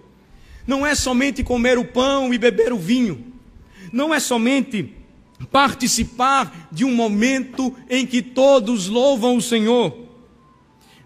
Não 0.65 0.85
é 0.85 0.93
somente 0.95 1.43
comer 1.43 1.77
o 1.77 1.85
pão 1.85 2.33
e 2.33 2.37
beber 2.37 2.73
o 2.73 2.77
vinho, 2.77 3.23
não 3.91 4.13
é 4.13 4.19
somente 4.19 4.93
participar 5.51 6.67
de 6.71 6.83
um 6.83 6.93
momento 6.93 7.73
em 7.89 8.05
que 8.05 8.21
todos 8.21 8.87
louvam 8.87 9.37
o 9.37 9.41
Senhor, 9.41 9.95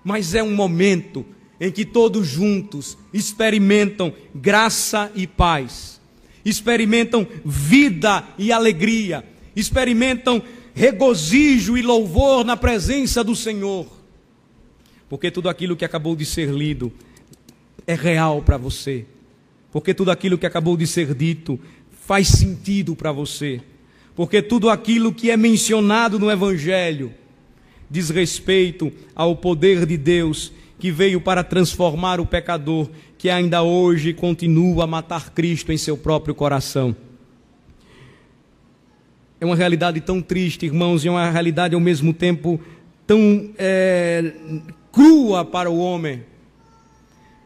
mas 0.03 0.33
é 0.33 0.41
um 0.41 0.55
momento 0.55 1.25
em 1.59 1.71
que 1.71 1.85
todos 1.85 2.27
juntos 2.27 2.97
experimentam 3.13 4.11
graça 4.33 5.11
e 5.13 5.27
paz, 5.27 6.01
experimentam 6.43 7.27
vida 7.45 8.23
e 8.37 8.51
alegria, 8.51 9.23
experimentam 9.55 10.41
regozijo 10.73 11.77
e 11.77 11.83
louvor 11.83 12.43
na 12.43 12.57
presença 12.57 13.23
do 13.23 13.35
Senhor. 13.35 14.00
Porque 15.11 15.29
tudo 15.29 15.49
aquilo 15.49 15.75
que 15.75 15.83
acabou 15.83 16.15
de 16.15 16.23
ser 16.23 16.49
lido 16.49 16.89
é 17.85 17.93
real 17.93 18.41
para 18.41 18.55
você. 18.55 19.05
Porque 19.69 19.93
tudo 19.93 20.09
aquilo 20.09 20.37
que 20.37 20.45
acabou 20.45 20.77
de 20.77 20.87
ser 20.87 21.13
dito 21.13 21.59
faz 21.91 22.29
sentido 22.29 22.95
para 22.95 23.11
você. 23.11 23.59
Porque 24.15 24.41
tudo 24.41 24.69
aquilo 24.69 25.13
que 25.13 25.29
é 25.29 25.35
mencionado 25.35 26.17
no 26.17 26.31
Evangelho 26.31 27.13
diz 27.89 28.09
respeito 28.09 28.89
ao 29.13 29.35
poder 29.35 29.85
de 29.85 29.97
Deus 29.97 30.53
que 30.79 30.89
veio 30.89 31.19
para 31.19 31.43
transformar 31.43 32.21
o 32.21 32.25
pecador 32.25 32.89
que 33.17 33.29
ainda 33.29 33.61
hoje 33.63 34.13
continua 34.13 34.85
a 34.85 34.87
matar 34.87 35.31
Cristo 35.31 35.73
em 35.73 35.77
seu 35.77 35.97
próprio 35.97 36.33
coração. 36.33 36.95
É 39.41 39.45
uma 39.45 39.57
realidade 39.57 39.99
tão 39.99 40.21
triste, 40.21 40.65
irmãos, 40.67 41.03
e 41.03 41.09
é 41.09 41.11
uma 41.11 41.29
realidade 41.29 41.75
ao 41.75 41.81
mesmo 41.81 42.13
tempo 42.13 42.61
tão 43.05 43.49
é, 43.57 44.33
crua 44.91 45.45
para 45.45 45.69
o 45.69 45.77
homem, 45.77 46.23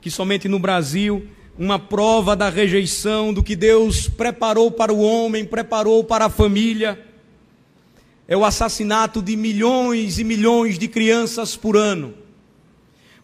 que 0.01 0.09
somente 0.09 0.47
no 0.47 0.59
Brasil, 0.59 1.27
uma 1.57 1.79
prova 1.79 2.35
da 2.35 2.49
rejeição 2.49 3.33
do 3.33 3.43
que 3.43 3.55
Deus 3.55 4.07
preparou 4.07 4.71
para 4.71 4.93
o 4.93 4.99
homem, 4.99 5.45
preparou 5.45 6.03
para 6.03 6.25
a 6.25 6.29
família, 6.29 6.99
é 8.27 8.35
o 8.35 8.43
assassinato 8.43 9.21
de 9.21 9.35
milhões 9.35 10.19
e 10.19 10.23
milhões 10.23 10.79
de 10.79 10.87
crianças 10.87 11.55
por 11.55 11.77
ano 11.77 12.25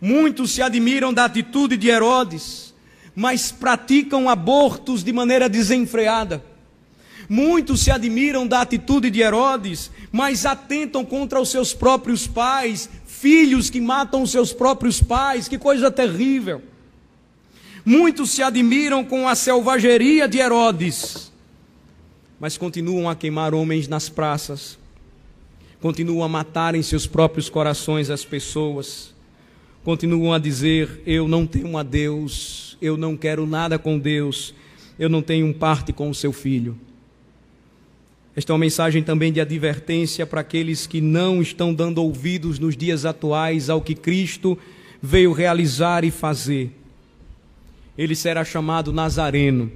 Muitos 0.01 0.49
se 0.49 0.63
admiram 0.63 1.13
da 1.13 1.25
atitude 1.25 1.77
de 1.77 1.87
Herodes, 1.87 2.73
mas 3.15 3.51
praticam 3.51 4.27
abortos 4.27 5.03
de 5.03 5.13
maneira 5.13 5.47
desenfreada. 5.47 6.43
Muitos 7.29 7.81
se 7.81 7.91
admiram 7.91 8.47
da 8.47 8.61
atitude 8.61 9.11
de 9.11 9.21
Herodes, 9.21 9.91
mas 10.11 10.43
atentam 10.43 11.05
contra 11.05 11.39
os 11.39 11.51
seus 11.51 11.71
próprios 11.71 12.25
pais, 12.25 12.89
filhos 13.21 13.69
que 13.69 13.79
matam 13.79 14.25
seus 14.25 14.51
próprios 14.51 14.99
pais, 14.99 15.47
que 15.47 15.59
coisa 15.59 15.91
terrível. 15.91 16.61
Muitos 17.85 18.31
se 18.31 18.41
admiram 18.41 19.03
com 19.05 19.27
a 19.27 19.35
selvageria 19.35 20.27
de 20.27 20.39
Herodes, 20.39 21.31
mas 22.39 22.57
continuam 22.57 23.07
a 23.07 23.15
queimar 23.15 23.53
homens 23.53 23.87
nas 23.87 24.09
praças, 24.09 24.77
continuam 25.79 26.23
a 26.23 26.27
matar 26.27 26.73
em 26.73 26.81
seus 26.81 27.05
próprios 27.05 27.47
corações 27.47 28.09
as 28.09 28.25
pessoas 28.25 29.13
continuam 29.83 30.33
a 30.33 30.39
dizer: 30.39 31.01
Eu 31.05 31.27
não 31.27 31.45
tenho 31.45 31.77
a 31.77 31.83
Deus, 31.83 32.77
eu 32.81 32.97
não 32.97 33.15
quero 33.15 33.45
nada 33.45 33.77
com 33.77 33.97
Deus, 33.97 34.53
eu 34.97 35.09
não 35.09 35.21
tenho 35.21 35.53
parte 35.53 35.93
com 35.93 36.09
o 36.09 36.15
seu 36.15 36.31
filho. 36.31 36.77
Esta 38.35 38.51
é 38.51 38.53
uma 38.53 38.59
mensagem 38.59 39.03
também 39.03 39.31
de 39.31 39.41
advertência 39.41 40.25
para 40.25 40.41
aqueles 40.41 40.87
que 40.87 41.01
não 41.01 41.41
estão 41.41 41.73
dando 41.73 42.01
ouvidos 42.01 42.59
nos 42.59 42.77
dias 42.77 43.05
atuais 43.05 43.69
ao 43.69 43.81
que 43.81 43.93
Cristo 43.93 44.57
veio 45.01 45.33
realizar 45.33 46.05
e 46.05 46.11
fazer. 46.11 46.71
Ele 47.97 48.15
será 48.15 48.45
chamado 48.45 48.93
Nazareno, 48.93 49.69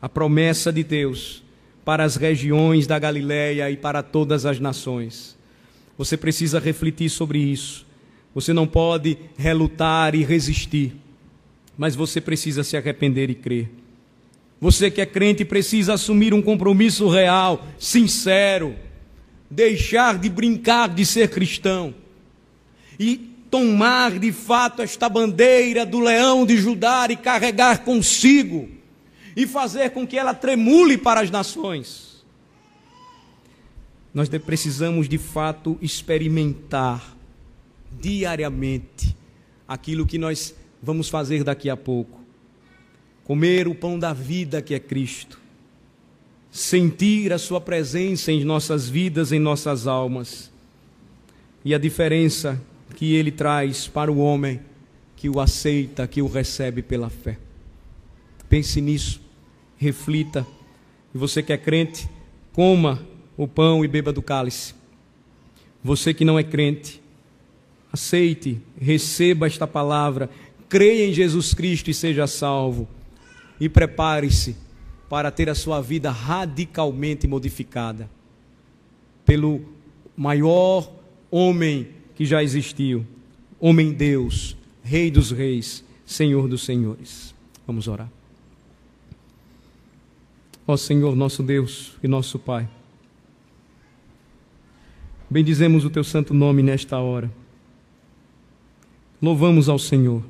a 0.00 0.08
promessa 0.08 0.70
de 0.72 0.84
Deus 0.84 1.42
para 1.84 2.04
as 2.04 2.16
regiões 2.16 2.86
da 2.86 2.98
Galiléia 2.98 3.70
e 3.70 3.76
para 3.76 4.02
todas 4.02 4.44
as 4.44 4.60
nações. 4.60 5.36
Você 5.96 6.16
precisa 6.16 6.60
refletir 6.60 7.08
sobre 7.08 7.38
isso. 7.38 7.86
Você 8.34 8.52
não 8.52 8.66
pode 8.66 9.18
relutar 9.36 10.14
e 10.14 10.22
resistir, 10.22 10.92
mas 11.76 11.96
você 11.96 12.20
precisa 12.20 12.62
se 12.62 12.76
arrepender 12.76 13.30
e 13.30 13.34
crer. 13.34 13.79
Você 14.60 14.90
que 14.90 15.00
é 15.00 15.06
crente 15.06 15.44
precisa 15.44 15.94
assumir 15.94 16.34
um 16.34 16.42
compromisso 16.42 17.08
real, 17.08 17.66
sincero, 17.78 18.76
deixar 19.50 20.18
de 20.18 20.28
brincar 20.28 20.88
de 20.90 21.06
ser 21.06 21.30
cristão 21.30 21.94
e 22.98 23.16
tomar 23.50 24.18
de 24.18 24.30
fato 24.30 24.82
esta 24.82 25.08
bandeira 25.08 25.86
do 25.86 25.98
leão 25.98 26.44
de 26.44 26.58
Judá 26.58 27.06
e 27.08 27.16
carregar 27.16 27.82
consigo 27.84 28.68
e 29.34 29.46
fazer 29.46 29.90
com 29.90 30.06
que 30.06 30.18
ela 30.18 30.34
tremule 30.34 30.98
para 30.98 31.20
as 31.20 31.30
nações. 31.30 32.22
Nós 34.12 34.28
precisamos 34.28 35.08
de 35.08 35.18
fato 35.18 35.78
experimentar 35.80 37.16
diariamente 37.98 39.16
aquilo 39.66 40.06
que 40.06 40.18
nós 40.18 40.54
vamos 40.82 41.08
fazer 41.08 41.42
daqui 41.42 41.70
a 41.70 41.76
pouco. 41.76 42.19
Comer 43.24 43.68
o 43.68 43.74
pão 43.74 43.98
da 43.98 44.12
vida 44.12 44.60
que 44.60 44.74
é 44.74 44.78
Cristo. 44.78 45.38
Sentir 46.50 47.32
a 47.32 47.38
Sua 47.38 47.60
presença 47.60 48.32
em 48.32 48.44
nossas 48.44 48.88
vidas, 48.88 49.32
em 49.32 49.38
nossas 49.38 49.86
almas. 49.86 50.50
E 51.64 51.74
a 51.74 51.78
diferença 51.78 52.60
que 52.96 53.14
Ele 53.14 53.30
traz 53.30 53.86
para 53.86 54.10
o 54.10 54.18
homem 54.18 54.60
que 55.16 55.28
o 55.28 55.38
aceita, 55.38 56.06
que 56.06 56.22
o 56.22 56.26
recebe 56.26 56.82
pela 56.82 57.10
fé. 57.10 57.38
Pense 58.48 58.80
nisso, 58.80 59.20
reflita. 59.76 60.46
E 61.14 61.18
você 61.18 61.42
que 61.42 61.52
é 61.52 61.58
crente, 61.58 62.08
coma 62.52 63.06
o 63.36 63.46
pão 63.46 63.84
e 63.84 63.88
beba 63.88 64.12
do 64.12 64.22
cálice. 64.22 64.74
Você 65.84 66.12
que 66.12 66.24
não 66.24 66.38
é 66.38 66.42
crente, 66.42 67.00
aceite, 67.92 68.60
receba 68.80 69.46
esta 69.46 69.66
palavra, 69.66 70.28
creia 70.68 71.06
em 71.08 71.12
Jesus 71.12 71.54
Cristo 71.54 71.90
e 71.90 71.94
seja 71.94 72.26
salvo. 72.26 72.88
E 73.60 73.68
prepare-se 73.68 74.56
para 75.08 75.30
ter 75.30 75.50
a 75.50 75.54
sua 75.54 75.80
vida 75.80 76.10
radicalmente 76.10 77.26
modificada 77.26 78.08
pelo 79.24 79.62
maior 80.16 80.92
homem 81.30 81.88
que 82.14 82.24
já 82.24 82.42
existiu, 82.42 83.06
homem 83.58 83.92
Deus, 83.92 84.56
Rei 84.82 85.10
dos 85.10 85.30
Reis, 85.30 85.84
Senhor 86.04 86.48
dos 86.48 86.62
Senhores. 86.64 87.34
Vamos 87.66 87.86
orar. 87.86 88.10
Ó 90.66 90.76
Senhor, 90.76 91.16
nosso 91.16 91.42
Deus 91.42 91.96
e 92.02 92.08
nosso 92.08 92.38
Pai, 92.38 92.68
bendizemos 95.28 95.84
o 95.84 95.90
teu 95.90 96.04
santo 96.04 96.32
nome 96.32 96.62
nesta 96.62 96.98
hora. 96.98 97.30
Louvamos 99.20 99.68
ao 99.68 99.78
Senhor, 99.78 100.22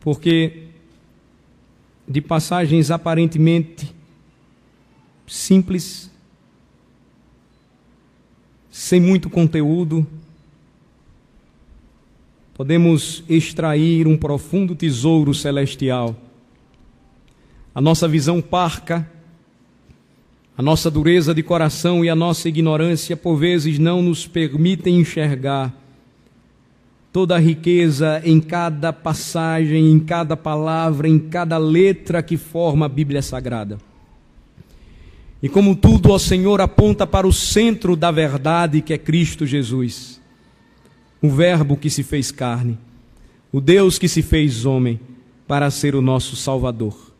porque 0.00 0.63
de 2.06 2.20
passagens 2.20 2.90
aparentemente 2.90 3.94
simples, 5.26 6.10
sem 8.70 9.00
muito 9.00 9.30
conteúdo, 9.30 10.06
podemos 12.52 13.24
extrair 13.28 14.06
um 14.06 14.16
profundo 14.16 14.74
tesouro 14.74 15.32
celestial. 15.34 16.14
A 17.74 17.80
nossa 17.80 18.06
visão 18.06 18.40
parca, 18.40 19.10
a 20.56 20.62
nossa 20.62 20.90
dureza 20.90 21.34
de 21.34 21.42
coração 21.42 22.04
e 22.04 22.08
a 22.08 22.14
nossa 22.14 22.48
ignorância, 22.48 23.16
por 23.16 23.36
vezes, 23.36 23.78
não 23.78 24.02
nos 24.02 24.26
permitem 24.26 25.00
enxergar 25.00 25.74
toda 27.14 27.36
a 27.36 27.38
riqueza 27.38 28.20
em 28.24 28.40
cada 28.40 28.92
passagem, 28.92 29.88
em 29.88 30.00
cada 30.00 30.36
palavra, 30.36 31.08
em 31.08 31.16
cada 31.16 31.56
letra 31.56 32.20
que 32.24 32.36
forma 32.36 32.86
a 32.86 32.88
Bíblia 32.88 33.22
Sagrada. 33.22 33.78
E 35.40 35.48
como 35.48 35.76
tudo, 35.76 36.10
ó 36.10 36.18
Senhor, 36.18 36.60
aponta 36.60 37.06
para 37.06 37.24
o 37.24 37.32
centro 37.32 37.94
da 37.94 38.10
verdade 38.10 38.82
que 38.82 38.92
é 38.92 38.98
Cristo 38.98 39.46
Jesus, 39.46 40.20
o 41.22 41.28
Verbo 41.30 41.76
que 41.76 41.88
se 41.88 42.02
fez 42.02 42.32
carne, 42.32 42.76
o 43.52 43.60
Deus 43.60 43.96
que 43.96 44.08
se 44.08 44.20
fez 44.20 44.66
homem 44.66 44.98
para 45.46 45.70
ser 45.70 45.94
o 45.94 46.02
nosso 46.02 46.34
Salvador. 46.34 47.14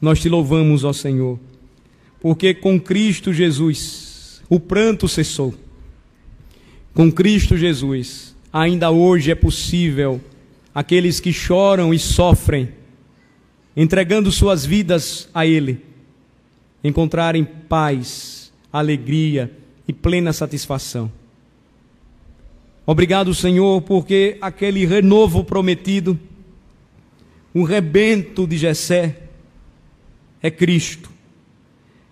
Nós 0.00 0.18
te 0.18 0.28
louvamos, 0.28 0.82
ó 0.82 0.92
Senhor, 0.92 1.38
porque 2.20 2.52
com 2.52 2.80
Cristo 2.80 3.32
Jesus 3.32 4.42
o 4.48 4.58
pranto 4.58 5.06
cessou. 5.06 5.54
Com 6.92 7.12
Cristo 7.12 7.56
Jesus 7.56 8.33
ainda 8.54 8.92
hoje 8.92 9.32
é 9.32 9.34
possível 9.34 10.20
aqueles 10.72 11.18
que 11.18 11.32
choram 11.32 11.92
e 11.92 11.98
sofrem, 11.98 12.68
entregando 13.76 14.30
suas 14.30 14.64
vidas 14.64 15.28
a 15.34 15.44
Ele, 15.44 15.84
encontrarem 16.84 17.44
paz, 17.44 18.52
alegria 18.72 19.50
e 19.88 19.92
plena 19.92 20.32
satisfação. 20.32 21.10
Obrigado, 22.86 23.34
Senhor, 23.34 23.82
porque 23.82 24.38
aquele 24.40 24.86
renovo 24.86 25.42
prometido, 25.42 26.16
o 27.52 27.64
rebento 27.64 28.46
de 28.46 28.56
Jessé, 28.56 29.16
é 30.40 30.50
Cristo 30.50 31.13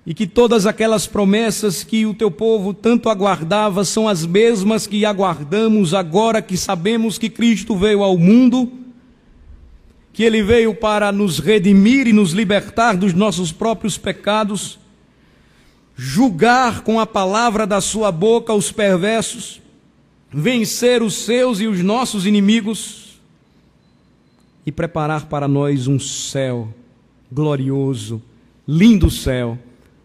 e 0.04 0.12
que 0.12 0.26
todas 0.26 0.66
aquelas 0.66 1.06
promessas 1.06 1.84
que 1.84 2.04
o 2.04 2.14
teu 2.14 2.30
povo 2.30 2.74
tanto 2.74 3.08
aguardava 3.08 3.84
são 3.84 4.08
as 4.08 4.26
mesmas 4.26 4.86
que 4.86 5.04
aguardamos 5.04 5.94
agora 5.94 6.42
que 6.42 6.56
sabemos 6.56 7.18
que 7.18 7.30
Cristo 7.30 7.76
veio 7.76 8.02
ao 8.02 8.18
mundo, 8.18 8.70
que 10.12 10.24
ele 10.24 10.42
veio 10.42 10.74
para 10.74 11.12
nos 11.12 11.38
redimir 11.38 12.08
e 12.08 12.12
nos 12.12 12.32
libertar 12.32 12.96
dos 12.96 13.14
nossos 13.14 13.52
próprios 13.52 13.96
pecados, 13.96 14.78
julgar 15.94 16.82
com 16.82 16.98
a 16.98 17.06
palavra 17.06 17.64
da 17.64 17.80
sua 17.80 18.10
boca 18.10 18.52
os 18.52 18.72
perversos, 18.72 19.62
vencer 20.32 21.00
os 21.00 21.14
seus 21.14 21.60
e 21.60 21.68
os 21.68 21.80
nossos 21.80 22.26
inimigos 22.26 23.20
e 24.66 24.72
preparar 24.72 25.26
para 25.26 25.46
nós 25.46 25.86
um 25.86 25.98
céu 26.00 26.74
glorioso, 27.30 28.20
lindo 28.66 29.08
céu 29.08 29.58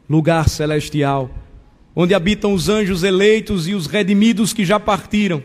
lugar 0.09 0.47
celestial, 0.47 1.29
onde 1.95 2.13
habitam 2.13 2.53
os 2.53 2.69
anjos 2.69 3.03
eleitos 3.03 3.67
e 3.67 3.73
os 3.73 3.87
redimidos 3.87 4.53
que 4.53 4.63
já 4.63 4.79
partiram, 4.79 5.43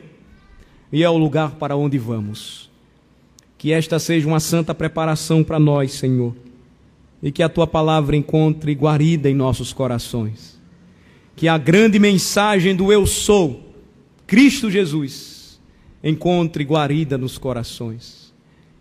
e 0.93 1.03
é 1.03 1.09
o 1.09 1.17
lugar 1.17 1.53
para 1.53 1.77
onde 1.77 1.99
vamos. 1.99 2.71
Que 3.57 3.73
esta 3.73 3.99
seja 3.99 4.27
uma 4.27 4.41
santa 4.41 4.75
preparação 4.75 5.43
para 5.43 5.59
nós, 5.59 5.93
Senhor, 5.93 6.35
e 7.23 7.33
que 7.33 7.43
a 7.43 7.49
tua 7.49 7.67
palavra 7.67 8.17
encontre 8.17 8.73
guarida 8.73 9.31
em 9.31 9.35
nossos 9.35 9.73
corações. 9.73 10.61
Que 11.35 11.49
a 11.49 11.57
grande 11.57 11.99
mensagem 11.99 12.77
do 12.77 12.93
Eu 12.93 13.07
Sou, 13.07 13.73
Cristo 14.27 14.71
Jesus, 14.71 15.61
encontre 16.05 16.65
guarida 16.65 17.17
nos 17.17 17.39
corações. 17.39 18.33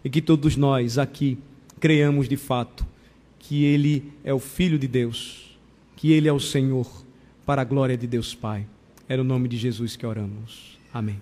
E 0.03 0.09
que 0.09 0.21
todos 0.21 0.57
nós 0.57 0.97
aqui 0.97 1.37
creamos 1.79 2.27
de 2.27 2.35
fato 2.35 2.85
que 3.39 3.63
Ele 3.63 4.11
é 4.23 4.33
o 4.33 4.39
Filho 4.39 4.77
de 4.77 4.87
Deus 4.87 5.50
que 6.01 6.11
Ele 6.11 6.27
é 6.27 6.33
o 6.33 6.39
Senhor, 6.39 6.87
para 7.45 7.61
a 7.61 7.63
glória 7.63 7.95
de 7.95 8.07
Deus 8.07 8.33
Pai. 8.33 8.65
É 9.07 9.15
no 9.15 9.23
nome 9.23 9.47
de 9.47 9.55
Jesus 9.55 9.95
que 9.95 10.03
oramos. 10.03 10.79
Amém. 10.91 11.21